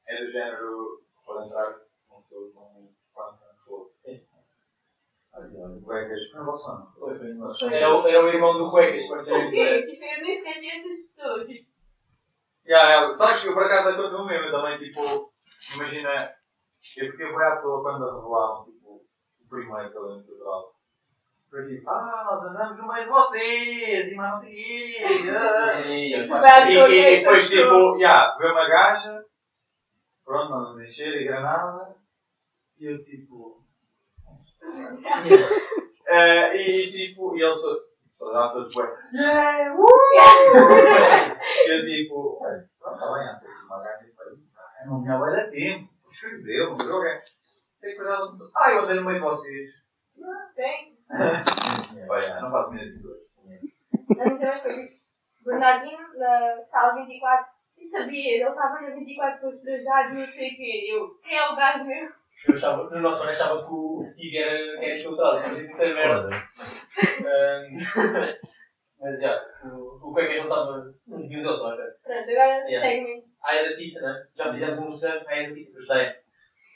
é 0.06 0.24
do 0.24 0.32
género. 0.32 1.02
Pode 1.26 1.46
entrar 1.46 1.66
com 1.66 1.78
pessoas 1.78 2.08
com 2.08 2.14
quantos 2.14 2.32
anos 2.32 2.56
for. 2.56 2.69
Cuecas, 5.84 6.20
não 6.34 6.44
não. 6.44 7.70
Era, 7.70 7.94
o- 7.94 8.08
era 8.08 8.24
o 8.24 8.28
irmão 8.28 8.52
do 8.58 8.70
Cuecas, 8.70 9.08
O 9.10 9.18
ser. 9.20 9.50
quê? 9.50 9.86
Tipo, 9.86 10.04
eu 10.04 10.22
nem 10.22 10.34
sabia 10.38 10.82
das 10.82 10.92
pessoas. 10.92 11.48
Tipo, 11.48 11.70
Yeah, 12.66 12.88
yeah. 12.90 13.14
Sabes 13.14 13.40
que 13.40 13.48
eu 13.48 13.54
por 13.54 13.64
acaso 13.64 13.88
aconteceu 13.90 14.24
mesmo, 14.26 14.46
eu 14.46 14.52
também, 14.52 14.78
tipo, 14.78 15.32
imagina, 15.76 16.10
eu 16.98 17.06
porque 17.08 17.22
eu 17.22 17.32
fui 17.32 17.42
à 17.44 17.56
toa 17.56 17.82
quando 17.82 18.04
revelaram, 18.04 18.64
tipo, 18.64 19.02
o 19.40 19.48
primeiro 19.48 19.92
talento 19.92 20.26
cultural. 20.26 20.74
Foi 21.50 21.66
tipo, 21.66 21.90
ah, 21.90 22.28
nós 22.30 22.44
andamos 22.46 22.76
no 22.78 22.86
meio 22.86 23.04
de 23.04 23.10
vocês, 23.10 24.12
e 24.12 24.14
mais 24.14 24.30
não 24.32 24.38
sei 24.38 24.52
o 24.52 24.56
quê. 24.56 25.30
ah." 25.30 25.80
E- 25.80 26.14
E, 26.14 26.26
Vai, 26.28 26.72
e, 26.72 26.74
e 27.16 27.18
depois, 27.18 27.48
tipo, 27.48 27.96
yeah, 27.96 28.36
veio 28.36 28.52
uma 28.52 28.68
gaja, 28.68 29.24
pronto, 30.24 30.50
nós 30.50 30.68
vamos 30.68 30.84
encher 30.84 31.22
e 31.22 31.24
granada, 31.24 31.96
e 32.78 32.84
eu, 32.86 33.02
tipo, 33.04 33.59
eh, 36.08 36.56
e 36.56 36.90
tipo, 36.90 37.36
e 37.36 37.42
ele 37.42 37.54
todo, 37.54 37.80
saudade 38.10 38.52
todo 38.54 38.70
bué, 38.74 38.98
yeah, 39.12 39.74
uh! 39.74 39.86
Eu 41.66 41.84
tipo, 41.84 42.38
ué, 42.42 42.64
pronto, 42.78 42.94
está 42.94 43.12
bem, 43.12 43.26
há 43.28 43.40
uma 43.66 43.82
gaja 43.82 44.06
e 44.06 44.14
falei, 44.14 44.34
ah, 44.56 44.86
não 44.86 45.02
tinha 45.02 45.18
bué 45.18 45.44
de 45.44 45.50
tempo, 45.50 45.90
escreveu, 46.10 46.76
mas 46.76 46.86
eu 46.86 47.00
tem 47.80 47.96
cuidado, 47.96 48.50
ah, 48.56 48.70
eu 48.72 48.82
andei 48.82 48.96
no 48.96 49.04
meio 49.06 49.18
de 49.18 49.24
vocês. 49.24 49.70
tem. 50.54 50.98
Olha, 52.08 52.40
não 52.40 52.50
faço 52.50 52.72
mesmo 52.72 52.92
de 52.92 53.02
dois. 53.02 53.20
A. 54.20 55.00
Bernardino, 55.44 56.18
na 56.18 56.64
sala 56.66 56.94
24, 56.94 57.46
E 57.80 57.88
sabia, 57.88 58.34
ele 58.34 58.44
estava 58.44 58.80
na 58.80 58.90
24 58.90 59.40
para 59.40 59.50
estrajar, 59.50 60.14
não 60.14 60.26
sei 60.26 60.52
o 60.52 60.56
quê. 60.56 60.86
Eu, 60.90 61.18
quem 61.22 61.36
é 61.36 61.48
o 61.48 61.56
gajo 61.56 61.86
mesmo? 61.86 62.14
Eu 62.48 62.54
achava, 62.54 62.84
no 62.84 63.00
nosso 63.00 63.22
ano 63.22 63.30
achava 63.30 63.66
que 63.66 63.72
o 63.72 64.02
Steve 64.04 64.36
era, 64.36 64.78
que 64.78 64.84
era 64.84 64.98
chutado, 64.98 65.42
fazia 65.42 65.68
muita 65.68 65.94
merda. 65.94 66.28
Mas 69.00 69.18
já, 69.18 69.42
o, 69.64 70.12
que 70.14 70.20
é 70.20 70.26
que 70.26 70.36
não 70.36 70.42
estava 70.42 70.94
no 71.06 71.18
nível 71.18 71.42
deles, 71.42 71.60
olha. 71.60 71.96
Pronto, 72.04 72.30
agora 72.30 72.66
segue-me. 72.66 73.24
A 73.42 73.54
é 73.54 73.70
da 73.70 73.76
pizza, 73.76 74.02
né? 74.02 74.26
Já 74.36 74.52
fizemos 74.52 74.78
um 74.78 74.84
mostrando 74.88 75.26
a 75.26 75.34
é 75.34 75.48
da 75.48 75.54
pizza, 75.54 75.78
gostei. 75.78 76.12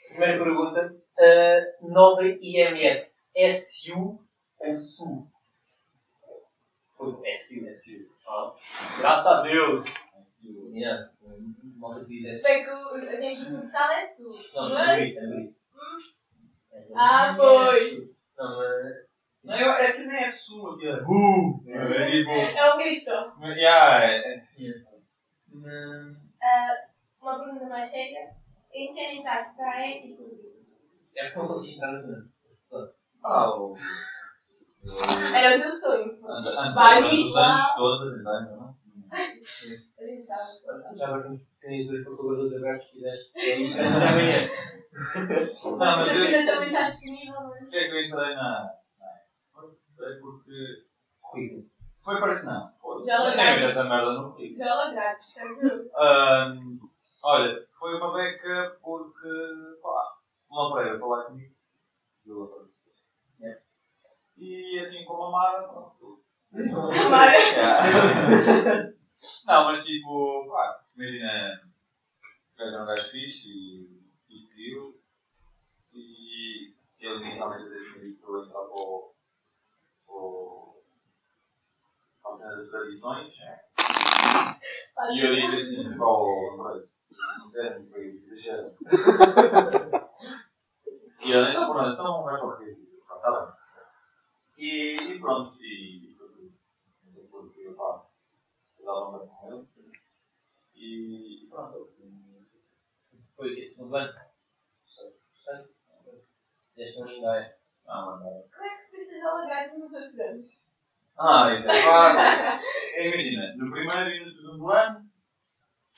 Primeira 0.09 0.43
pergunta. 0.43 0.89
Uh, 1.19 1.91
nova 1.91 2.23
IMS. 2.23 3.31
SU 3.35 4.19
ou 4.59 4.79
SU? 4.79 5.27
Foi 6.97 7.11
SU, 7.37 7.67
SU. 7.73 8.07
Ah, 8.27 8.53
graças 8.99 9.27
a 9.27 9.41
Deus. 9.41 10.04
Yeah. 10.73 11.09
Malta 11.77 12.05
que 12.05 12.21
diz 12.21 12.41
bem 12.43 12.63
que 12.63 12.69
o- 12.71 12.95
a 13.09 13.15
gente 13.15 13.45
começar 13.45 13.93
é 14.01 14.07
sul. 14.07 14.33
Não, 14.55 14.69
não 14.69 14.79
é 14.79 14.97
Mas. 14.99 15.15
é. 15.17 15.51
Ah, 16.95 17.33
pois. 17.37 18.05
Não, 18.37 18.57
mas... 18.57 19.05
Não, 19.43 19.59
eu, 19.59 19.69
é 19.71 19.91
que 19.91 20.05
nem 20.05 20.23
é 20.23 20.31
sua, 20.31 20.77
que 20.77 20.87
é. 20.87 20.93
Uh! 21.03 21.63
É 21.67 22.11
tipo. 22.11 22.31
É 22.31 22.73
um 22.73 22.77
grito 22.77 23.03
só. 23.05 23.33
Yeah, 23.41 24.05
é. 24.05 24.43
Hum, 25.53 26.15
Ah, 26.41 26.73
uma 27.21 27.39
pergunta 27.39 27.65
mais 27.67 27.89
séria. 27.89 28.29
Em 28.73 28.93
quem 28.93 29.19
entraste 29.19 29.55
praia 29.55 30.05
e 30.05 30.15
porquê? 30.15 30.51
É 31.15 31.25
porque 31.25 31.39
não 31.39 31.47
consigo 31.47 31.75
entrar 31.75 31.91
no 31.93 32.01
final. 32.01 32.25
Ah, 33.23 33.55
o. 33.55 33.73
Era 35.33 35.57
o 35.57 35.61
teu 35.61 35.71
sonho. 35.71 36.19
Antes 36.27 36.57
antes 36.57 36.75
Vai, 36.75 37.01
dos 37.01 37.11
anos 37.11 37.33
vai. 37.33 37.75
todos, 37.75 38.23
não 38.23 38.64
A 39.11 40.05
gente 40.05 40.25
sabe. 40.25 40.97
Já 40.97 41.07
agora 41.07 41.37
tens 41.61 41.87
dois 41.87 42.03
jogadores 42.03 42.53
abertos, 42.55 42.89
se 42.89 42.95
quiseres. 42.95 43.31
É 43.35 43.55
isso, 43.59 43.79
é. 43.79 44.75
Não, 44.95 45.77
mas 45.77 46.07
eu. 46.07 46.45
também 46.45 46.67
está 46.67 46.87
disponível. 46.87 47.41
Por 47.41 47.69
que 47.69 47.77
é 47.77 47.89
que 47.89 47.95
eu 47.95 48.03
entrei 48.05 48.35
na. 48.35 48.73
É 49.99 50.19
porque. 50.19 50.85
Currículo. 51.21 51.65
Foi 52.03 52.19
para 52.19 52.39
que 52.39 52.45
não. 52.45 52.75
Já 53.05 53.55
vi 53.55 53.63
essa 53.63 53.83
merda 53.83 54.13
no 54.13 54.31
currículo. 54.31 54.57
Já 54.57 55.19
sabe? 55.19 55.89
Ahm, 55.97 56.79
olha, 57.23 57.67
foi 57.73 57.95
uma 57.95 58.13
beca 58.13 58.77
porque. 58.81 59.29
pá, 59.81 60.17
Lula 60.51 60.75
Pereira 60.75 60.99
falar 60.99 61.23
comigo. 61.25 61.55
Lula 62.25 62.47
Pereira. 62.47 62.69
Yeah. 63.39 63.61
E 64.37 64.79
assim 64.79 65.03
como 65.05 65.23
a 65.23 65.31
Mara, 65.31 65.67
pronto. 65.67 66.24
Yeah. 66.55 67.83
Não, 69.45 69.65
mas 69.65 69.83
tipo, 69.83 70.47
pá, 70.49 70.83
imagina. 70.95 71.61
O 72.53 72.57
gajo 72.57 72.73
era 72.73 72.83
um 72.83 72.85
gajo 72.85 73.11
fixe 73.11 73.47
e. 73.49 74.01
e 74.29 74.47
pediu. 74.47 74.97
E 75.93 76.73
ele 77.01 77.25
inicialmente 77.25 77.63
me 77.69 77.99
disse 77.99 78.21
para 78.21 78.29
eu 78.31 78.45
entrar 78.45 78.61
para 78.61 78.71
o. 78.71 79.13
para 82.23 82.31
a 82.31 82.37
cena 82.37 82.55
das 82.55 82.69
tradições. 82.69 83.33
E 85.11 85.19
eu 85.25 85.35
disse 85.35 85.57
assim, 85.57 85.97
para 85.97 86.07
o 86.07 86.61
André, 86.65 87.79
não 87.79 87.85
foi 87.85 88.03
exagero. 88.07 88.75
E 91.25 91.31
ele, 91.31 91.49
então 91.49 91.73
pronto, 91.73 91.89
então 91.91 92.23
vai 92.23 92.37
para 92.39 92.47
o 92.47 92.57
quê? 92.57 92.77
Pronto, 93.07 93.21
tá 93.21 93.31
bem. 93.31 93.49
E 94.57 95.19
pronto, 95.19 95.57
e 95.61 96.14
eu 97.65 98.05
eu 98.79 98.85
dava 98.85 99.19
bem 99.19 99.27
com 99.27 99.53
ele. 99.53 99.67
E 100.75 101.47
pronto, 101.49 101.91
Foi 103.35 103.51
o 103.51 103.55
quê? 103.55 103.65
Segundo 103.65 103.95
ano? 103.95 104.13
Deste 106.75 107.01
um 107.01 107.07
ainda 107.07 107.39
é. 107.39 107.57
ah, 107.87 108.01
mano. 108.05 108.43
Como 108.53 108.65
é 108.65 108.75
que 108.75 108.83
se 108.83 109.05
fez 109.05 109.23
a 109.23 109.33
lagartos 109.33 109.79
nos 109.79 109.93
outros 109.93 110.19
anos? 110.19 110.69
Ah, 111.17 111.53
isso 111.53 111.71
é 111.71 111.81
fácil. 111.81 112.67
Imagina, 113.01 113.55
no 113.55 113.71
primeiro 113.71 114.09
e 114.09 114.25
no 114.25 114.31
segundo 114.35 114.71
ano, 114.71 115.09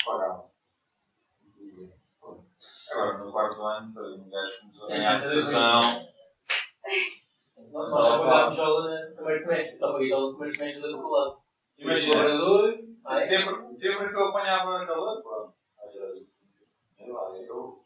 pagava. 0.06 0.52
Agora, 2.92 3.18
no 3.18 3.32
quarto 3.32 3.62
ano, 3.64 3.88
um 4.16 4.30
gajo 4.30 4.60
começou 4.62 4.86
a 4.86 4.90
ganhar 4.90 5.24
eu- 5.24 5.44
situação. 5.44 6.08
Nós 7.72 8.18
pagámos 8.20 8.60
aula 8.60 9.10
no 9.10 9.16
primeiro 9.16 9.40
semestre, 9.42 9.78
só 9.78 9.94
paguei 9.94 10.14
aula 10.14 10.28
no 10.32 10.38
primeiro 10.38 10.56
semestre 10.58 10.82
da 10.84 10.98
faculdade. 10.98 11.37
Imagina, 11.78 12.14
Se- 13.02 13.26
Sempre, 13.26 13.76
sempre 13.76 14.10
que 14.10 14.16
eu 14.16 14.28
apanhava 14.30 14.86
calor, 14.86 15.22
pronto. 15.22 15.54
Lá, 17.08 17.38
eu- 17.48 17.82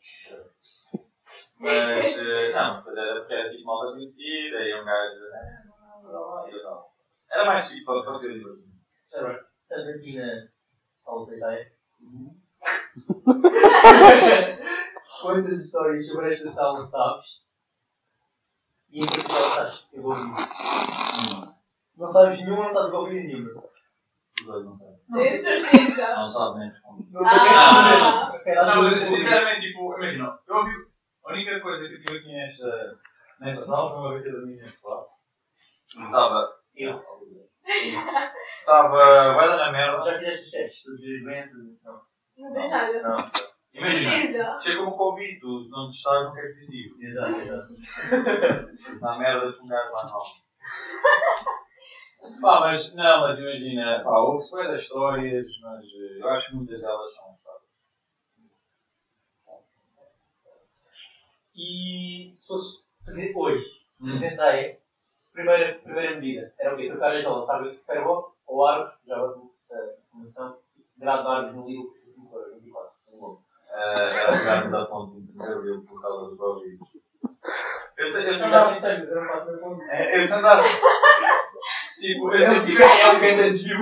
Mas, 1.59 2.17
eh, 2.17 2.51
não, 2.53 2.83
mas 2.83 2.97
era 2.97 3.19
porque 3.19 3.33
era 3.33 3.49
tipo 3.51 3.65
malta 3.65 3.91
conhecida 3.91 4.57
e 4.61 4.81
um 4.81 4.85
gajo. 4.85 5.23
eh, 5.25 5.63
não, 6.03 6.11
não, 6.11 6.47
eu 6.49 6.63
não. 6.63 6.85
Era 7.29 7.45
mais 7.45 7.67
tipo 7.69 7.85
para 8.03 8.17
divertido. 8.17 8.63
Agora, 9.13 9.45
estamos 9.61 9.93
aqui 9.95 10.15
na 10.17 10.47
sala 10.95 11.25
da 11.27 11.35
ideia. 11.37 11.71
Quantas 15.21 15.65
histórias 15.65 16.07
sobre 16.07 16.33
esta 16.33 16.49
sala 16.49 16.75
sabes? 16.81 17.41
E 18.89 18.99
em 19.03 19.05
particular 19.05 19.47
estás 19.49 19.87
envolvido? 19.93 20.35
Não 21.97 22.11
sabes 22.11 22.41
nenhuma, 22.41 22.63
não 22.63 22.69
estás 22.71 22.87
envolvido 22.87 23.17
em 23.19 23.27
nenhuma. 23.27 23.63
Os 24.41 24.45
dois 24.47 24.65
não 24.65 24.77
sabem. 24.77 24.95
Tenho 25.13 25.29
certeza. 25.29 26.15
Não 26.15 26.57
nem 26.57 26.69
responder. 26.69 27.11
Não 27.11 27.21
Ah. 27.25 28.39
queres 28.43 28.59
responder. 28.59 28.75
Não, 28.75 28.83
mas 28.83 29.09
sinceramente, 29.09 29.67
tipo, 29.67 29.97
imagina, 29.97 30.39
eu 30.47 30.55
ouvi. 30.55 30.71
A 31.25 31.31
única 31.33 31.59
coisa 31.61 31.87
que 31.87 32.11
eu 32.11 32.17
aqui 32.17 32.27
nesta, 32.33 32.97
nesta 33.39 33.63
sala 33.65 33.89
foi 33.91 33.99
uma 33.99 34.09
vez 34.11 34.23
que 34.23 34.29
eu 34.29 34.33
dormi 34.33 34.55
neste 34.57 34.81
quarto. 34.81 35.05
Estava. 35.53 36.49
Eu. 36.75 37.01
Estava. 38.59 39.33
Vai 39.35 39.47
dar 39.47 39.57
na 39.57 39.71
merda. 39.71 40.03
Já 40.11 40.17
fizeste 40.19 40.45
os 40.45 40.51
testes, 40.51 40.83
todos 40.83 40.99
os 40.99 41.23
doenças? 41.23 41.57
Não. 41.83 42.01
Não 42.37 42.53
tens 42.53 42.69
nada. 42.71 43.01
Não. 43.03 43.31
Imagina. 43.73 44.59
Chega 44.59 44.79
como 44.79 44.97
Covid, 44.97 45.39
tu 45.39 45.67
não 45.69 45.89
testar 45.89 46.23
não 46.23 46.33
quer 46.33 46.41
positivo. 46.53 46.95
Exato, 47.01 47.39
exato. 47.39 49.01
Na 49.05 49.17
merda 49.19 49.49
de 49.49 49.57
um 49.57 49.67
gajo 49.67 49.93
lá 49.93 50.03
não. 50.11 50.19
Pá, 52.41 52.59
mas 52.61 52.93
não, 52.93 53.21
mas 53.21 53.39
imagina, 53.39 54.01
pá, 54.03 54.19
houve 54.19 54.47
bué 54.51 54.67
das 54.67 54.81
histórias, 54.81 55.45
mas 55.61 55.83
eh, 55.85 56.19
eu 56.21 56.29
acho 56.29 56.47
que 56.49 56.55
muitas 56.55 56.79
delas 56.79 57.13
são 57.15 57.33
histórias. 57.33 57.61
E 61.55 62.33
se 62.35 62.47
fosse 62.47 62.79
fazer 63.05 63.31
hoje, 63.35 63.65
Hum. 64.01 64.15
apresentei, 64.15 64.79
primeira, 65.33 65.79
primeira 65.79 66.15
medida, 66.15 66.53
era 66.59 66.73
o 66.73 66.77
quê? 66.77 66.87
Trocar 66.87 67.15
as 67.15 67.25
aulas, 67.25 67.47
sabes, 67.47 67.71
de 67.71 67.83
ferro 67.85 68.33
ou 68.47 68.65
árvores, 68.67 68.93
já 69.05 69.17
vai 69.19 69.29
a 69.29 69.93
informação, 70.05 70.57
grado 70.97 71.23
de 71.23 71.27
árvores 71.29 71.55
no 71.55 71.67
livro 71.67 71.91
por 71.91 72.09
5 72.11 72.35
euros, 72.37 72.53
24, 72.61 72.91
um 73.13 73.19
bom. 73.19 73.41
Eh, 73.73 73.93
Era 74.21 74.35
jogar 74.35 74.69
da 74.69 74.85
ponte 74.85 75.21
de 75.21 75.43
abril 75.43 75.83
por 75.87 76.01
causa 76.01 76.31
do 76.31 76.37
Covid. 76.37 76.77
Eu 77.97 78.07
sei, 78.11 78.23
eu 78.27 78.33
Eu 78.33 78.39
sei, 78.39 78.49
não 78.49 78.81
sei, 78.81 78.97
mas 78.99 79.09
eu 79.09 79.15
não 79.21 79.27
faço 79.27 79.47
meu 79.51 79.59
ponto. 79.59 79.81
É, 79.83 80.17
eu 80.17 80.27
sentava. 80.27 80.61
Tipo, 82.01 82.31
eu, 82.33 82.53
eu, 82.53 82.63
tive, 82.63 82.83
É 82.83 83.11
um 83.11 83.19
grande 83.19 83.49
desvio. 83.51 83.77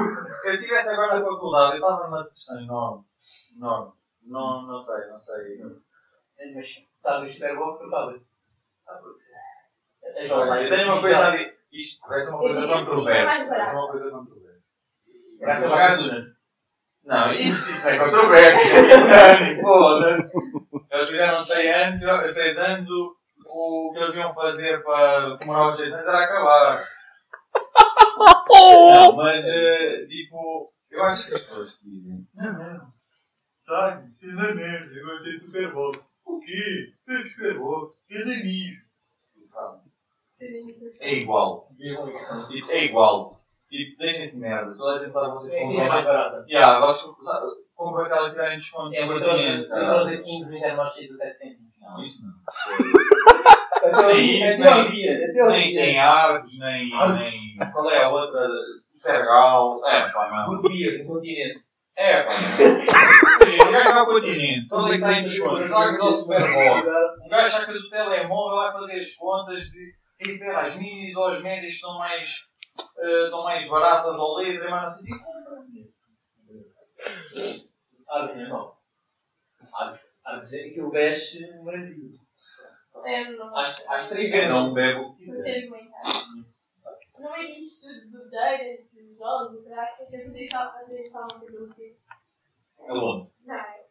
eu 0.45 0.59
tivesse 0.59 0.89
agora 0.89 1.19
na 1.19 1.25
faculdade, 1.25 1.77
eu 1.77 1.81
estava 1.81 2.03
numa 2.07 2.23
depressão 2.23 2.61
enorme. 2.61 3.03
Enorme. 3.57 3.91
Não, 4.27 4.61
não 4.67 4.79
sei, 4.81 5.07
não 5.07 5.19
sei. 5.19 5.59
Mas 6.55 6.67
sabes, 7.01 7.35
ferro 7.37 7.77
trocava. 7.77 8.13
É 10.03 10.19
Olha, 10.19 10.25
jovem. 10.25 10.63
eu 10.63 10.69
tenho 10.69 10.91
uma 10.91 11.01
coisa 11.01 11.17
a 11.27 11.31
dizer. 11.31 11.57
Isto 11.71 12.07
vai 12.07 12.19
ser 12.21 12.29
uma 12.29 12.39
coisa 12.39 12.59
é 12.59 12.67
controversa. 12.67 13.25
mais 13.25 13.37
Vai 13.37 13.43
ser 13.43 13.49
barato. 13.49 13.77
uma 13.77 13.91
coisa 13.91 14.09
controversa. 14.11 14.59
Para 15.39 15.57
acabar 15.57 15.97
tudo. 15.97 16.25
Não, 17.03 17.31
isso, 17.33 17.71
isso 17.71 17.89
é 17.89 17.97
controverso. 17.99 18.59
É 18.59 19.55
foda-se. 19.61 20.31
Eles 20.91 21.09
fizeram 21.09 21.43
6 21.43 21.75
anos, 22.05 22.33
6 22.33 22.57
anos, 22.57 22.89
o, 22.89 23.15
o 23.45 23.93
que 23.93 23.99
eles 23.99 24.15
iam 24.15 24.33
fazer 24.33 24.83
para 24.83 25.37
comemorar 25.37 25.69
os 25.71 25.77
6 25.77 25.93
anos 25.93 26.07
era 26.07 26.23
acabar. 26.23 26.83
Não, 28.19 29.15
mas, 29.15 29.45
eh, 29.45 30.01
tipo, 30.07 30.73
eu 30.91 31.03
acho 31.03 31.27
que 31.27 31.35
as 31.35 31.41
pessoas 31.41 31.77
dizem, 31.83 32.27
não, 32.35 32.53
não, 32.53 32.93
sabe, 33.55 34.11
fiz 34.19 34.37
a 34.37 34.53
merda, 34.53 34.93
eu 34.93 35.05
gostei 35.05 35.33
de 35.33 35.39
Super 35.39 35.73
Bowl. 35.73 35.91
O 36.25 36.39
quê? 36.39 36.93
Fez 37.05 37.31
Super 37.31 37.57
Bowl, 37.57 37.95
fez 38.07 38.23
amigos. 38.23 38.89
É 40.99 41.15
igual. 41.15 41.69
É 42.69 42.85
igual. 42.85 43.37
Tipo, 43.69 43.97
deixem-se 43.99 44.33
de 44.35 44.39
merda. 44.41 44.75
Toda 44.75 44.99
a 44.99 45.03
gente 45.03 45.11
sabe 45.13 45.33
vocês 45.33 45.53
É 45.53 45.61
compram 45.61 45.87
mais 45.87 46.05
barata. 46.05 46.45
Yeah, 46.49 46.85
vocês 46.85 47.15
sabe, 47.23 47.45
compram 47.75 48.05
aquela 48.05 48.25
que 48.29 48.31
tirarem 48.31 48.57
desconto. 48.57 48.95
É 48.95 49.03
uma 49.05 49.13
por 49.13 49.21
troça 49.21 49.37
500, 49.43 49.67
uma 49.69 49.75
cara. 49.79 49.93
troça 49.93 50.17
15 50.17 50.45
no 50.49 50.57
internet 50.57 50.93
cheio 50.93 51.07
de 51.09 51.17
7 51.17 51.37
cêntimos. 51.37 51.73
Não, 51.79 52.01
isso 52.01 52.23
não. 52.25 52.33
Nem 53.91 54.43
isso, 54.43 54.59
nem- 54.59 54.69
ao 54.69 54.83
Nem, 55.49 55.69
dia. 55.71 55.81
nem 55.81 55.99
árvores, 55.99 56.57
nem, 56.59 56.89
nem. 56.89 57.71
Qual 57.71 57.89
é 57.89 58.03
a 58.03 58.09
outra? 58.09 58.47
Sergal. 58.93 59.81
É, 59.85 60.09
pá, 60.11 60.29
não. 60.29 60.53
No 60.53 60.61
continente. 60.61 61.63
É, 61.95 62.23
pá. 62.23 62.31
Um 62.31 63.71
gajo 63.71 63.89
vai 63.89 63.99
ao 63.99 64.05
continente, 64.05 64.67
quando 64.69 64.87
é 64.87 64.89
que 64.91 64.95
está 64.95 65.13
em 65.13 65.21
descontos? 65.21 65.69
Largas 65.69 65.99
ao 65.99 66.11
Superbowl. 66.13 66.77
Um 67.25 67.29
gajo 67.29 67.51
saca 67.51 67.73
do 67.73 67.89
telemóvel, 67.89 68.57
vai 68.57 68.71
fazer 68.73 68.99
as 69.01 69.15
contas 69.15 69.61
de. 69.63 69.99
Pera, 70.37 70.59
as 70.61 70.75
minis 70.75 71.15
ou 71.15 71.27
as 71.27 71.41
médias 71.41 71.73
estão 71.73 71.97
mais. 71.97 72.45
eh, 72.99 73.23
estão 73.25 73.43
mais 73.43 73.67
baratas 73.69 74.17
ao 74.17 74.39
litro, 74.41 74.69
mas 74.69 74.81
não 74.83 74.91
sei. 74.93 75.13
E 75.13 75.19
compra. 75.19 75.59
Árvore 78.09 78.49
não. 78.49 78.73
Árvore. 79.73 79.99
Árvore 80.25 80.57
é 80.59 80.67
aquilo 80.69 80.91
veste 80.91 81.39
maravilhoso. 81.63 82.19
É, 83.05 83.31
não. 83.31 83.57
Às, 83.57 83.87
às 83.87 84.09
três 84.09 84.31
Quem 84.31 84.47
não 84.49 84.73
bebe 84.73 84.99
o 84.99 85.13
que 85.13 85.25
Não 85.25 85.35
quiser. 85.35 85.43
sei 85.43 85.63
argumentar. 85.63 86.03
Tudo 87.13 87.33
de 87.33 88.07
bebedeiras, 88.11 88.89
de 88.93 89.13
jogos, 89.17 89.59
e 89.65 89.69
caralho, 89.69 89.91
eu 89.99 90.05
sempre 90.07 90.29
deixava 90.31 90.71
fazer 90.71 91.09
só 91.11 91.19
uma 91.19 91.27
tipo. 91.45 91.97
É 92.87 92.93
longe. 92.93 93.29
Não, 93.45 93.55
é. 93.55 93.85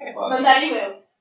É. 0.00 0.12
Mandar 0.12 0.62
e-mails. 0.62 1.14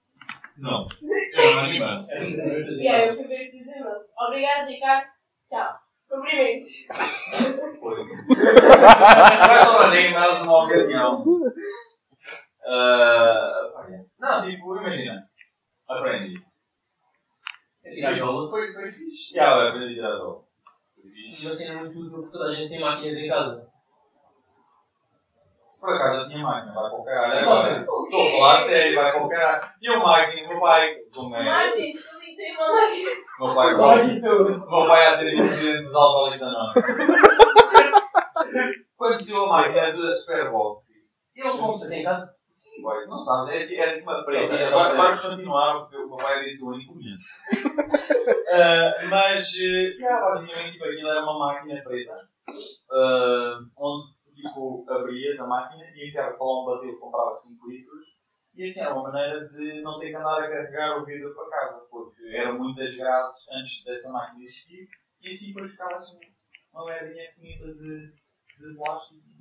Não. 0.58 0.88
Eu 1.02 1.56
não 1.56 1.64
animando. 1.64 2.12
É. 2.12 2.24
E 2.30 2.88
aí 2.88 3.08
eu 3.08 3.14
escrever 3.14 3.46
esses 3.46 3.66
e-mails. 3.68 4.06
Obrigado, 4.28 4.68
Ricardo. 4.68 5.08
Tchau. 5.48 5.80
Cumprimentos. 6.10 6.86
Foi. 7.80 8.06
Vai 8.36 9.66
só 9.66 9.80
mandei 9.84 10.08
e-mails 10.08 10.40
numa 10.40 10.66
ocasião. 10.66 11.24
Ah, 12.66 13.64
não, 14.20 14.46
tipo, 14.46 14.78
imagina. 14.78 15.28
Aprendi. 15.88 16.42
Tirar 17.84 18.14
jogo. 18.14 18.50
Foi, 18.50 18.72
foi 18.74 18.92
fixe. 18.92 19.36
Já, 19.36 19.52
eu 19.52 19.68
aprendi 19.70 19.94
a 19.94 19.96
tirar 19.96 20.18
jogo. 20.18 20.48
E 21.04 21.74
muito 21.76 22.12
porque 22.12 22.32
toda 22.32 22.46
a 22.46 22.52
gente 22.52 22.70
tem 22.70 22.80
máquinas 22.80 23.18
em 23.18 23.28
casa. 23.28 23.68
Por 25.84 25.90
acaso 25.90 26.22
eu 26.22 26.30
tinha 26.30 26.42
máquina, 26.42 26.74
vai 26.74 26.90
o 26.90 27.52
assim. 27.52 27.86
O 27.86 28.04
Estou 28.06 28.28
a 28.28 28.32
falar 28.32 28.54
a 28.54 28.62
sério, 28.62 28.96
vai 28.96 29.12
para 29.12 29.26
o 29.26 29.28
caralho. 29.28 29.74
Tinha 29.80 29.98
uma 29.98 30.08
máquina, 30.08 30.48
meu 30.48 30.62
pai, 30.62 30.96
como 31.14 31.36
é? 31.36 31.44
Mas, 31.44 31.76
gente, 31.76 31.98
se 32.00 32.16
eu 32.16 32.20
nem 32.20 32.36
tenho 32.38 32.56
uma 32.56 32.72
máquina. 32.72 33.10
Meu 33.40 33.56
pai, 33.56 33.76
Pode 33.76 34.08
isso. 34.08 34.30
meu 34.30 34.88
pai 34.88 35.06
a 35.06 35.18
ser 35.18 35.36
presidente 35.36 35.84
dos 35.84 35.94
alcoólicos 35.96 36.48
anónimos. 36.48 36.84
Quando 38.96 39.20
se 39.22 39.36
a 39.36 39.46
máquina 39.46 39.92
da 39.92 40.16
Superbox, 40.16 40.86
ele 41.36 41.50
como 41.50 41.74
Você 41.74 41.90
tem 41.90 42.00
em 42.00 42.04
casa? 42.06 42.34
Sim, 42.54 42.84
boy, 42.84 43.08
não 43.08 43.20
sabes, 43.20 43.56
era, 43.56 43.74
era 43.74 43.98
tipo 43.98 44.12
uma 44.12 44.24
preta. 44.24 44.56
Sim, 44.56 44.64
Agora, 44.64 44.90
é. 44.90 44.92
agora 44.92 44.96
vamos 44.96 45.22
continuar, 45.22 45.80
porque 45.80 45.98
o 45.98 46.08
meu 46.08 46.18
pai 46.18 46.44
disse 46.46 46.64
o 46.64 46.68
único 46.68 46.94
conheço. 46.94 47.26
Ah, 48.54 48.94
mas, 49.10 49.54
uh, 49.56 50.00
yeah, 50.00 50.24
basicamente, 50.24 50.74
tipo, 50.74 50.86
aquilo 50.86 51.10
era 51.10 51.24
uma 51.24 51.40
máquina 51.40 51.82
preta, 51.82 52.16
ah, 52.92 53.60
onde, 53.76 54.14
tipo, 54.36 54.86
abrias 54.88 55.40
a 55.40 55.48
máquina 55.48 55.84
e 55.96 56.08
enfiava 56.08 56.38
para 56.38 56.46
lá 56.46 56.62
um 56.62 56.66
barril, 56.66 57.00
comprava 57.00 57.40
5 57.42 57.68
litros, 57.68 58.06
e 58.54 58.66
assim 58.66 58.82
era 58.82 58.94
uma 58.94 59.12
maneira 59.12 59.50
de 59.50 59.82
não 59.82 60.00
ter 60.00 60.12
que 60.12 60.16
andar 60.16 60.44
a 60.44 60.48
carregar 60.48 61.02
o 61.02 61.06
vidro 61.06 61.34
para 61.34 61.50
casa, 61.50 61.88
porque 61.90 62.24
eram 62.36 62.60
muitas 62.60 62.96
grades 62.96 63.42
antes 63.52 63.84
dessa 63.84 64.12
máquina 64.12 64.44
existir, 64.44 64.88
e 65.22 65.32
assim 65.32 65.48
depois 65.48 65.72
ficava 65.72 65.96
assim 65.96 66.20
uma 66.72 66.86
merdinha 66.86 67.32
finita 67.34 67.66
de, 67.74 68.14
de 68.60 68.76
plástico. 68.78 69.33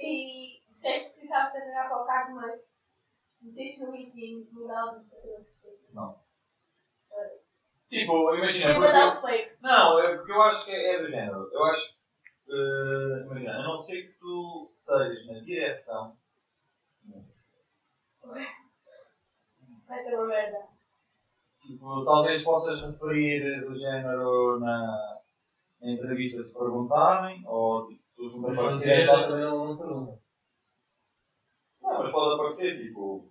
E 0.00 0.60
disseste 0.70 1.14
que 1.18 1.24
estavas 1.26 1.54
a 1.54 2.02
o 2.02 2.06
carro, 2.06 2.34
mas 2.36 2.80
meteste 3.42 3.80
no 3.84 3.90
LinkedIn, 3.92 4.48
mudar 4.50 4.96
o 4.96 5.04
Tipo, 7.88 8.34
imagina, 8.34 8.70
Eu 8.70 8.74
vou 8.74 8.82
porque- 8.84 8.92
dar 8.92 9.12
o 9.12 9.20
fake. 9.20 9.56
Não, 9.60 9.98
é 9.98 10.14
porque 10.16 10.32
eu 10.32 10.40
acho 10.42 10.64
que 10.64 10.70
é 10.70 10.98
do 11.00 11.06
género. 11.06 11.48
Eu 11.52 11.64
acho 11.64 12.00
eh, 12.48 13.22
imagina, 13.26 13.58
a 13.58 13.62
não 13.62 13.76
ser 13.76 14.02
que 14.06 14.18
tu 14.18 14.72
estejas 14.78 15.26
na 15.26 15.40
direção. 15.40 16.16
Vai 19.86 20.02
ser 20.02 20.14
uma 20.16 20.26
merda. 20.26 20.68
Tipo, 21.62 22.04
talvez 22.04 22.42
possas 22.42 22.80
referir 22.80 23.60
do 23.64 23.74
género 23.74 24.58
na, 24.60 25.20
na 25.80 25.90
entrevista 25.92 26.42
se 26.42 26.52
perguntarem, 26.52 27.42
ou 27.46 27.86
tipo, 27.88 27.99
tu 28.28 28.38
me 28.40 28.48
Mas 28.48 28.56
se 28.58 28.62
aparecer. 28.90 29.06
lá 29.06 29.26
também 29.28 29.44
não 29.44 29.76
pergunta. 29.78 30.20
Não, 31.80 31.98
mas 32.02 32.12
pode 32.12 32.34
aparecer, 32.34 32.78
tipo. 32.82 33.30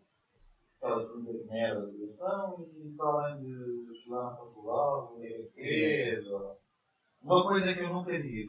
Aquelas 0.81 1.05
perguntas 1.07 1.41
de 1.41 1.47
merda, 1.49 1.91
de 1.91 2.03
então, 2.05 2.65
e 2.73 2.95
para 2.95 3.07
além 3.07 3.39
de 3.41 3.91
estudar 3.91 4.23
na 4.23 4.35
faculdade, 4.37 5.13
o 5.13 5.51
que 5.53 5.59
é 5.59 6.15
que 6.15 6.21
Uma 7.21 7.43
coisa 7.47 7.73
que 7.73 7.81
eu 7.81 7.93
nunca 7.93 8.11
diria. 8.17 8.47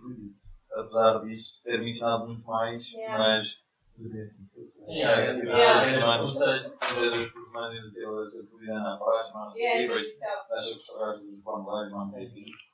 Apesar 0.72 1.18
disto 1.24 1.62
ter 1.64 1.80
me 1.80 1.90
ensinado 1.90 2.26
muito 2.28 2.46
mais, 2.46 2.86
Yeah. 2.92 3.18
mas. 3.18 3.64
dizer 3.98 4.22
assim, 4.22 4.48
Sim, 4.80 5.02
é. 5.02 5.34
tipo, 5.34 5.48
é, 5.48 5.94
É, 5.94 6.00
mano, 6.06 6.22
conselho. 6.22 6.72
vezes 6.94 7.32
por 7.32 7.44
semana 7.44 7.70
de 7.90 8.68
na 8.68 8.96
praia, 8.96 9.32
mano, 9.34 9.56
E 9.56 9.66
aí, 9.66 9.84
e 9.84 9.88
depois 9.88 10.22
achas 10.22 10.68
que 10.68 10.74
os 10.76 10.86
trabalhos 10.86 11.20
dos 11.26 11.40
bandeiros, 11.42 11.92
mano, 11.92 12.16
é 12.16 12.22
isso. 12.22 12.70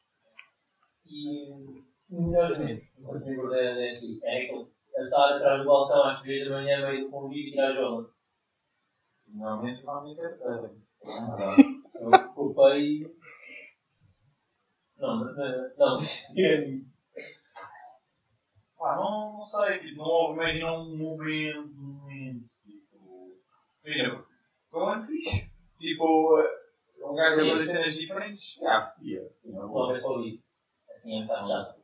E 1.06 1.82
melhores 2.08 2.58
amigos, 2.58 2.88
enquanto 2.98 3.24
me 3.26 3.32
engordei 3.32 3.66
é 3.66 3.90
assim, 3.90 4.20
é 4.22 4.44
aquele 4.44 4.76
a 4.96 5.02
estar 5.02 5.36
atrás 5.36 5.60
do 5.60 5.66
balcão 5.66 6.04
às 6.04 6.22
3 6.22 6.48
da 6.48 6.56
manhã, 6.56 6.90
meio 6.90 7.04
do 7.04 7.10
convívio 7.10 7.48
e 7.48 7.50
tirar 7.50 7.74
jogo. 7.74 8.10
Normalmente, 9.28 9.84
normalmente 9.84 10.20
é 10.20 10.28
pedra. 10.28 10.74
Eu 12.00 12.34
culpei. 12.34 13.02
Não, 14.96 15.18
não, 15.18 15.34
não, 15.34 15.76
não, 15.76 16.02
isso. 16.02 16.96
Pá, 18.78 18.96
não, 18.96 19.34
não 19.34 19.42
sei, 19.42 19.80
tipo, 19.80 19.98
não 19.98 20.04
houve, 20.04 20.40
imagina 20.40 20.72
um 20.72 20.96
momento, 20.96 21.58
um 21.58 21.82
momento, 21.82 22.48
tipo, 22.64 23.38
imagina, 23.84 24.24
foi 24.70 24.82
um 24.82 24.88
ano 24.88 25.06
fixe. 25.06 25.50
Tipo, 25.78 26.40
eh, 26.40 27.04
um 27.04 27.14
gajo 27.14 27.40
a 27.40 27.58
fazer 27.58 27.66
cenas 27.66 27.94
diferentes, 27.94 28.54
já, 28.54 28.94
ia. 29.02 29.30
Só 29.44 29.88
vez 29.88 30.02
só 30.02 30.18
vi. 30.18 30.42
Assim 30.94 31.20
é 31.20 31.26
bocado 31.26 31.48
chato. 31.48 31.75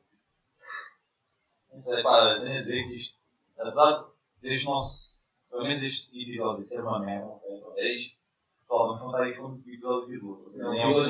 Não 1.73 1.81
sei, 1.81 2.03
pá, 2.03 2.41
tenho 2.41 2.59
a 2.59 2.62
dizer 2.62 2.89
que 2.89 2.97
isto, 2.97 3.16
apesar 3.59 4.05
deste 4.43 4.66
nosso, 4.66 5.23
pelo 5.51 5.62
menos 5.62 5.83
este 5.83 6.23
episódio 6.23 6.64
ser 6.66 6.81
uma 6.81 7.01
merda, 7.01 7.33
é 7.77 7.93
isto, 7.93 8.18
pessoal, 8.61 8.89
vamos 8.89 9.03
contar 9.03 9.29
isto 9.29 9.43
como 9.43 9.59
episódio 9.59 10.09
de 10.09 10.18
luta. 10.18 10.51
Nem 10.68 10.81
é 10.81 10.93
por 10.93 11.07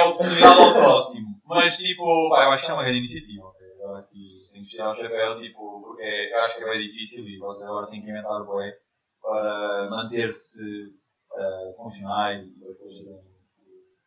a 0.00 0.08
oportunidade 0.08 0.60
ao 0.60 0.72
próximo. 0.72 1.40
Mas, 1.46 1.76
tipo, 1.76 2.30
pá, 2.30 2.44
eu 2.44 2.50
acho 2.52 2.64
que 2.64 2.70
é 2.70 2.74
uma 2.74 2.82
grande 2.82 2.98
iniciativa. 2.98 3.46
ok? 3.46 3.66
Eu 3.80 4.02
que 4.04 4.52
tem 4.52 4.62
que 4.64 4.70
tirar 4.70 4.92
o 4.92 4.96
chapéu, 4.96 5.40
tipo, 5.40 5.82
porque 5.82 6.02
eu 6.02 6.40
acho 6.40 6.56
que 6.56 6.64
é 6.64 6.70
bem 6.70 6.80
difícil 6.80 7.28
e 7.28 7.38
vocês 7.38 7.68
agora 7.68 7.86
têm 7.88 8.02
que 8.02 8.10
inventar 8.10 8.40
o 8.40 8.46
bué 8.46 8.78
para 9.20 9.88
manter-se 9.90 10.86
uh, 11.32 11.74
funcional 11.76 12.32
e 12.32 12.50
depois 12.50 12.78
coisas 12.78 13.24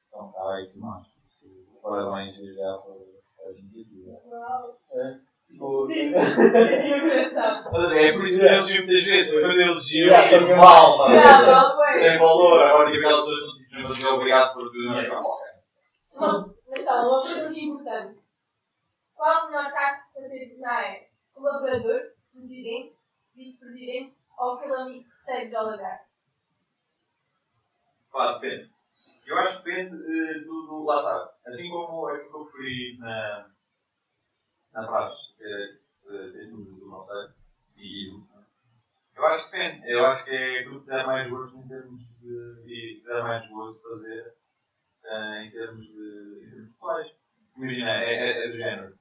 estão 0.06 0.32
cá 0.32 0.62
e 0.62 0.68
tudo 0.68 0.80
mais. 0.80 1.08
Parabéns 1.82 2.36
já 2.36 2.78
para 3.48 3.52
as 3.52 3.58
iniciativas. 3.60 4.16
Uau. 4.26 4.78
Tipo, 5.48 5.88
Sim. 5.88 6.14
É 6.14 8.12
por 8.12 8.26
isso 8.28 8.38
que 8.38 8.44
eu 8.44 8.48
elogio 8.50 8.86
muitas 8.86 9.04
vezes, 9.06 9.32
quando 9.32 9.46
eu 9.46 9.62
elogio, 9.62 10.08
eu 10.08 10.30
também 10.30 10.58
mal, 10.58 10.88
não. 10.98 11.78
Tem 12.02 12.20
valor, 12.20 12.62
agora 12.64 12.92
que 12.92 12.98
aquelas 12.98 13.20
pessoas 13.22 13.40
não 13.48 13.56
te 13.58 13.64
dizem, 13.70 13.84
mas 13.88 14.06
obrigado 14.06 14.54
por 14.54 14.64
tudo. 14.72 14.90
Mas. 14.90 15.08
Uma- 15.08 16.54
Mas 16.70 16.84
calma, 16.84 17.10
uma 17.10 17.22
pergunta 17.24 17.60
importante. 17.60 18.20
Qual 19.16 19.46
o 19.46 19.48
melhor 19.48 19.72
cargo 19.72 20.02
para 20.14 20.30
ter 20.30 20.58
na 20.60 20.72
área? 20.74 21.08
Colaborador, 21.34 22.02
presidente, 22.34 22.96
vice-presidente 23.36 24.16
ou 24.38 24.54
aquele 24.56 24.74
amigo 24.74 25.06
que 25.06 25.32
recebe 25.32 25.50
de 25.50 25.56
alagar? 25.56 26.00
Pá, 28.12 28.34
depende. 28.34 28.70
Eu 29.28 29.38
acho 29.40 29.62
que 29.62 29.70
depende 29.70 29.96
eh, 29.96 30.40
do, 30.40 30.68
do. 30.68 30.86
Lá 30.86 30.98
está. 30.98 31.34
Assim 31.46 31.70
como 31.70 32.08
aquilo 32.08 32.30
que 32.30 32.36
eu 32.36 32.44
referi 32.46 32.98
na. 32.98 33.50
na 34.74 34.88
praxe, 34.88 35.34
ser 35.34 35.82
eh, 36.10 36.30
desse 36.32 36.80
do 36.80 36.90
conselho 36.90 37.34
e 37.76 38.10
do. 38.10 38.28
Eu 39.16 39.26
acho 39.26 39.50
que 39.50 39.58
depende. 39.58 39.92
Eu 39.92 40.06
acho 40.06 40.24
que 40.24 40.32
é 40.32 40.60
aquilo 40.60 40.82
que 40.82 40.88
dá 40.88 41.06
mais 41.06 41.30
gosto 41.30 41.58
em 41.58 41.68
termos 41.68 42.02
de. 42.20 42.64
e 42.68 43.04
dá 43.06 43.24
mais 43.24 43.48
gosto 43.50 43.76
de 43.78 43.84
fazer 43.84 44.36
eh, 45.04 45.44
em 45.44 45.52
termos 45.52 45.86
de. 45.86 46.44
em 46.46 46.50
termos 46.50 46.72
pessoais. 46.72 47.12
Imagina, 47.58 47.90
é, 47.90 48.14
é, 48.14 48.46
é 48.46 48.50
do 48.50 48.58
género. 48.58 48.98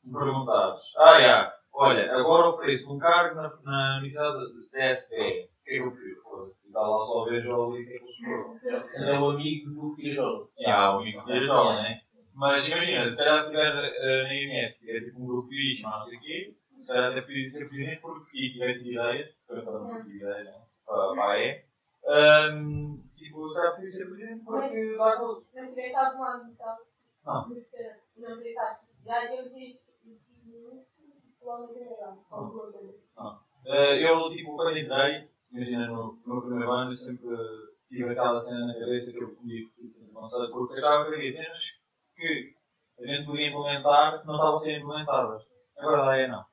Se 0.00 0.10
me 0.10 0.18
perguntares, 0.18 0.82
ah, 0.98 1.20
já, 1.20 1.58
olha, 1.72 2.14
agora 2.14 2.48
ofereço 2.48 2.92
um 2.92 2.98
cargo 2.98 3.34
na, 3.36 3.48
na 3.62 3.98
Universidade 3.98 4.38
da 4.38 4.90
DSP. 4.90 5.16
O 5.16 5.64
que 5.64 5.70
é 5.70 5.78
que 5.78 5.82
eu 5.82 5.90
fiz? 5.90 6.22
Foda-se. 6.22 6.63
Dá 6.74 6.80
lá 6.80 7.06
só 7.06 7.24
vejo 7.24 7.54
ali 7.54 7.82
o 7.82 7.86
que 7.86 8.68
é 8.68 8.80
que 8.82 9.04
é 9.04 9.20
o 9.20 9.30
amigo 9.30 9.70
do 9.70 9.94
que 9.94 10.12
jogo. 10.12 10.50
Yeah, 10.58 10.96
o 10.96 11.00
amigo 11.00 11.24
de 11.24 11.42
joga, 11.46 11.82
né? 11.82 12.00
Mas 12.34 12.66
imagina, 12.66 13.06
se 13.06 13.16
calhar 13.16 13.44
se 13.44 13.50
estiver 13.54 13.94
eh, 13.96 14.22
na 14.24 14.34
IMS, 14.34 14.80
tiver 14.80 15.04
tipo 15.04 15.22
um 15.22 15.26
grupo 15.26 15.48
fixe, 15.48 15.82
mas 15.82 16.00
não 16.00 16.06
sei 16.08 16.18
o 16.18 16.20
quê, 16.20 16.54
se 16.82 16.86
calhar 16.88 17.12
até 17.12 17.20
podia 17.20 17.48
ser 17.48 17.68
presidente 17.68 18.00
porque 18.00 18.36
e 18.36 18.52
tiver 18.52 18.72
tido 18.72 18.90
ideias, 18.90 19.30
porque 19.46 19.68
eu 19.68 19.72
não 19.72 20.02
tive 20.02 20.16
ideias, 20.16 20.46
né? 20.46 20.66
Para 20.84 21.14
para 21.14 21.30
a 21.30 21.38
E. 21.38 21.64
Tipo, 23.14 23.48
se 23.48 23.54
calhar 23.54 23.74
podia 23.76 23.90
ser 23.92 24.06
presidente 24.06 24.44
porque 24.44 24.96
dá 24.98 25.16
gosto. 25.16 25.46
Mas 25.54 25.74
tiveste 25.74 25.96
alguma 25.96 26.34
ambição 26.34 26.76
Não. 27.24 27.48
de 27.50 27.62
ser, 27.62 28.00
não 28.16 28.36
pensaste 28.42 28.86
Já 29.06 29.32
eu 29.32 29.48
disse 29.54 29.84
isso 30.04 30.86
logo 31.40 31.68
no 31.68 31.74
geral. 31.78 32.18
Eh, 33.64 34.10
eu, 34.10 34.30
tipo, 34.30 34.56
quando 34.56 34.76
entrei, 34.76 35.28
imagina, 35.54 35.86
no, 35.86 36.20
no 36.26 36.42
primeiro 36.42 36.72
ano, 36.72 36.90
eu 36.90 36.96
sempre 36.96 37.36
tive 37.88 38.10
aquela 38.10 38.42
cena 38.42 38.66
na 38.66 38.74
cabeça 38.74 39.12
que 39.12 39.22
eu 39.22 39.34
podia 39.36 39.64
ser 39.90 40.10
avançada, 40.10 40.50
porque 40.50 40.74
achava 40.74 41.08
que 41.08 41.14
havia 41.14 41.30
cenas 41.30 41.58
que 42.16 42.54
a 42.98 43.06
gente 43.06 43.26
podia 43.26 43.48
implementar 43.48 44.20
que 44.20 44.26
não 44.26 44.34
estavam 44.34 44.58
ser 44.58 44.78
implementadas. 44.78 45.42
Agora, 45.78 46.06
daí 46.06 46.28
não. 46.28 46.44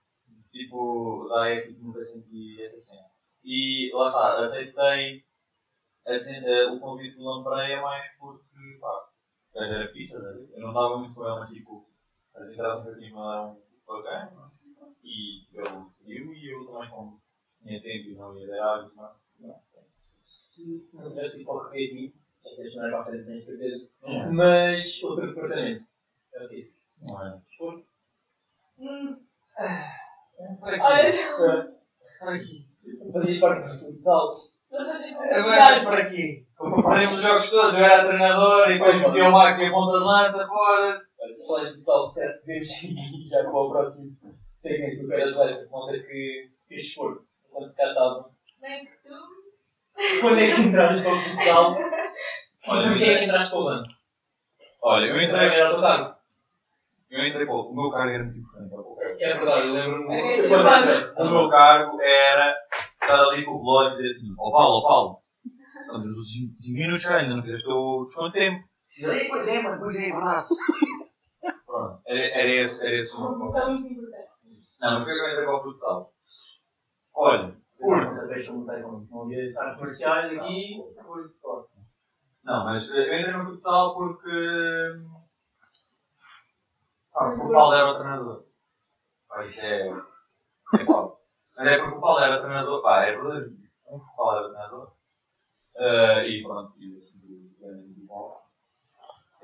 Tipo, 0.51 1.27
daí 1.29 1.67
tipo, 1.67 1.85
nunca 1.85 2.03
senti 2.03 2.61
essa 2.61 2.79
cena. 2.79 3.07
E 3.43 3.91
lá 3.93 4.07
está, 4.07 4.39
aceitei 4.39 5.23
a 6.05 6.17
cena, 6.17 6.47
eh, 6.47 6.67
o 6.67 6.79
convite 6.79 7.17
do 7.17 7.23
Lampreia 7.23 7.81
mais 7.81 8.11
porque, 8.19 8.77
pá, 8.79 9.09
era 9.55 9.91
ficha, 9.91 10.17
né? 10.19 10.47
eu 10.53 10.61
não 10.61 10.69
estava 10.69 10.97
muito 10.97 11.13
com 11.15 11.25
ela, 11.25 11.39
mas 11.39 11.49
tipo, 11.49 11.89
as 12.35 12.51
entradas 12.51 12.87
aqui 12.87 13.05
me 13.05 13.11
deram 13.11 13.59
bacana. 13.87 14.51
E 15.03 15.47
ele 15.51 15.85
pediu 15.97 16.33
e 16.33 16.53
eu 16.53 16.65
também, 16.65 16.89
como 16.89 17.21
tinha 17.63 17.81
tempo 17.81 18.09
e 18.09 18.15
não 18.15 18.37
ia 18.37 18.47
dar 18.47 18.75
água, 18.75 18.91
não. 18.95 19.47
não. 19.47 19.55
Se 20.21 20.87
não 20.93 21.09
tivesse 21.09 21.37
ido 21.37 21.45
para 21.45 21.55
o 21.55 21.59
Correio 21.61 21.89
de 21.89 21.95
mim, 21.95 22.13
já 22.43 22.55
sei 22.55 22.67
chamar 22.67 22.91
bastante 22.97 23.23
sem 23.23 23.37
certeza. 23.37 23.87
Mas 24.31 25.03
outro 25.03 25.27
departamento. 25.27 25.85
É 26.35 26.45
o 26.45 26.49
quê? 26.49 26.71
Não 27.01 27.25
é? 27.27 27.37
Desporto? 27.47 27.85
Hum, 28.79 29.17
Para 30.59 30.75
aqui. 30.75 30.81
olha, 30.81 31.75
Para 32.19 32.35
aqui. 32.35 32.67
Fazia 33.13 33.39
parte 33.39 33.69
do 33.69 33.79
futsal. 33.79 34.31
É, 34.71 35.41
mas 35.41 35.83
para 35.83 36.03
aqui. 36.03 36.45
Perdemos 36.57 37.15
os 37.15 37.21
jogos 37.21 37.49
todos, 37.49 37.73
eu 37.73 37.85
era 37.85 38.07
treinador 38.07 38.69
e 38.69 38.73
depois 38.73 39.01
meti 39.01 39.19
o 39.21 39.31
Max 39.31 39.61
em 39.61 39.71
ponta 39.71 39.99
de 39.99 40.05
lança, 40.05 40.47
foda-se. 40.47 41.11
Olha, 41.19 41.35
falei 41.47 41.65
de 41.71 41.77
futsal 41.77 42.09
sete 42.09 42.45
vezes 42.45 42.83
e 42.85 43.27
já 43.27 43.43
com 43.43 43.57
o 43.57 43.69
próximo 43.71 44.15
segmento 44.55 45.01
do 45.01 45.07
Quero 45.09 45.29
Atleta. 45.31 45.69
Malta 45.69 45.99
que 45.99 46.49
fez 46.67 46.81
desporto. 46.83 47.25
Enquanto 47.61 47.75
cá 47.75 47.87
estava. 47.87 48.29
Bem 48.59 48.85
que 48.85 48.91
tu. 49.03 50.21
Quando 50.21 50.39
é 50.39 50.47
que 50.47 50.61
entraste 50.61 51.03
para 51.03 51.13
o 51.13 51.21
futsal? 51.23 51.77
Olha, 52.67 52.85
eu 52.85 52.89
Porquê 52.89 53.03
é 53.03 53.07
que 53.07 53.11
entrei, 53.11 53.23
entraste 53.25 53.49
para 53.51 53.59
o 53.59 53.63
lance? 53.63 53.95
olha, 54.81 55.05
eu 55.05 55.15
Entrei 55.21 55.25
entrei, 55.45 55.59
era 55.59 55.69
o 55.69 55.73
teu 55.73 55.81
cargo. 55.81 56.15
eu 57.11 57.27
entrei 57.27 57.45
para 57.45 57.55
o 57.55 57.71
o 57.71 57.75
meu 57.75 57.91
cargo 57.91 58.09
era 58.11 58.23
muito 58.23 58.39
diferente. 58.39 58.69
para 58.69 58.81
o 58.81 58.95
cargo. 58.95 59.17
É 59.19 59.33
verdade, 59.37 59.67
eu 59.67 59.73
lembro-me. 59.73 60.15
É, 60.15 60.39
eu 60.39 60.49
quando 60.49 60.67
é, 60.67 60.79
entrei. 60.79 61.25
O 61.25 61.29
meu 61.29 61.49
cargo 61.49 62.01
era 62.01 62.55
estar 63.01 63.19
ali 63.25 63.45
com 63.45 63.51
o 63.51 63.57
relógio 63.57 63.93
e 63.93 63.97
dizer 64.01 64.11
assim: 64.11 64.35
Ó 64.39 64.51
Paulo, 64.51 64.77
ó 64.77 64.87
Paulo, 64.87 65.21
estamos 65.81 66.05
nos 66.07 66.17
últimos 66.17 66.65
5 66.65 66.77
minutos, 66.77 67.03
cara, 67.05 67.21
ainda 67.21 67.35
não 67.35 67.43
fizeste 67.43 67.67
o 67.67 68.03
desconto 68.05 68.31
de 68.31 68.39
tempo. 68.39 68.63
Ei, 69.03 69.27
Pois 69.29 69.47
é, 69.47 69.61
mano, 69.61 69.79
pois 69.81 69.99
é, 69.99 70.09
é 70.09 70.11
verdade. 70.11 70.45
Pronto, 71.65 72.01
era, 72.07 72.19
era 72.19 72.49
esse, 72.49 72.85
era 72.85 72.95
esse 72.97 73.15
o 73.15 73.19
meu 73.19 73.29
Uma 73.29 73.51
papel. 73.53 73.75
importante. 73.75 74.31
Não, 74.81 74.91
mas 74.93 74.99
porquê 75.03 75.13
que 75.13 75.19
eu 75.25 75.29
entrei 75.31 75.45
para 75.45 75.57
o 75.57 75.63
futsal? 75.63 76.10
Olha, 77.13 77.55
Porque 77.77 78.27
deixa-me 78.27 78.59
mudar 78.59 78.81
com 78.81 79.05
não 79.09 79.23
havia 79.23 79.59
artes 79.59 79.81
marciais 79.81 80.37
aqui, 80.39 80.83
depois. 80.95 81.31
Não, 82.43 82.65
mas 82.65 82.89
eh, 82.89 82.93
eu 83.15 83.19
entrei 83.19 83.33
no 83.37 83.45
futsal 83.49 83.93
porque. 83.93 84.29
Ah, 87.13 87.25
porque 87.29 87.41
o 87.41 87.51
Paulo 87.51 87.73
era 87.73 87.91
o 87.91 87.95
treinador. 87.99 88.45
Pá, 89.27 89.41
isso 89.41 89.59
é. 89.61 89.89
É 90.79 90.85
Paulo. 90.85 91.17
Mas 91.57 91.67
é 91.67 91.77
porque 91.77 91.97
o 91.97 92.01
Paulo 92.01 92.19
era 92.19 92.41
treinador. 92.41 92.81
Pá, 92.81 93.03
é 93.05 93.15
verdade. 93.15 93.55
O 93.85 93.99
Paulo 94.15 94.37
era 94.37 94.49
treinador. 94.49 94.91
Eh, 95.75 96.27
e 96.29 96.43
pronto, 96.43 96.73
e 96.79 97.01
sempre 97.01 97.51
ganhei 97.59 97.93
do 97.93 98.07
Paulo. 98.07 98.37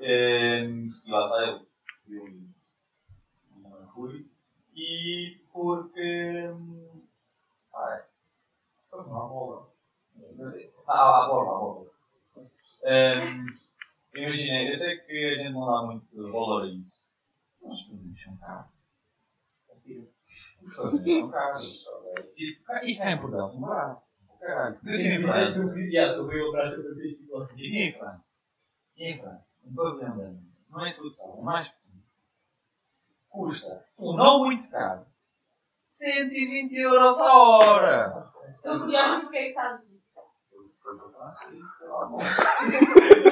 Eh, 0.00 0.64
E 0.64 1.10
lá 1.10 1.24
está 1.26 1.46
eu. 1.46 1.66
Eu 2.08 2.24
o 3.64 3.84
Rui. 3.94 4.26
E 4.74 5.40
porque. 5.52 6.50
Ah, 7.74 7.94
é. 7.96 8.96
Lá, 8.96 9.02
bola. 9.02 9.70
Ah, 10.86 11.24
a 11.24 11.28
bola, 11.28 11.56
a 11.56 11.60
bola. 11.60 11.90
Ehm, 12.84 13.46
Imagina, 14.14 14.62
eu 14.64 14.76
sei 14.76 14.98
que 14.98 15.12
a 15.12 15.34
gente 15.42 15.52
não 15.52 15.66
dá 15.66 15.82
muito 15.86 16.32
valor 16.32 16.64
a 16.64 16.66
isso. 16.66 16.90
Mas 17.62 17.72
os 17.78 17.86
produtos 17.86 18.22
são 18.22 18.36
caros. 18.38 18.70
Os 20.62 20.74
produtos 20.74 21.12
são 21.18 21.30
caros. 21.30 21.84
Tipo, 22.34 22.72
e 22.82 22.92
em 22.92 23.20
Portugal 23.20 23.50
são 23.52 23.60
baratos. 23.60 24.04
Caralho. 24.40 24.78
E 24.86 25.06
em 25.06 25.22
França? 25.22 25.74
Tua 27.28 27.46
festival. 27.46 27.48
E 27.56 27.82
em 27.82 27.92
França? 27.98 28.30
E 28.96 29.04
em 29.12 29.20
França? 29.20 29.46
Um 29.64 29.74
pavilhão. 29.74 30.42
Não 30.70 30.86
é 30.86 30.94
futsal, 30.94 31.38
é 31.38 31.42
mais 31.42 31.68
pequeno. 31.68 32.02
Custa, 33.28 33.84
não 33.98 34.44
muito 34.44 34.68
caro, 34.70 35.06
120 35.98 36.76
euros 36.78 37.18
a 37.18 37.38
hora. 37.38 38.30
Curiosa 38.62 39.20
porque 39.22 39.36
é 39.36 39.46
que 39.46 39.52
sabes 39.52 39.80
disso. 39.88 40.04
Porque 40.84 41.08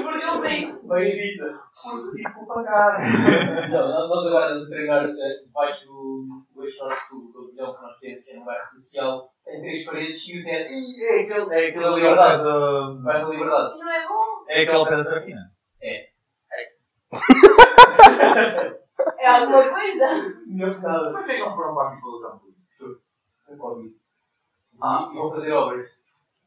Porque 0.02 0.24
eu 0.24 0.40
penso. 0.40 0.88
Bem-vinda. 0.88 1.60
tipo 2.16 2.44
pagar. 2.46 2.98
Não, 3.70 4.08
nós 4.08 4.26
agora 4.26 4.46
andamos 4.46 4.66
a 4.66 4.70
treinar 4.70 5.06
debaixo 5.06 5.86
do 5.86 6.26
do 6.54 6.64
eixo 6.64 6.82
norte-sul, 6.84 7.32
do 7.32 7.32
pavilhão 7.32 7.74
que 7.76 7.82
nós 7.82 7.96
temos, 7.98 8.24
que 8.24 8.30
é 8.32 8.40
um 8.40 8.44
bairro 8.44 8.64
social, 8.64 9.30
tem 9.44 9.60
três 9.60 9.84
paredes 9.84 10.28
e 10.28 10.40
o 10.40 10.44
teto. 10.44 10.68
É 10.68 11.20
aquele, 11.20 11.54
é 11.54 11.68
aquele 11.68 11.84
Da 11.84 11.90
liberdade. 11.90 12.42
Bairro 13.04 13.26
da 13.26 13.32
Liberdade. 13.32 13.78
Não 13.78 13.90
é 13.92 14.08
bom? 14.08 14.24
É 14.48 14.62
aquele 14.62 14.84
pé 14.86 14.96
da 14.96 15.04
Serafina. 15.04 15.40
É 19.18 19.26
alguma 19.28 19.62
coisa? 19.70 20.06
Não 20.48 20.70
sei 20.70 20.88
nada. 20.88 21.10
Mas 21.12 21.26
tem 21.26 21.36
que 21.36 21.42
comprar 21.44 21.70
um 21.70 21.74
barco 21.74 22.00
pelo 22.02 22.20
campo. 22.22 22.46
Ah. 24.82 25.08
E 25.10 25.14
vão 25.14 25.30
fazer 25.30 25.52
obras. 25.52 25.90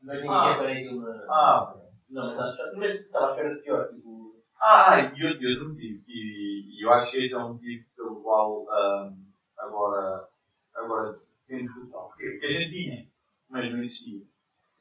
Mas 0.03 0.15
ninguém 0.21 0.29
Ah. 0.31 0.47
quer 0.49 0.57
para 0.57 0.71
aquilo 0.71 1.01
na. 1.01 1.25
Ah. 1.29 1.75
Não, 2.09 2.25
mas 2.27 2.39
acho- 2.39 2.77
mas 2.77 2.91
estava 2.91 3.27
à 3.27 3.29
espera 3.31 3.55
de 3.55 3.61
pior. 3.63 3.87
Tipo. 3.89 4.35
Ah, 4.61 4.99
e 5.15 5.25
outro, 5.25 5.43
e 5.43 5.53
outro 5.53 5.69
motivo. 5.69 6.03
E, 6.07 6.79
e 6.79 6.85
eu 6.85 6.91
acho 6.93 7.11
que 7.11 7.17
este 7.17 7.33
é 7.33 7.37
um 7.37 7.53
motivo 7.53 7.85
pelo 7.95 8.21
qual 8.21 8.65
ahm, 8.71 9.15
agora, 9.57 10.27
agora 10.75 11.13
temos 11.47 11.71
futsal. 11.71 12.07
Porque, 12.09 12.29
porque 12.31 12.45
a 12.45 12.49
gente 12.51 12.71
tinha, 12.71 13.07
mas 13.49 13.71
não 13.71 13.79
existia. 13.83 14.21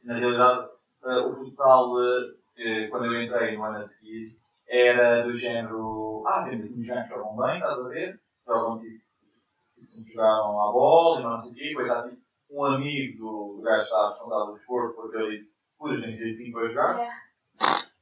Na 0.04 0.18
realidade, 0.18 0.68
ah, 1.04 1.26
o 1.26 1.30
futsal, 1.30 1.92
eh, 2.56 2.88
quando 2.88 3.06
eu 3.06 3.22
entrei 3.22 3.56
no 3.56 3.64
ano 3.64 3.78
a 3.78 3.84
seguir, 3.84 4.24
era 4.70 5.22
do 5.22 5.32
género. 5.34 6.24
Ah, 6.26 6.44
temos 6.48 6.64
aqui 6.64 6.74
uns 6.74 6.86
gajos 6.86 7.08
que 7.08 7.14
jogam 7.14 7.36
bem, 7.36 7.54
estás 7.56 7.78
a 7.78 7.88
ver? 7.88 8.20
Jogam 8.46 8.78
tipo. 8.80 9.04
tipo, 9.74 10.12
jogaram 10.12 10.60
à 10.60 10.72
bola 10.72 11.20
e 11.20 11.22
não 11.22 11.42
sei 11.42 11.52
o 11.52 11.54
quê. 11.54 11.90
Há 11.90 12.02
tipo 12.08 12.22
um 12.50 12.64
amigo 12.64 13.18
do, 13.18 13.62
gajo 13.62 13.80
que 13.80 13.84
está 13.84 14.08
responsável 14.08 14.46
do 14.46 14.52
desporto, 14.54 14.94
porque 14.94 15.16
ele 15.16 15.50
pôs 15.78 16.02
a 16.02 16.06
gente 16.06 16.30
assim 16.30 16.52
para 16.52 16.68
jogar. 16.68 17.00
É. 17.00 17.10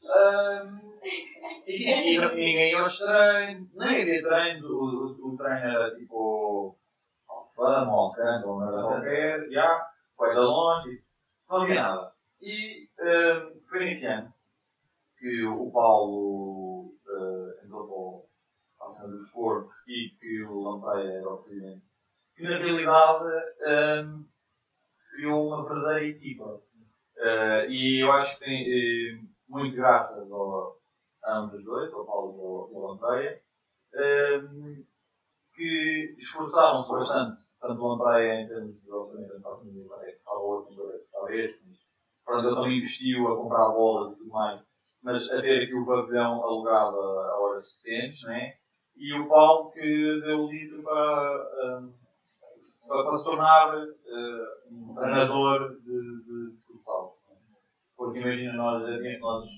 Ahm, 0.09 0.99
e, 1.67 1.91
e, 1.91 2.17
e 2.17 2.19
ninguém 2.19 2.71
ia 2.71 2.79
aos 2.79 2.99
treinos, 2.99 3.75
nem 3.75 4.03
havia 4.03 4.23
treino, 4.23 4.69
o, 4.69 5.07
o, 5.07 5.33
o 5.33 5.37
treino 5.37 5.57
era 5.57 5.95
tipo 5.97 6.77
Alfama, 7.29 7.93
ou 7.93 8.01
Alcântara, 8.07 8.47
ou 8.47 8.61
nada 8.61 8.83
qualquer, 8.83 9.49
já, 9.51 9.91
foi 10.17 10.31
de 10.31 10.41
longe, 10.41 11.03
não 11.49 11.63
havia 11.63 11.83
nada. 11.83 12.13
E 12.41 12.89
ahm, 13.01 13.61
foi 13.69 13.81
nesse 13.81 14.07
ano 14.07 14.33
que 15.19 15.45
o 15.45 15.71
Paulo 15.71 16.95
ah, 17.09 17.65
entrou 17.65 18.29
para 18.79 18.91
o 18.91 18.95
Senhor 18.95 19.11
do 19.11 19.19
Desporto 19.19 19.71
e 19.89 20.11
que 20.19 20.43
o 20.45 20.61
Lampreia 20.61 21.19
era 21.19 21.29
o 21.29 21.39
presidente. 21.39 21.83
E 22.39 22.43
na 22.43 22.59
realidade 22.59 23.25
se 23.59 24.36
criou 25.11 25.47
uma 25.47 25.69
verdadeira 25.69 26.07
equipa. 26.07 26.61
Ah, 27.19 27.65
e 27.69 28.03
eu 28.03 28.13
acho 28.13 28.39
que 28.39 28.45
tem, 28.45 28.63
eh, 28.67 29.21
muito 29.49 29.77
graças 29.77 30.31
ao, 30.31 30.79
a 31.25 31.39
ambos 31.39 31.55
os 31.59 31.65
dois, 31.65 31.93
ao 31.93 32.05
Paulo 32.05 32.69
e 32.71 32.77
ao, 32.77 32.89
Lampreia, 32.89 33.41
ehm, 33.95 34.85
que 35.55 36.15
esforçaram-se 36.19 36.91
bastante, 36.91 37.43
tanto 37.61 37.81
o 37.81 37.89
Lampreia 37.89 38.43
em 38.43 38.49
termos 38.49 38.83
de 38.83 38.91
orçamento, 38.91 39.41
para 39.43 39.53
o 39.53 39.89
Lampreia, 39.89 40.19
outro, 40.27 40.77
talvez, 41.13 41.53
pronto, 42.25 42.47
ele 42.47 42.55
também 42.55 42.79
investiu 42.79 43.29
a 43.29 43.37
comprar 43.37 43.71
bolas 43.71 44.13
e 44.13 44.19
tudo 44.19 44.31
mais, 44.31 44.63
mas 45.03 45.31
a 45.31 45.41
ter 45.41 45.65
aqui 45.65 45.75
o 45.75 45.87
pavilhão 45.87 46.45
alugado 46.45 47.01
a, 47.01 47.41
horas 47.41 47.65
decentes, 47.65 48.23
né? 48.25 48.55
E 48.97 49.13
o 49.19 49.29
Paulo 49.29 49.71
que 49.73 49.81
deu 49.81 50.41
o 50.41 50.51
livro 50.51 50.83
para, 50.83 51.51
ehm, 51.65 52.06
para, 52.87 53.05
para 53.05 53.19
se 53.19 53.25
tornar 53.25 53.75
eh, 53.77 54.69
um 54.71 54.95
treinador 54.95 55.81
de, 55.81 56.25
de, 56.25 56.53
de 56.53 56.67
futsal. 56.67 57.17
Porque 57.97 58.19
imagina, 58.19 58.53
nós, 58.55 58.83
nós 59.21 59.49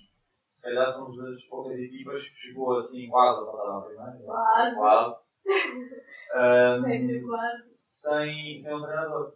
se 0.49 0.63
calhar 0.63 0.93
somos 0.93 1.17
das 1.17 1.43
poucas 1.45 1.79
equipas 1.79 2.29
que 2.29 2.35
chegou 2.35 2.77
assim 2.77 3.09
quase 3.09 3.43
a 3.43 3.47
passar 3.47 3.73
na 3.73 3.81
primeira. 3.83 4.19
Quase. 4.25 4.77
Quase. 4.77 5.29
Sempre 6.85 7.23
quase. 7.23 7.79
sem, 7.83 8.57
sem 8.57 8.77
um 8.77 8.83
treinador. 8.83 9.35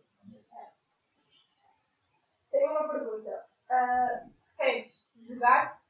Tenho 2.51 2.70
uma 2.70 2.88
pergunta. 2.88 3.45
Ah, 3.70 4.26
queres 4.57 5.09
jogar 5.28 5.80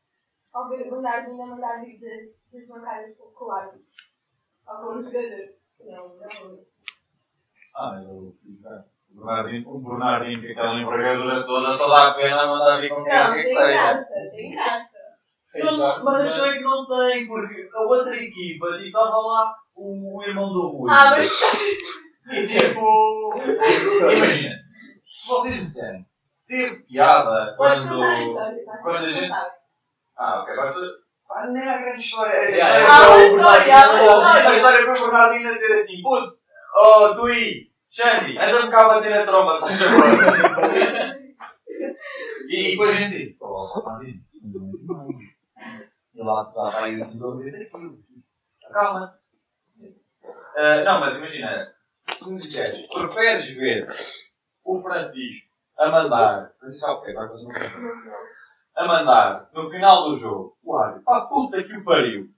ou 0.54 0.68
ver 0.68 0.86
o 0.86 0.90
Bernardino 0.90 1.42
a 1.42 1.46
mandar 1.46 1.82
vir 1.82 1.98
das, 1.98 2.50
das 2.52 2.68
bancadas 2.68 3.16
populares? 3.16 3.96
Só 4.64 4.76
como 4.76 5.02
jogador. 5.02 5.54
Não, 5.80 6.16
não. 6.16 6.71
Ah, 7.74 7.92
mas 7.94 8.06
o 8.06 8.34
o 9.14 9.24
Bernardino, 9.26 9.70
o 9.70 9.78
Bernardino 9.80 10.40
que 10.40 10.52
aquela 10.52 10.80
envergadura 10.80 11.44
toda, 11.44 11.72
só 11.72 11.86
dá 11.88 12.08
a 12.08 12.14
pena 12.14 12.46
mandar 12.46 12.80
vir 12.80 12.88
com 12.88 13.02
quem 13.04 13.12
Não, 13.12 13.32
quer 13.34 13.42
que 13.42 13.42
tem 13.44 13.54
seja. 13.56 13.72
graça, 13.72 14.08
tem 14.30 14.50
graça. 14.52 14.88
Jogar, 15.54 15.98
Não, 15.98 16.04
mas 16.04 16.40
a 16.40 16.48
é 16.48 16.52
que 16.54 16.60
não 16.60 16.86
tem, 16.86 17.26
porque 17.26 17.68
a 17.74 17.80
outra 17.82 18.16
equipa, 18.16 18.68
tipo, 18.68 18.84
estava 18.86 19.16
lá 19.18 19.54
o, 19.76 20.16
o 20.18 20.22
irmão 20.24 20.50
do 20.50 20.68
Rui. 20.68 20.90
Ah, 20.90 21.10
mas. 21.10 21.30
E 22.32 22.46
tipo. 22.46 23.34
Imagina, 23.36 24.54
se 25.06 25.28
vocês 25.28 25.54
me 25.56 25.64
disserem, 25.66 26.06
teve 26.46 26.82
piada 26.84 27.54
quando. 27.58 27.88
contar 27.88 28.10
a 28.16 28.22
história, 28.22 28.64
tá? 28.64 28.78
quando 28.78 28.96
a 28.96 29.08
gente- 29.08 29.28
Não 29.28 29.36
sabe. 29.36 29.50
Ah, 30.16 30.40
ok, 30.40 30.52
agora 30.54 30.72
tu. 30.72 30.80
Pá, 31.28 31.46
nem 31.48 31.62
é 31.62 31.68
a 31.68 31.78
grande 31.78 32.00
história. 32.00 32.32
A 32.32 32.42
Yeah, 32.44 32.80
história 32.80 32.88
Ah, 32.88 33.08
uma 33.08 33.16
o 33.16 33.24
história, 33.26 33.74
há 33.74 33.90
uma 33.90 33.98
Bernardino- 33.98 34.26
A 34.26 34.40
história. 34.40 34.56
história 34.56 34.82
foi 34.86 34.94
o 34.98 35.02
Bernardino 35.10 35.48
a 35.50 35.52
dizer 35.52 35.72
assim: 35.74 36.02
puto, 36.02 36.32
oh, 36.74 37.14
tu 37.14 37.26
aí, 37.26 37.70
Xandi, 37.88 38.38
anda-me 38.38 38.70
cá 38.70 38.84
a 38.84 38.88
bater 38.88 39.12
a 39.12 39.26
tromba, 39.26 39.54
se 39.54 39.60
faz 39.60 39.82
favor. 39.82 41.22
E 42.48 42.70
depois 42.70 42.90
a 42.90 42.94
gente 42.94 43.14
assim: 43.14 43.36
oh, 43.40 43.82
Bernardino, 43.82 44.22
e 46.14 46.22
lá 46.22 46.46
está 46.48 46.84
a 46.84 46.88
ir 46.88 47.02
assim, 47.02 47.12
estou 47.12 47.32
a 47.32 47.36
ver 47.36 47.62
aquilo. 47.62 47.98
Calma. 48.72 49.18
Ah, 50.56 50.82
não, 50.84 51.00
mas 51.00 51.16
imagina, 51.16 51.74
se 52.08 52.30
me 52.30 52.40
disseres, 52.40 52.86
preferes 52.88 53.48
ver 53.50 53.86
o 54.64 54.78
Francisco 54.78 55.48
a 55.78 55.90
mandar. 55.90 56.52
Francisco, 56.58 56.86
ok, 56.86 57.14
vai 57.14 57.28
fazer 57.28 57.46
a 58.74 58.86
mandar 58.86 59.50
no 59.52 59.70
final 59.70 60.08
do 60.08 60.16
jogo 60.16 60.56
o 60.64 60.76
árbitro, 60.76 61.04
pá, 61.04 61.22
puta 61.22 61.62
que 61.62 61.76
o 61.76 61.84
pariu. 61.84 62.28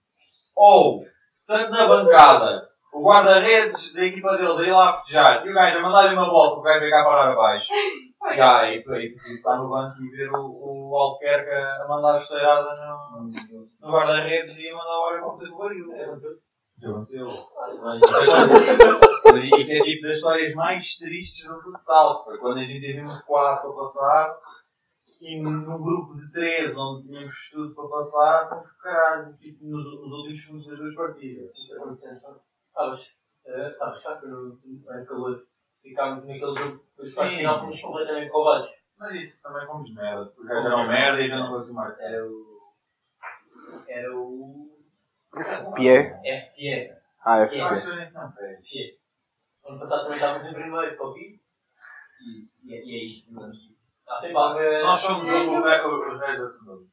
Ou, 0.57 1.05
tanto 1.47 1.71
na 1.71 1.87
bancada, 1.87 2.69
o 2.95 3.03
guarda-redes 3.03 3.93
da 3.93 4.05
equipa 4.05 4.37
deles 4.37 4.57
a 4.57 4.63
ir 4.63 4.71
lá 4.71 4.91
a 4.91 4.97
festejar 4.99 5.45
e 5.45 5.51
o 5.51 5.55
gajo 5.55 5.79
a 5.79 5.83
mandar-lhe 5.83 6.15
uma 6.15 6.31
bola, 6.31 6.59
o 6.59 6.63
gajo 6.63 6.87
a 6.87 6.91
cá 6.91 7.05
parar 7.05 7.33
abaixo. 7.33 7.67
Já, 8.37 8.61
aí, 8.61 8.83
aí, 8.89 9.15
está 9.37 9.57
no 9.57 9.69
banco 9.69 10.01
e 10.01 10.09
ver 10.11 10.31
o, 10.31 10.91
o 10.91 10.97
Albuquerque 10.97 11.51
a 11.51 11.87
mandar 11.87 12.15
a 12.15 12.17
esteirada 12.17 12.71
no, 13.21 13.69
no 13.81 13.93
guarda-redes 13.93 14.57
e 14.57 14.69
a 14.69 14.77
mandar 14.77 14.99
o 14.99 15.05
árbitro 15.05 15.27
para 15.27 15.29
o 15.29 15.33
puta 15.33 15.45
que 15.45 15.53
o 15.53 15.59
pariu. 15.59 15.93
Isso 16.75 16.91
aconteceu. 16.91 17.29
Mas 19.31 19.45
isso 19.61 19.73
é 19.73 19.81
tipo 19.81 20.03
das 20.07 20.17
histórias 20.17 20.55
mais 20.55 20.97
tristes 20.97 21.47
do 21.47 21.61
futsal. 21.61 22.25
Foi 22.25 22.39
quando 22.39 22.59
a 22.59 22.65
gente 22.65 22.81
teve 22.81 23.03
um 23.03 23.21
quase 23.27 23.63
para 23.63 23.77
passar 23.77 24.35
e 25.21 25.41
num 25.43 25.83
grupo 25.83 26.17
de 26.17 26.33
três 26.33 26.75
onde 26.75 27.07
tínhamos 27.07 27.35
tudo 27.53 27.75
para 27.75 27.89
passar, 27.89 28.49
fomos 28.49 28.73
caralho, 28.83 29.27
tipo, 29.35 29.65
nos, 29.67 29.85
nos 29.85 30.19
últimos 30.19 30.45
segundos 30.45 30.67
das 30.67 30.79
duas 30.79 30.95
partidas. 30.95 31.45
Eh, 31.45 32.54
estavas 32.75 34.03
cá 34.03 34.17
que 34.21 34.27
no 34.27 34.59
no 34.65 35.07
calor 35.07 35.47
ficámos 35.83 36.25
naquele 36.27 36.55
jogo, 36.57 36.85
a 37.21 37.29
final 37.29 37.61
fomos 37.61 37.81
completamente 37.81 38.31
roubados. 38.31 38.71
Mas 38.99 39.15
isso 39.15 39.43
também 39.43 39.67
fomos 39.67 39.95
merda, 39.95 40.27
porque 40.27 40.53
eram 40.53 40.89
merda 40.89 41.21
e 41.21 41.29
já 41.29 41.37
não 41.39 41.49
conseguimos 41.51 41.85
marcar. 41.85 42.03
Era 42.05 42.25
o. 42.27 42.73
Era 43.89 44.17
o. 44.17 44.79
Pierre? 45.75 46.15
FPE. 46.25 46.97
Ah, 47.25 47.41
é 47.41 47.47
que 47.47 47.61
a. 47.61 47.77
FPE. 47.77 48.99
Ano 49.67 49.79
passado 49.81 50.03
também 50.03 50.17
estávamos 50.19 50.49
em 50.49 50.53
primeiro, 50.55 50.97
Copi. 50.97 51.41
E, 52.21 52.49
e, 52.65 52.75
é- 52.75 52.85
e 52.85 52.95
é 52.95 53.05
isto. 53.05 53.33
portanto, 53.33 53.57
Há 54.07 54.19
sempre 54.19 54.37
algo. 54.37 54.61
Nós 54.61 55.01
somos 55.01 55.23
os 55.25 56.21
reis 56.21 56.39
da 56.39 56.51
segunda. 56.51 56.87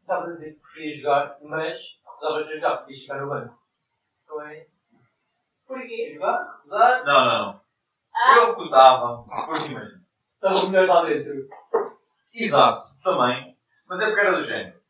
Estava 0.00 0.24
a 0.26 0.32
dizer 0.32 0.54
que 0.54 0.60
preferia 0.60 0.94
jogar, 0.94 1.38
mas 1.42 1.78
podias 2.20 3.02
ficar 3.02 3.20
no 3.20 3.28
banco. 3.28 3.58
Não 4.28 4.42
é? 4.42 4.66
Porquê? 5.66 6.18
Não, 6.18 7.24
não. 7.24 7.60
Ah, 8.14 8.36
Eu 8.38 8.46
recusava, 8.48 9.24
porque 9.46 9.68
imagina. 9.72 10.02
estava 10.34 10.66
melhor 10.70 10.86
lá 10.88 11.04
dentro. 11.04 11.48
Exato, 12.34 12.88
também. 13.02 13.40
Mas 13.88 14.00
é 14.00 14.06
porque 14.06 14.20
era 14.20 14.36
do 14.36 14.42
género. 14.42 14.80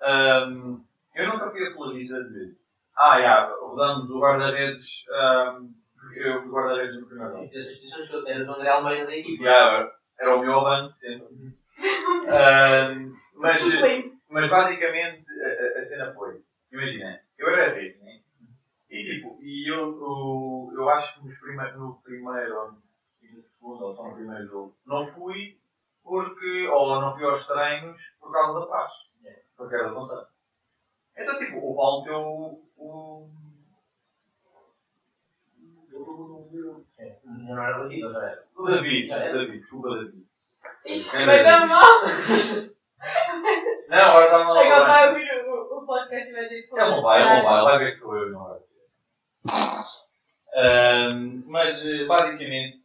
Ahm, 0.00 0.80
eu 1.14 1.28
nunca 1.28 1.50
fui 1.50 1.66
apologista 1.66 2.22
de. 2.24 2.56
Ah, 2.96 3.20
já, 3.20 3.50
rodamos 3.60 4.10
o 4.10 4.18
guarda-redes. 4.20 5.04
porque 6.00 6.20
eu 6.20 6.40
fui 6.42 6.50
guarda-redes 6.50 7.00
no 7.00 7.06
primeiro 7.06 7.34
ano. 7.34 7.44
As 7.44 7.54
instituições 7.54 8.26
era 8.26 8.50
o 8.50 8.54
André 8.54 8.68
Almeida 8.70 9.06
da 9.06 9.16
equipa. 9.16 9.44
Já, 9.44 9.92
era 10.18 10.36
o 10.36 10.40
meu 10.40 10.62
banco 10.62 10.94
sempre. 10.94 11.56
Ahm, 12.30 13.12
mas, 13.34 13.62
Foi. 13.62 14.12
Mas 14.30 14.50
basicamente 14.50 15.24
a, 15.42 15.80
a- 15.80 15.86
cena 15.86 16.14
foi. 16.14 16.42
Imagina, 16.72 17.20
eu 17.38 17.48
era 17.50 17.74
rede, 17.74 17.98
né? 17.98 18.20
E 18.88 19.04
tipo, 19.04 19.38
e 19.42 19.70
eu, 19.70 19.78
eu, 19.78 20.72
eu 20.74 20.88
acho 20.90 21.14
que 21.14 21.24
nos 21.24 21.38
prime 21.38 21.72
no 21.72 22.00
primeiro 22.02 22.78
e 23.22 23.34
no 23.34 23.42
segundo, 23.42 23.84
ou 23.84 23.94
só 23.94 24.04
no 24.08 24.14
primeiro 24.14 24.46
jogo, 24.46 24.76
não 24.86 25.04
fui 25.06 25.58
porque, 26.02 26.66
ou 26.68 27.00
não 27.00 27.14
fui 27.14 27.24
aos 27.24 27.46
treinos 27.46 28.00
por 28.18 28.32
causa 28.32 28.60
da 28.60 28.66
paz. 28.66 28.92
Porque 29.56 29.74
era 29.74 29.84
da 29.88 29.92
vontade. 29.92 30.26
Então, 31.16 31.38
tipo, 31.38 31.58
o 31.58 31.76
Paulo 31.76 32.00
meteu 32.02 32.20
o. 32.20 32.64
o 32.78 33.30
Não 37.24 37.62
era 37.62 37.78
bandido, 37.78 38.10
não 38.12 38.22
era? 38.22 38.44
o 38.56 38.64
David, 38.64 39.12
o 39.12 39.32
David, 39.32 39.58
desculpa, 39.58 39.88
David. 39.90 40.26
Isto 40.86 41.26
vai 41.26 41.42
dar 41.44 41.66
mal. 41.66 41.84
Não, 43.88 43.98
agora 43.98 44.24
está 44.26 44.44
mal. 44.44 44.56
Agora 44.58 44.84
vai 44.86 45.08
ouvir 45.08 45.44
o, 45.48 45.78
o 45.78 45.86
podcast 45.86 46.28
e 46.28 46.32
vai 46.32 46.42
dizer 46.44 46.62
que 46.68 46.74
Ele 46.78 46.90
não 46.90 47.02
vai, 47.02 47.20
ele 47.22 47.28
não 47.36 47.42
vai, 47.44 47.54
ele 47.56 47.64
vai 47.64 47.78
ver 47.78 47.90
que 47.90 47.96
sou 47.96 48.16
eu, 48.16 48.30
não 48.30 48.44
vai. 48.44 48.58
Ahm, 50.54 51.42
mas 51.46 51.84
eh, 51.86 52.04
basicamente, 52.06 52.82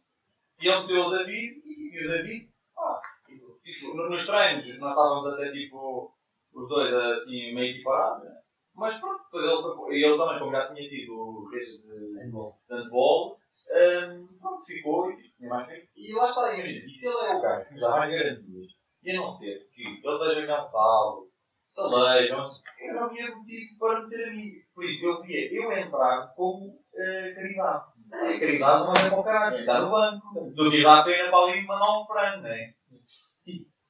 ele 0.60 0.80
meteu 0.80 1.02
o 1.02 1.10
David 1.10 1.62
e 1.66 2.04
o 2.06 2.08
David, 2.08 2.48
ah, 2.78 3.00
tipo, 3.26 3.58
tipo, 3.62 3.96
no- 3.96 4.08
nos 4.10 4.26
treinos 4.26 4.66
nós 4.78 4.90
estávamos 4.90 5.32
até 5.34 5.50
tipo 5.50 6.12
os 6.54 6.68
dois 6.68 6.94
assim 7.18 7.52
meio 7.54 7.74
equiparados, 7.74 8.24
né? 8.24 8.30
mas 8.74 8.98
pronto, 9.00 9.22
depois 9.24 9.44
ele, 9.44 9.74
foi, 9.76 9.94
e 9.96 10.04
ele 10.04 10.16
também, 10.16 10.38
como 10.38 10.52
já 10.52 10.72
tinha 10.72 10.86
sido 10.86 11.12
o 11.12 11.48
rei 11.50 11.60
de 11.64 12.18
Handball. 12.22 12.56
de 12.68 12.76
handball, 12.76 13.36
um, 13.70 14.26
pronto, 14.40 14.64
ficou 14.64 15.10
e 15.10 15.16
tinha 15.36 15.48
mais 15.50 15.66
tempo. 15.66 15.82
E 15.96 16.14
lá 16.14 16.24
está, 16.24 16.54
imagina, 16.54 16.86
e 16.86 16.90
se 16.90 17.08
ele 17.08 17.16
é 17.26 17.34
o 17.34 17.40
gajo 17.42 17.68
que 17.68 17.80
dá 17.80 17.90
mais 17.90 18.10
garantias, 18.12 18.66
e 19.06 19.10
a 19.12 19.20
não 19.20 19.30
ser 19.30 19.68
que 19.72 19.82
ele 19.82 20.00
esteja 20.00 20.46
cansado, 20.48 21.30
salejo, 21.68 22.34
eu 22.80 22.94
não 22.94 23.04
havia 23.04 23.36
motivo 23.36 23.78
para 23.78 24.02
meter 24.02 24.28
a 24.28 24.32
mim. 24.32 24.50
Por 24.74 24.84
isso 24.84 25.06
eu 25.06 25.22
via 25.22 25.54
eu 25.54 25.70
entrar 25.70 26.34
como 26.34 26.76
eh, 26.92 27.32
caridade. 27.32 27.84
A 28.12 28.40
caridade 28.40 28.84
não 28.84 28.92
é 28.92 29.08
para 29.08 29.20
o 29.20 29.24
caralho, 29.24 29.58
está 29.60 29.80
no 29.80 29.92
banco. 29.92 30.50
Do 30.50 30.70
que 30.72 30.82
dá 30.82 31.00
a 31.00 31.04
pena 31.04 31.30
para 31.30 31.38
ali 31.38 31.64
mandar 31.64 32.00
um 32.00 32.06
frango, 32.06 32.42
não 32.42 32.50
é? 32.50 32.74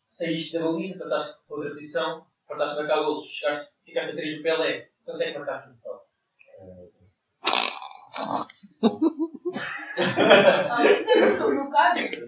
Saíste 0.06 0.58
da 0.58 0.66
baliza, 0.66 0.98
passaste 0.98 1.46
para 1.46 1.56
outra 1.56 1.70
posição, 1.70 2.26
fartaste 2.46 2.74
de 2.74 2.80
marcar 2.82 3.02
golos, 3.02 3.28
chegaste, 3.28 3.72
ficaste 3.86 4.10
a 4.10 4.16
3 4.16 4.36
do 4.36 4.42
Pelé. 4.42 4.90
Quanto 5.02 5.22
é 5.22 5.32
que 5.32 5.38
marcaste 5.38 5.70
no 5.70 5.76
total? 5.76 6.06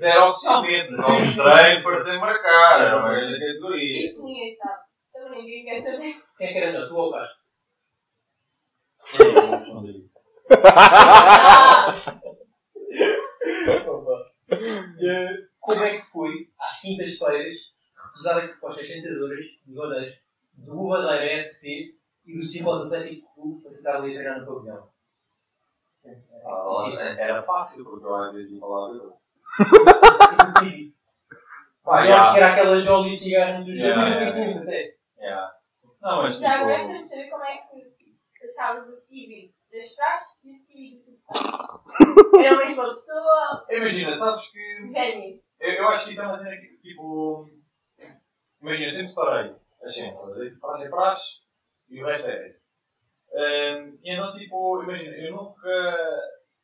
Era 0.00 0.30
oficialmente, 0.30 0.90
mas 0.92 1.08
não 1.08 1.22
estranho 1.22 1.82
para 1.82 2.02
sem 2.02 2.18
marcar, 2.18 2.80
era 2.86 2.96
uma 2.98 3.10
grande 3.10 3.38
categoria. 3.38 4.06
Isso 4.10 4.22
ninguém 4.24 4.56
sabe. 4.56 4.78
Também 5.12 5.40
ninguém 5.42 5.64
quer 5.64 5.82
saber. 5.82 6.14
Quem 6.36 6.46
é 6.46 6.52
que 6.52 6.58
era 6.58 6.72
melhor, 6.72 6.88
tu 6.88 6.96
ou 6.96 7.08
o 7.08 7.12
Castro? 7.12 7.38
E 9.14 9.22
aí, 9.24 9.32
vamos 9.34 9.58
responder. 9.60 10.08
Ah, 10.64 11.94
Eh, 14.50 15.46
Como 15.60 15.82
é 15.84 15.98
que 15.98 16.06
foi, 16.06 16.48
às 16.58 16.80
quintas-feiras, 16.80 17.58
recusar 18.02 18.38
a 18.38 18.48
propostas 18.48 18.88
tentadoras 18.88 19.46
dos 19.66 19.76
olheiros 19.78 20.14
do 20.54 20.88
Madeira 20.88 21.40
FC 21.42 21.94
e 22.24 22.38
do 22.38 22.42
Ciclos 22.44 22.86
Atlético 22.86 23.34
Clube 23.34 23.62
para 23.62 23.72
tentar 23.72 23.96
ali 23.96 24.14
treinar 24.14 24.40
no 24.40 24.46
pavilhão? 24.46 24.88
Ah, 26.46 26.88
Era 27.18 27.42
fácil, 27.42 27.84
porque 27.84 28.06
eu 28.06 28.14
às 28.14 28.32
vezes 28.32 28.52
ia 28.52 28.60
E. 30.64 30.92
Pá, 31.84 32.00
Já 32.04 32.18
já. 32.18 32.32
que 32.32 32.38
era 32.38 32.52
aquela 32.52 32.80
jola 32.80 33.08
e 33.08 33.16
cigarros 33.16 33.66
dos 33.66 33.74
Yeah, 33.74 34.00
dois, 34.00 34.10
yeah, 34.10 34.30
cima 34.30 34.60
até. 34.62 34.94
Yeah. 35.18 35.52
Não, 36.02 36.22
mas 36.22 36.38
já 36.38 36.52
agora 36.60 36.74
tipo. 36.76 36.86
queremos 36.86 37.08
saber 37.08 37.30
como 37.30 37.44
é 37.44 37.56
que 37.58 38.46
achavas 38.46 38.88
o 38.88 38.96
Stevie 38.96 39.54
das 39.72 39.94
praxes 39.94 40.44
e 40.44 40.52
o 40.52 40.56
Stevie 40.56 41.02
do 41.04 41.18
futsal. 41.26 41.84
Era 42.44 42.54
a 42.54 42.66
mesma 42.66 42.84
pessoa, 42.84 43.66
Imagina, 43.70 44.16
sabes 44.18 44.48
que. 44.48 44.88
gênio. 44.92 45.40
Eu, 45.60 45.72
eu 45.74 45.88
acho 45.88 46.04
que 46.06 46.12
isso 46.12 46.22
é 46.22 46.26
uma 46.26 46.38
cena 46.38 46.56
que, 46.56 46.78
tipo. 46.82 47.48
Imagina, 48.62 48.90
sempre 48.92 49.08
separei 49.08 49.54
as 49.82 49.94
cenas. 49.94 50.58
Praxe 50.60 50.84
é 50.84 50.88
praxe 50.88 51.32
e 51.88 52.02
o 52.02 52.06
resto 52.06 52.28
é. 52.28 52.56
Um, 53.30 53.98
e 54.02 54.12
então, 54.14 54.36
tipo, 54.36 54.82
imagina, 54.82 55.16
eu 55.16 55.34
nunca. 55.36 55.68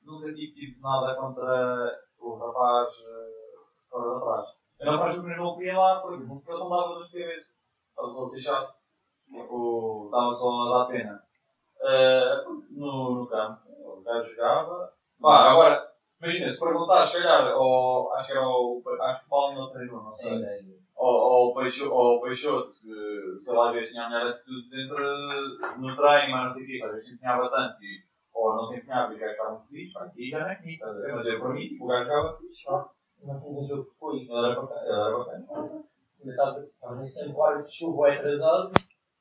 Nunca 0.03 0.35
tive, 0.35 0.53
tive 0.53 0.81
nada 0.81 1.15
contra 1.19 1.91
o 2.25 2.37
rapaz 2.37 2.89
eh, 2.89 3.55
fora 3.91 4.15
da 4.15 4.21
praxe. 4.21 4.55
Eu 4.81 4.93
não 4.93 4.99
faço 4.99 5.23
que 5.23 5.37
não 5.37 5.57
queria 5.57 5.79
lá 5.79 6.01
porque 6.01 6.25
porque 6.25 6.51
ele 6.51 6.59
não 6.59 6.71
dava 6.71 6.99
nos 6.99 7.11
TVs. 7.11 7.55
Estava 7.91 8.15
todo 8.15 8.39
chato. 8.39 8.75
Tipo, 9.29 10.05
estava 10.07 10.35
só 10.35 10.51
a 10.51 10.79
dar 10.79 10.93
pena. 10.93 11.23
Eh, 11.83 12.45
no, 12.71 13.15
no 13.15 13.27
campo, 13.27 13.61
o 13.69 14.03
gajo 14.03 14.35
jogava. 14.35 14.93
Pá, 15.21 15.51
agora, 15.51 15.93
imagina, 16.21 16.51
se 16.51 16.59
perguntares, 16.59 17.11
se 17.11 17.23
calhar, 17.23 17.57
ou, 17.57 18.13
acho 18.15 18.27
que 18.27 18.33
era 18.33 18.47
o, 18.47 18.83
acho 19.01 19.21
que 19.21 19.27
o 19.27 19.29
Paulo 19.29 19.55
não 19.55 19.71
treinou, 19.71 20.03
não 20.03 20.17
sei. 20.17 20.85
Ou, 20.97 21.51
o 21.51 21.55
Peixoto, 21.55 21.93
ou 21.93 22.17
o 22.17 22.21
Peixoto, 22.23 22.73
que 22.73 23.41
sei 23.41 23.55
lá, 23.55 23.69
às 23.69 23.75
vezes 23.75 23.91
tinha 23.91 24.05
a 24.05 24.09
melhor 24.09 24.27
atitude 24.29 24.71
dentro 24.71 24.97
no 25.79 25.97
treino, 25.97 26.33
mas 26.33 26.47
não 26.47 26.55
sei 26.55 26.63
o 26.63 26.67
quê, 26.67 26.83
às 26.85 26.93
vezes 26.93 27.13
empenhava 27.13 27.51
tanto, 27.51 27.83
e, 27.83 28.05
ou 28.35 28.57
não 28.57 28.65
se 28.65 28.79
empenhava 28.79 29.13
e 29.13 29.17
o 29.17 29.19
gajo 29.19 29.33
ficava 29.33 29.51
muito 29.53 29.69
feliz, 29.69 29.93
pá, 29.93 30.11
e 30.17 30.31
já 30.31 30.39
não 30.41 30.49
é 30.51 30.55
comigo, 30.57 30.75
estás 30.75 30.97
a 30.97 31.01
ver? 31.01 31.15
Mas 31.15 31.27
eu, 31.27 31.41
para 31.41 31.49
mim, 31.51 31.69
tipo, 31.69 31.85
o 31.85 31.89
gajo 31.89 32.05
ficava 32.05 32.37
feliz, 32.39 32.63
pá. 32.65 32.91
Não 33.23 33.41
tinha 33.41 33.53
um 33.61 33.65
jogo 33.65 33.85
que 33.85 33.99
foi. 33.99 34.17
Ele 34.21 34.33
era 34.33 34.61
bacana, 34.61 34.81
ele 34.83 34.93
era 34.93 35.19
bacana. 35.19 35.47
Ainda 36.21 36.31
estava, 36.33 36.61
estava 36.61 36.97
nem 36.97 37.09
sempre 37.09 37.33
o 37.33 37.45
árbitro 37.45 37.73
chegou 37.73 38.03
bem 38.03 38.19
atrasado 38.19 38.73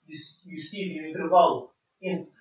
e, 0.07 0.13
o- 0.15 0.49
e 0.51 0.55
o 0.55 0.59
Steve, 0.61 1.01
no 1.01 1.07
intervalo, 1.07 1.67
entre 2.01 2.31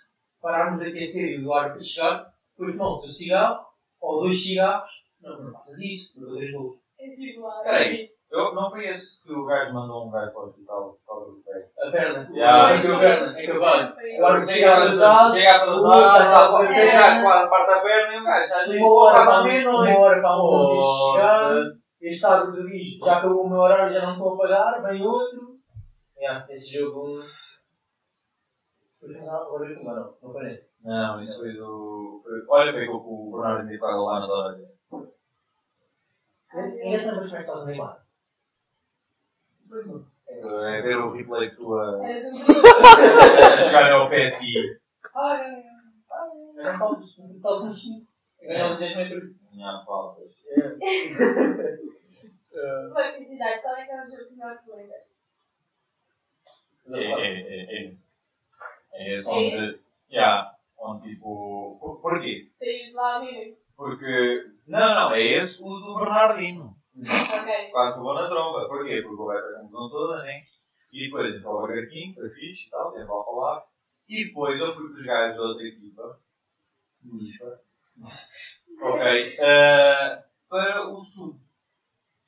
pararmos 0.41 0.83
a 0.83 0.87
aquecer 0.87 1.41
e 1.41 1.45
o 1.47 1.53
árbitro 1.53 1.85
chegar, 1.85 2.35
pôs 2.57 2.75
mãos 2.77 3.05
o 3.05 3.13
cigarro, 3.13 3.67
ou 4.01 4.23
dois 4.23 4.43
cigarros, 4.43 4.91
não, 5.21 5.43
não 5.45 5.53
faças 5.53 5.81
isso, 5.81 6.15
por 6.15 6.27
dois 6.27 6.51
gols. 6.53 6.79
É 6.99 7.39
lá. 7.41 7.63
Peraí. 7.63 8.11
Eu, 8.33 8.55
não 8.55 8.71
foi 8.71 8.87
esse 8.89 9.23
que 9.23 9.31
o 9.31 9.45
gajo 9.45 9.75
mandou 9.75 10.07
um 10.07 10.11
gajo 10.11 10.33
para 10.33 10.41
o 10.41 10.47
hospital 10.47 10.99
por 11.05 11.07
causa 11.07 11.31
do 11.33 11.43
pé. 11.43 11.69
A 11.87 11.91
perna, 11.91 12.29
Yeah. 12.33 12.73
é 12.75 12.81
que 12.81 12.87
a 12.87 12.99
perna, 12.99 13.39
é 13.39 13.45
que 13.45 13.51
a. 13.51 13.59
O 13.59 14.27
árbitro 14.27 14.55
chega 14.55 14.73
atrasado, 14.75 15.35
Chega 15.35 15.51
atrasado, 15.57 15.83
Puta, 15.83 16.19
tá, 16.19 16.49
tá, 16.49 16.61
o 16.61 16.65
é. 16.65 16.93
gajo 16.93 17.25
para- 17.25 17.47
parte 17.49 17.71
a 17.73 17.81
perna 17.83 18.15
e 18.15 18.21
o 18.21 18.25
gajo 18.25 18.49
sai 18.49 18.69
de 18.69 18.79
uma 18.79 18.93
hora 18.95 19.15
casa 19.17 19.33
à 19.35 19.43
meia-noite. 19.45 19.93
uma 19.97 20.01
hora 20.01 20.21
para 20.21 20.31
a 20.31 20.43
Oh, 20.43 21.15
Deus. 21.53 21.73
este 22.01 22.27
árbitro 22.27 22.67
diz, 22.71 22.99
já 23.05 23.19
acabou 23.19 23.45
o 23.45 23.49
meu 23.51 23.59
horário, 23.61 23.93
já 23.93 24.07
não 24.07 24.13
estou 24.13 24.33
a 24.35 24.39
pagar, 24.39 24.83
vem 24.83 25.03
outro. 25.07 25.59
Yeah, 26.19 26.47
esse 26.49 26.79
jogo... 26.79 27.19
Depois 29.03 29.21
não, 29.27 29.35
agora 29.35 29.69
não, 29.69 30.15
não 30.23 30.33
parece. 30.33 30.73
Não, 30.85 31.21
isso 31.21 31.39
foi 31.41 31.53
do. 31.55 32.23
Olha, 32.49 32.73
foi 32.73 32.87
com 32.87 32.93
o 32.95 33.31
Bernardo 33.33 33.67
me 33.67 33.77
paga 33.79 33.97
lá 33.97 34.21
na 34.21 34.27
Dora. 34.27 34.59
Ainda 36.55 36.97
estamos 36.97 37.31
como 37.31 37.37
é 37.37 37.45
que 37.45 37.51
estás 37.51 38.02
É 40.29 40.83
ver 40.83 40.97
o 40.99 41.13
replay 41.13 41.51
que 41.51 41.57
tu 41.57 41.75
a, 41.79 42.09
Eras 42.09 42.25
um 42.27 42.43
a 43.45 43.57
chegar 43.59 43.93
ao 43.93 44.09
pé 44.09 44.31
de 44.31 44.39
ti. 44.39 44.81
Ai, 45.15 45.63
não 46.55 46.79
falo 46.79 46.97
de 47.01 47.41
salsichinho. 47.41 48.07
Ganhamos 48.43 48.79
10 48.79 48.97
metros. 48.97 49.31
Minha 49.53 49.83
faltas. 49.87 50.33
Uma 52.91 53.13
curiosidade, 53.13 53.63
qual 53.63 53.77
é 53.77 53.85
que 53.85 53.93
é 53.93 54.05
o 54.05 54.11
jogo 54.11 54.25
que 54.29 54.33
melhor 54.35 54.59
te 54.59 54.71
lembras? 54.71 55.23
É, 56.93 57.05
é, 57.05 57.29
é, 57.41 57.87
é. 57.87 57.95
É 58.95 59.19
esse 59.19 59.29
onde. 59.29 59.81
Yeah, 60.11 60.55
onde 60.79 61.09
tipo. 61.11 61.79
por- 61.81 62.01
Porquê? 62.03 62.49
Sair 62.53 62.89
de 62.89 62.93
lá. 62.93 63.23
Porque. 63.77 64.51
Não, 64.67 64.95
não, 64.95 65.15
é 65.15 65.23
esse 65.23 65.63
o 65.63 65.67
do 65.81 65.95
Bernardino. 65.99 66.75
Ok. 67.01 67.71
Quase 67.71 68.01
vou 68.01 68.15
na 68.15 68.29
tromba. 68.29 68.69
Porquê? 68.69 69.01
Porque 69.03 69.23
o 69.23 69.27
gajo 69.27 69.47
a 69.47 69.61
confusão 69.61 69.91
toda, 69.91 70.23
né? 70.23 70.43
E 70.93 71.05
depois 71.07 71.35
então 71.35 71.53
o 71.53 71.61
Burger 71.61 71.89
King, 71.89 72.15
foi 72.15 72.29
fixe 72.31 72.67
e 72.67 72.71
tal, 72.71 72.93
tempo 72.93 73.19
a 73.19 73.25
falar. 73.25 73.65
E 74.09 74.27
depois 74.27 74.61
eu 74.61 74.75
fui 74.75 74.89
com 74.89 74.95
os 74.95 75.03
gajos 75.07 75.37
da 75.37 75.43
outra 75.43 75.67
equipa. 75.67 76.21
Lispa. 77.05 77.61
Ok. 78.83 79.37
eh, 79.39 80.25
para 80.49 80.89
o 80.91 81.03
sul. 81.03 81.41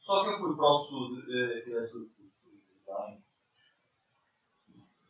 Só 0.01 0.23
que 0.23 0.31
eu 0.31 0.39
fui 0.39 0.57
para 0.57 0.67
o 0.67 0.79
sul. 0.79 1.23
eh, 1.29 1.59
aquilo 1.59 1.79
é 1.79 1.87
sul. 1.87 2.11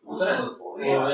O 0.03 0.13
sul. 0.13 0.81
yeah. 0.81 1.11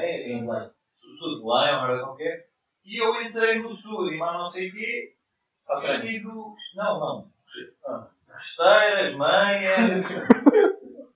É, 0.00 0.32
é, 0.32 0.32
é, 0.32 0.42
O 0.42 1.12
sul 1.12 1.36
de 1.36 1.42
é 1.42 1.72
uma 1.72 1.82
hora 1.82 2.00
qualquer. 2.00 2.48
E 2.84 3.00
eu 3.02 3.22
entrei 3.22 3.58
no 3.60 3.72
sul 3.72 4.12
e 4.12 4.18
mais 4.18 4.38
não 4.38 4.48
sei 4.48 4.70
o 4.70 4.72
quê. 4.72 5.16
Vestido. 5.80 6.54
Não, 6.74 6.98
não. 7.00 7.31
Resteiras, 8.28 9.16
manhas. 9.16 10.06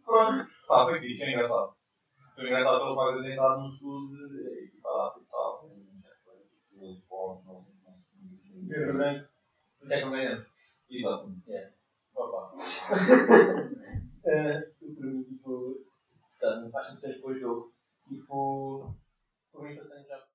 Pronto. 0.05 0.51
Pá, 0.69 0.85
foi 0.85 1.01
fixe, 1.01 1.23
era 1.23 1.33
engraçado. 1.33 1.77
Foi 2.35 2.45
engraçado 2.45 2.79
pelo 2.79 2.97
facto 2.97 3.23
de 3.23 3.33
entrar 3.33 3.57
no 3.59 3.71
sul 3.73 4.11
e 4.15 4.81
pá, 4.83 5.15
sabe? 5.27 5.77
Os 6.79 7.01
bons, 7.09 7.45
não. 7.47 7.67
Até 9.83 9.99
que 9.99 10.05
não 10.05 10.11
ganhamos. 10.11 10.47
Exato. 10.91 11.33
É. 11.49 11.73
Opa. 12.15 12.53
Eu 14.25 14.95
para 14.97 15.07
mim, 15.07 15.23
tipo. 15.25 15.87
Portanto, 16.29 16.71
faz-me 16.71 16.99
ser 16.99 17.15
depois 17.15 17.37
do 17.37 17.41
jogo. 17.41 17.75
Tipo. 18.09 18.95
Por 19.53 19.63
mim, 19.63 19.77
passando 19.77 20.07
já 20.07 20.26